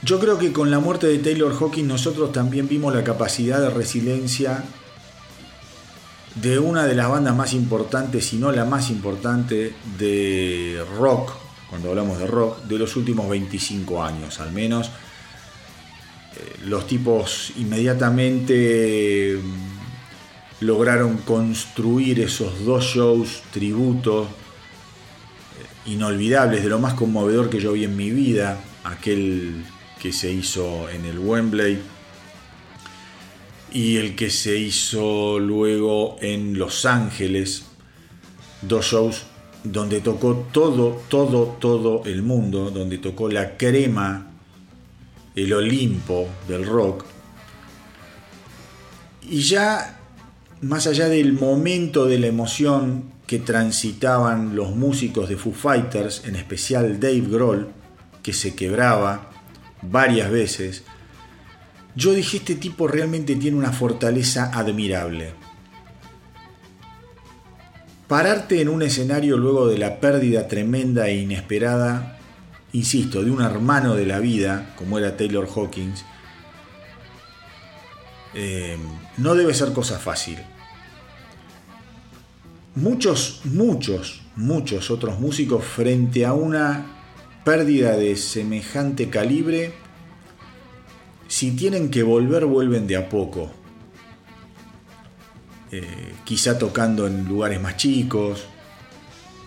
[0.03, 3.71] Yo creo que con la muerte de Taylor Hawkins nosotros también vimos la capacidad de
[3.71, 4.63] resiliencia
[6.37, 11.33] de una de las bandas más importantes, si no la más importante, de rock,
[11.71, 14.89] cuando hablamos de rock, de los últimos 25 años al menos.
[16.37, 19.66] Eh, los tipos inmediatamente mm,
[20.61, 27.85] lograron construir esos dos shows tributos eh, inolvidables, de lo más conmovedor que yo vi
[27.85, 29.65] en mi vida, aquel
[30.01, 31.79] que se hizo en el Wembley
[33.73, 37.67] y el que se hizo luego en Los Ángeles,
[38.63, 39.23] dos shows
[39.65, 44.31] donde tocó todo, todo, todo el mundo, donde tocó la crema
[45.35, 47.05] el Olimpo del rock.
[49.23, 49.96] Y ya,
[50.61, 56.37] más allá del momento de la emoción que transitaban los músicos de Foo Fighters, en
[56.37, 57.69] especial Dave Grohl,
[58.23, 59.31] que se quebraba
[59.83, 60.85] varias veces,
[61.95, 65.33] yo dije, este tipo realmente tiene una fortaleza admirable.
[68.07, 72.17] Pararte en un escenario luego de la pérdida tremenda e inesperada
[72.77, 76.05] insisto, de un hermano de la vida, como era Taylor Hawkins,
[78.39, 78.77] eh,
[79.17, 80.37] no debe ser cosa fácil.
[82.75, 86.85] Muchos, muchos, muchos otros músicos frente a una
[87.47, 89.73] pérdida de semejante calibre,
[91.29, 93.51] si tienen que volver, vuelven de a poco.
[95.73, 98.45] Eh, quizá tocando en lugares más chicos,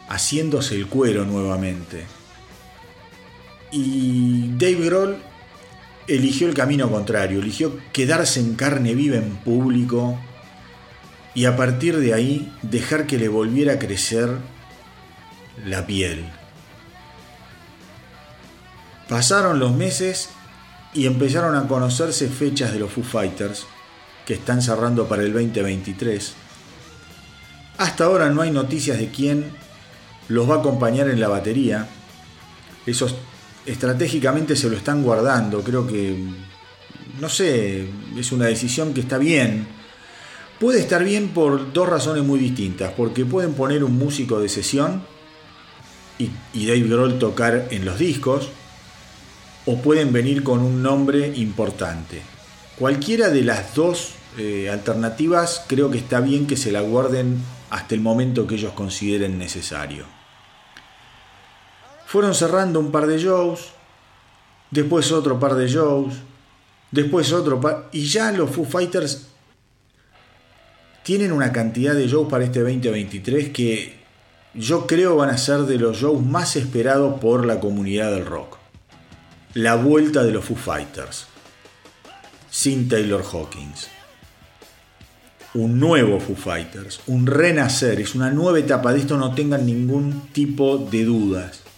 [0.08, 2.06] haciéndose el cuero nuevamente.
[3.72, 5.29] Y Dave Grohl
[6.10, 10.20] eligió el camino contrario, eligió quedarse en carne viva en público
[11.36, 14.30] y a partir de ahí dejar que le volviera a crecer
[15.66, 16.26] la piel.
[19.08, 20.30] Pasaron los meses
[20.94, 23.66] y empezaron a conocerse fechas de los Foo Fighters
[24.26, 26.34] que están cerrando para el 2023.
[27.78, 29.52] Hasta ahora no hay noticias de quién
[30.28, 31.88] los va a acompañar en la batería.
[32.86, 33.16] Esos
[33.66, 35.62] estratégicamente se lo están guardando.
[35.62, 36.18] Creo que,
[37.20, 37.88] no sé,
[38.18, 39.68] es una decisión que está bien.
[40.60, 42.94] Puede estar bien por dos razones muy distintas.
[42.96, 45.04] Porque pueden poner un músico de sesión
[46.18, 46.30] y,
[46.66, 48.50] Dave Grohl tocar en los discos.
[49.66, 52.22] O pueden venir con un nombre importante.
[52.78, 57.38] Cualquiera de las dos eh, alternativas creo que está bien que se la guarden
[57.70, 60.19] hasta el momento que ellos consideren necesario.
[62.10, 63.68] Fueron cerrando un par de shows,
[64.72, 66.16] después otro par de shows,
[66.90, 67.88] después otro par...
[67.92, 69.28] Y ya los Foo Fighters
[71.04, 74.00] tienen una cantidad de shows para este 2023 que
[74.56, 78.58] yo creo van a ser de los shows más esperados por la comunidad del rock.
[79.54, 81.28] La vuelta de los Foo Fighters.
[82.50, 83.88] Sin Taylor Hawkins.
[85.54, 87.02] Un nuevo Foo Fighters.
[87.06, 88.00] Un renacer.
[88.02, 88.94] Es una nueva etapa.
[88.94, 91.69] De esto no tengan ningún tipo de dudas.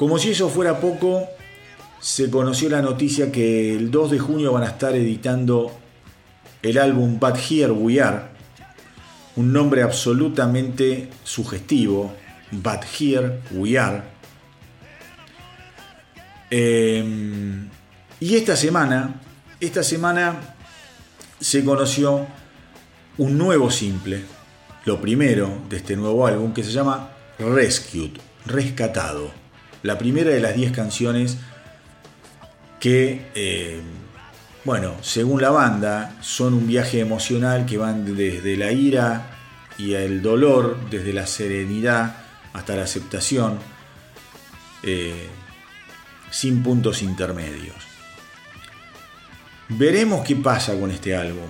[0.00, 1.28] Como si eso fuera poco,
[2.00, 5.78] se conoció la noticia que el 2 de junio van a estar editando
[6.62, 8.22] el álbum But Here We Are,
[9.36, 12.14] un nombre absolutamente sugestivo,
[12.50, 14.02] But Here We Are.
[16.50, 17.68] Em,
[18.20, 19.20] y esta semana,
[19.60, 20.54] esta semana
[21.38, 22.26] se conoció
[23.18, 24.22] un nuevo simple,
[24.86, 28.12] lo primero de este nuevo álbum que se llama Rescued,
[28.46, 29.39] rescatado
[29.82, 31.38] la primera de las 10 canciones
[32.78, 33.80] que, eh,
[34.64, 39.38] bueno, según la banda, son un viaje emocional que van desde la ira
[39.78, 42.16] y el dolor, desde la serenidad
[42.52, 43.58] hasta la aceptación,
[44.82, 45.28] eh,
[46.30, 47.76] sin puntos intermedios.
[49.68, 51.46] Veremos qué pasa con este álbum.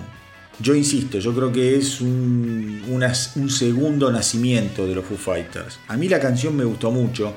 [0.59, 5.79] Yo insisto, yo creo que es un, un segundo nacimiento de los Foo Fighters.
[5.87, 7.35] A mí la canción me gustó mucho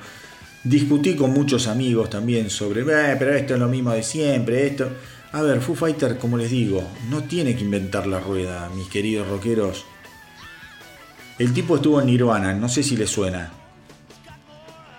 [0.65, 4.89] Discutí con muchos amigos también sobre, eh, pero esto es lo mismo de siempre, esto.
[5.33, 9.29] A ver, Foo Fighter, como les digo, no tiene que inventar la rueda, mis queridos
[9.29, 9.85] rockeros.
[11.39, 13.53] El tipo estuvo en Nirvana, no sé si le suena.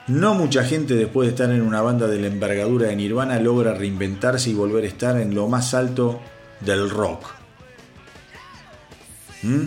[0.07, 3.73] No mucha gente después de estar en una banda de la envergadura de Nirvana logra
[3.73, 6.21] reinventarse y volver a estar en lo más alto
[6.59, 7.25] del rock.
[9.41, 9.63] ¿Mm?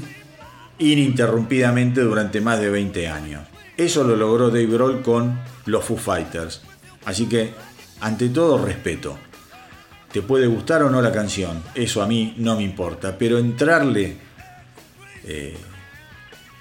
[0.78, 3.57] Ininterrumpidamente durante más de 20 años.
[3.78, 6.62] Eso lo logró Dave Grohl con los Foo Fighters.
[7.04, 7.54] Así que,
[8.00, 9.16] ante todo, respeto.
[10.10, 14.16] Te puede gustar o no la canción, eso a mí no me importa, pero entrarle
[15.24, 15.56] eh,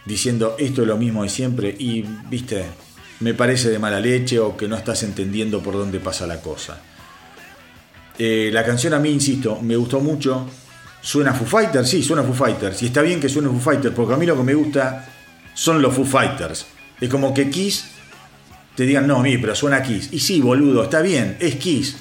[0.05, 2.65] diciendo esto es lo mismo de siempre y, viste,
[3.21, 6.79] me parece de mala leche o que no estás entendiendo por dónde pasa la cosa.
[8.19, 10.45] Eh, la canción a mí, insisto, me gustó mucho.
[11.01, 11.89] ¿Suena Foo Fighters?
[11.89, 12.83] Sí, suena Foo Fighters.
[12.83, 15.09] Y está bien que suene Foo Fighters, porque a mí lo que me gusta
[15.55, 16.76] son los Foo Fighters.
[16.99, 17.85] Es como que Kiss
[18.75, 20.09] te digan, no, mí, pero suena Kiss.
[20.11, 21.97] Y sí, boludo, está bien, es Kiss.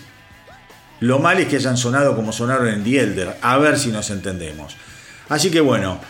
[1.01, 3.37] Lo mal es que hayan sonado como sonaron en The Elder.
[3.43, 4.77] A ver si nos entendemos.
[5.29, 6.01] Así que bueno,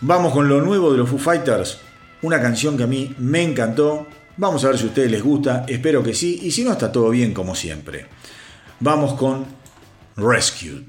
[0.00, 1.78] vamos con lo nuevo de los Foo Fighters.
[2.22, 4.06] Una canción que a mí me encantó.
[4.36, 5.64] Vamos a ver si a ustedes les gusta.
[5.68, 6.40] Espero que sí.
[6.42, 8.06] Y si no, está todo bien como siempre.
[8.80, 9.46] Vamos con
[10.16, 10.84] Rescue.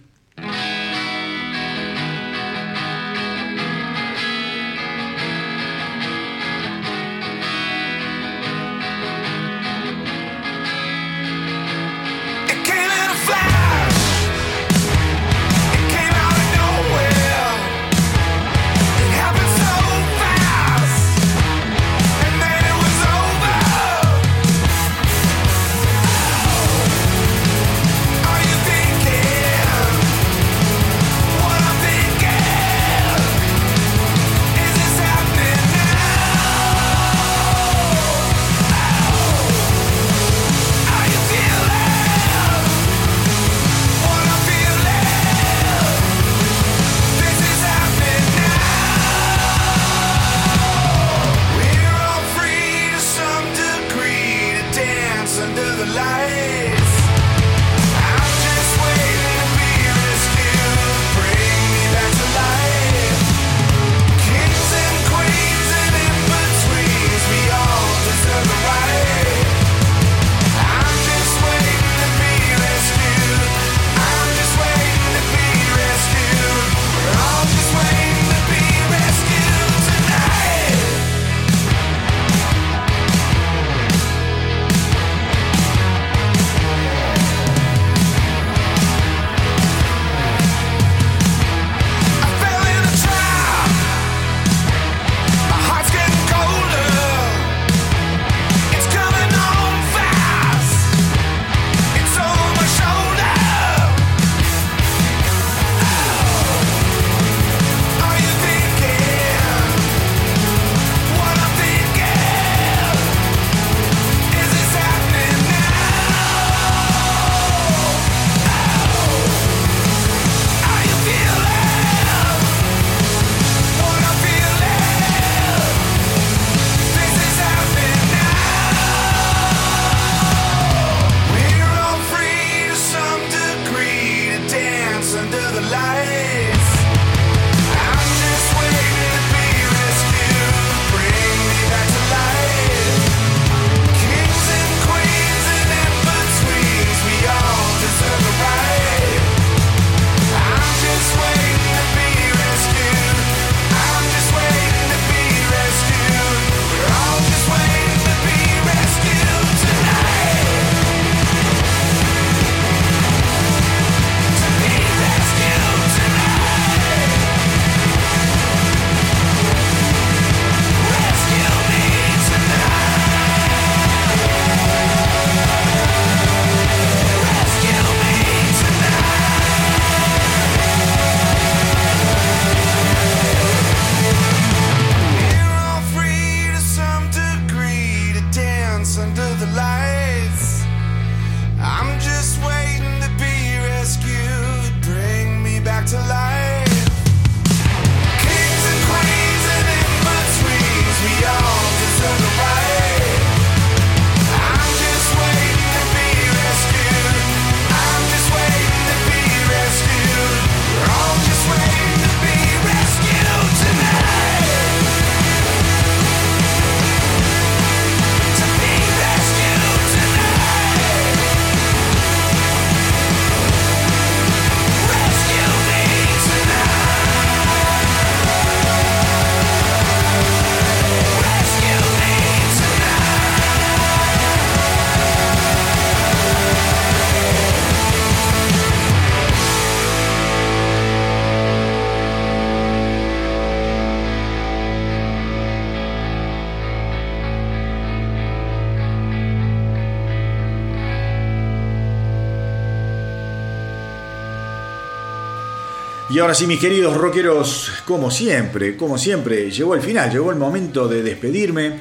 [256.18, 260.38] Y ahora sí, mis queridos rockeros, como siempre, como siempre, llegó el final, llegó el
[260.40, 261.74] momento de despedirme,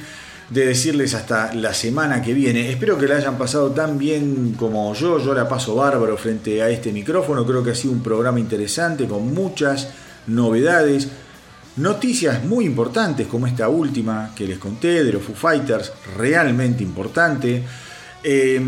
[0.51, 2.69] de decirles hasta la semana que viene.
[2.69, 6.69] Espero que la hayan pasado tan bien como yo, yo la paso bárbaro frente a
[6.69, 9.89] este micrófono, creo que ha sido un programa interesante con muchas
[10.27, 11.07] novedades,
[11.77, 17.63] noticias muy importantes como esta última que les conté de los Foo Fighters, realmente importante.
[18.23, 18.61] Eh,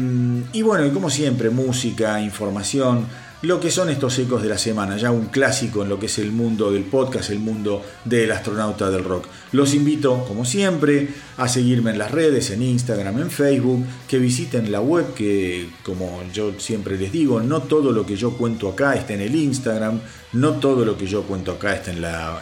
[0.52, 3.06] y bueno, como siempre, música, información
[3.42, 6.20] lo que son estos ecos de la semana, ya un clásico en lo que es
[6.20, 9.28] el mundo del podcast, el mundo del astronauta del rock.
[9.54, 11.08] Los invito, como siempre,
[11.38, 16.22] a seguirme en las redes, en Instagram, en Facebook, que visiten la web, que como
[16.34, 20.02] yo siempre les digo, no todo lo que yo cuento acá está en el Instagram,
[20.34, 22.42] no todo lo que yo cuento acá está en la...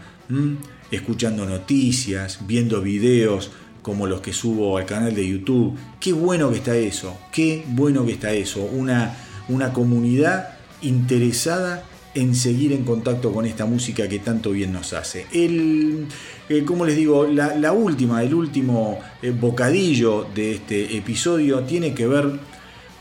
[0.91, 3.51] escuchando noticias, viendo videos
[3.81, 5.77] como los que subo al canal de YouTube.
[5.99, 9.15] Qué bueno que está eso, qué bueno que está eso, una,
[9.47, 10.49] una comunidad
[10.81, 11.83] interesada
[12.15, 15.27] en seguir en contacto con esta música que tanto bien nos hace.
[15.33, 16.07] El,
[16.49, 22.07] eh, como les digo, la, última, el último eh, bocadillo de este episodio tiene que
[22.07, 22.39] ver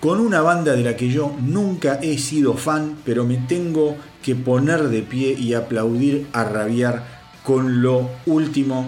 [0.04, 4.34] con una banda de la que yo nunca he sido fan, pero me tengo que
[4.34, 8.86] poner de pie y aplaudir a rabiar con lo último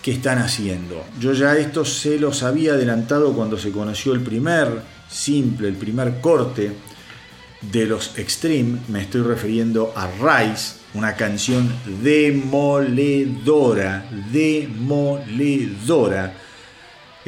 [0.00, 1.02] que están haciendo.
[1.18, 6.20] Yo ya esto se los había adelantado cuando se conoció el primer simple, el primer
[6.20, 6.70] corte
[7.60, 11.68] de los Extreme, me estoy refiriendo a Rise, una canción
[12.00, 16.32] demoledora, demoledora.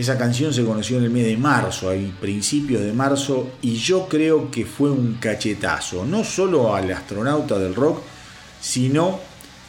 [0.01, 4.09] Esa canción se conoció en el mes de marzo, a principios de marzo, y yo
[4.09, 8.01] creo que fue un cachetazo, no solo al astronauta del rock,
[8.63, 9.21] sino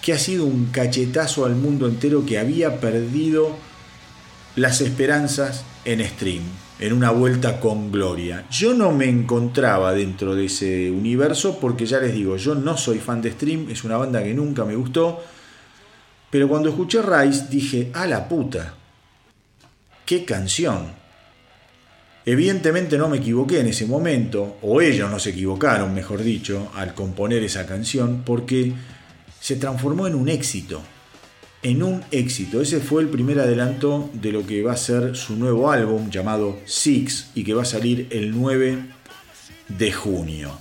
[0.01, 3.57] que ha sido un cachetazo al mundo entero que había perdido
[4.55, 6.43] las esperanzas en stream
[6.79, 8.45] en una vuelta con gloria.
[8.49, 12.99] Yo no me encontraba dentro de ese universo porque ya les digo, yo no soy
[12.99, 15.21] fan de Stream, es una banda que nunca me gustó,
[16.29, 18.75] pero cuando escuché Rise dije, a la puta,
[20.11, 20.91] qué canción.
[22.25, 26.93] Evidentemente no me equivoqué en ese momento, o ellos no se equivocaron, mejor dicho, al
[26.93, 28.73] componer esa canción, porque
[29.39, 30.81] se transformó en un éxito
[31.63, 32.59] en un éxito.
[32.59, 36.59] Ese fue el primer adelanto de lo que va a ser su nuevo álbum llamado
[36.65, 38.79] Six y que va a salir el 9
[39.69, 40.57] de junio.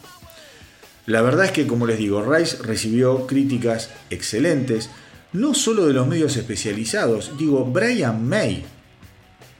[1.06, 4.90] La verdad es que, como les digo, Rice recibió críticas excelentes,
[5.32, 8.62] no solo de los medios especializados, digo, Brian May.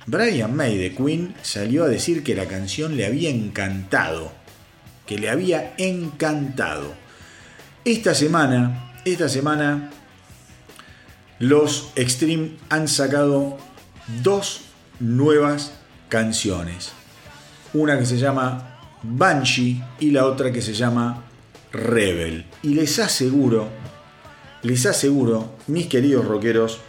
[0.06, 4.32] Brian May de Queen salió a decir que la canción le había encantado,
[5.06, 6.94] que le había encantado.
[7.84, 9.90] Esta semana, esta semana
[11.38, 13.58] los Extreme han sacado
[14.22, 14.62] dos
[15.00, 15.72] nuevas
[16.08, 16.92] canciones.
[17.72, 21.24] Una que se llama Banshee y la otra que se llama
[21.72, 22.46] Rebel.
[22.62, 23.68] Y les aseguro,
[24.62, 26.80] les aseguro, mis queridos rockeros,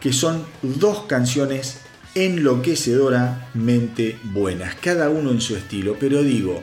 [0.00, 1.80] que son dos canciones
[2.14, 6.62] enloquecedoramente buenas, cada uno en su estilo, pero digo,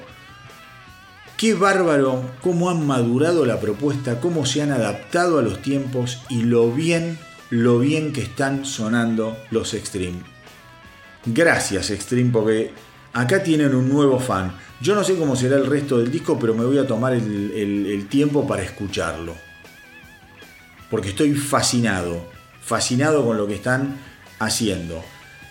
[1.38, 6.44] Qué bárbaro cómo han madurado la propuesta, cómo se han adaptado a los tiempos y
[6.44, 7.20] lo bien,
[7.50, 10.20] lo bien que están sonando los Extreme.
[11.26, 12.72] Gracias Extreme porque
[13.12, 14.56] acá tienen un nuevo fan.
[14.80, 18.08] Yo no sé cómo será el resto del disco, pero me voy a tomar el,
[18.10, 19.36] tiempo para escucharlo.
[20.90, 22.30] Porque estoy fascinado,
[22.62, 23.98] fascinado con lo que están
[24.40, 25.04] haciendo.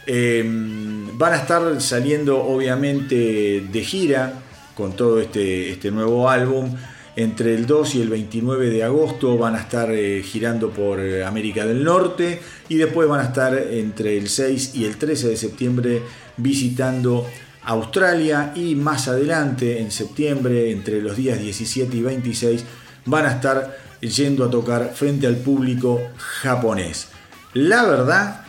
[0.07, 4.35] Em, van a estar saliendo obviamente de gira
[4.75, 6.75] con todo este, este nuevo álbum.
[7.17, 11.65] Entre el 2 y el 29 de agosto van a estar eh, girando por América
[11.65, 16.03] del Norte y después van a estar entre el 6 y el 13 de septiembre
[16.37, 17.25] visitando
[17.63, 22.65] Australia y más adelante en septiembre entre los días 17 y 26
[23.07, 27.09] van a estar yendo a tocar frente al público japonés.
[27.55, 28.44] La verdad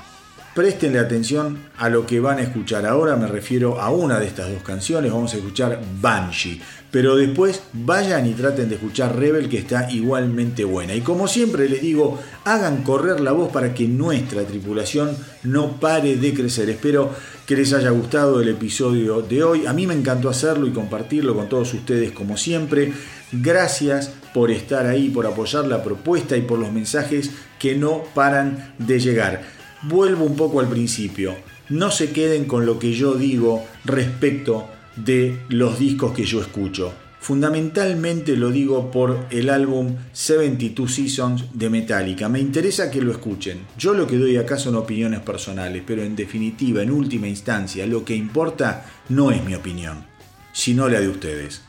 [0.56, 2.86] Prestenle atención a lo que van a escuchar.
[2.86, 5.12] Ahora me refiero a una de estas dos canciones.
[5.12, 6.62] Vamos a escuchar Banshee.
[6.90, 10.96] Pero después vayan y traten de escuchar Rebel que está igualmente buena.
[10.96, 16.16] Y como siempre les digo, hagan correr la voz para que nuestra tripulación no pare
[16.16, 16.70] de crecer.
[16.70, 17.12] Espero
[17.46, 19.66] que les haya gustado el episodio de hoy.
[19.66, 22.94] A mí me encantó hacerlo y compartirlo con todos ustedes como siempre.
[23.34, 28.74] Gracias por estar ahí, por apoyar la propuesta y por los mensajes que no paran
[28.78, 31.36] de llegar vuelvo un poco al principio.
[31.70, 36.94] No se queden con lo que yo digo respecto de los discos que yo escucho.
[37.20, 42.30] Fundamentalmente lo digo por el álbum 72 Seasons de Metallica.
[42.30, 43.62] Me interesa que lo escuchen.
[43.80, 48.06] Yo lo que doy acá son opiniones personales, pero en definitiva, en última instancia, lo
[48.06, 50.06] que importa no es mi opinión,
[50.54, 51.64] sino la de ustedes.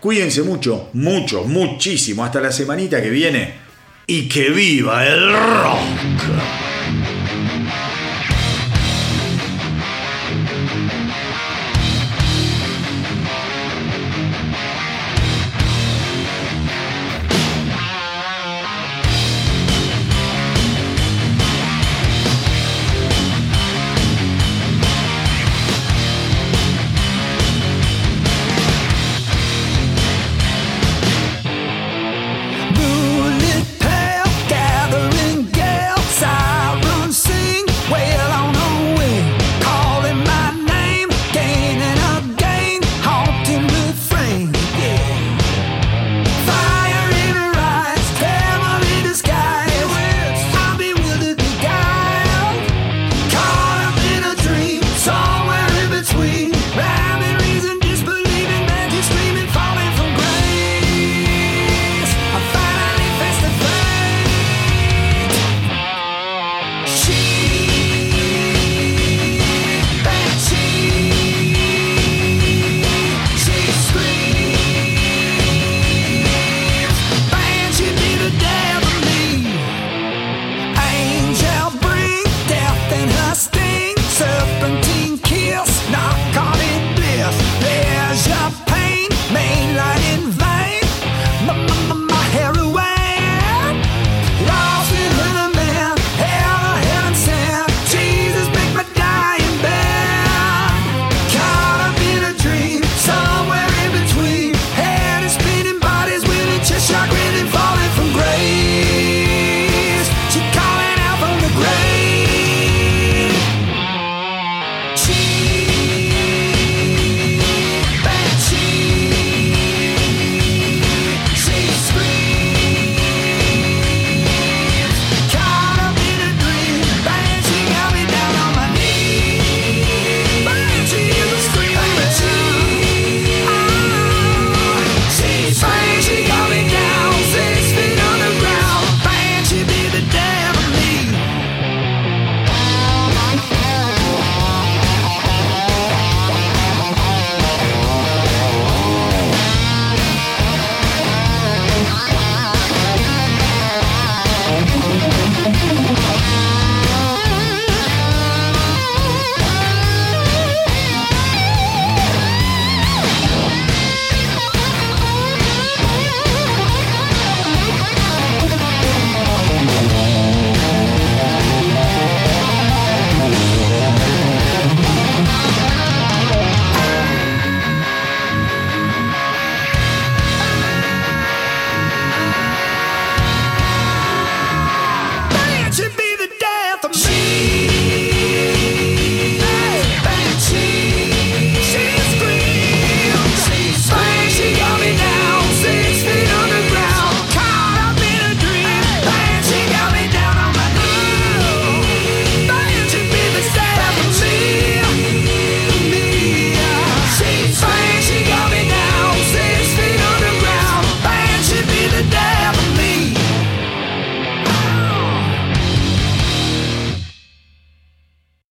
[0.00, 2.24] Cuídense mucho, mucho, muchísimo.
[2.24, 3.54] Hasta la semanita que viene.
[4.08, 6.65] Y que viva el rock.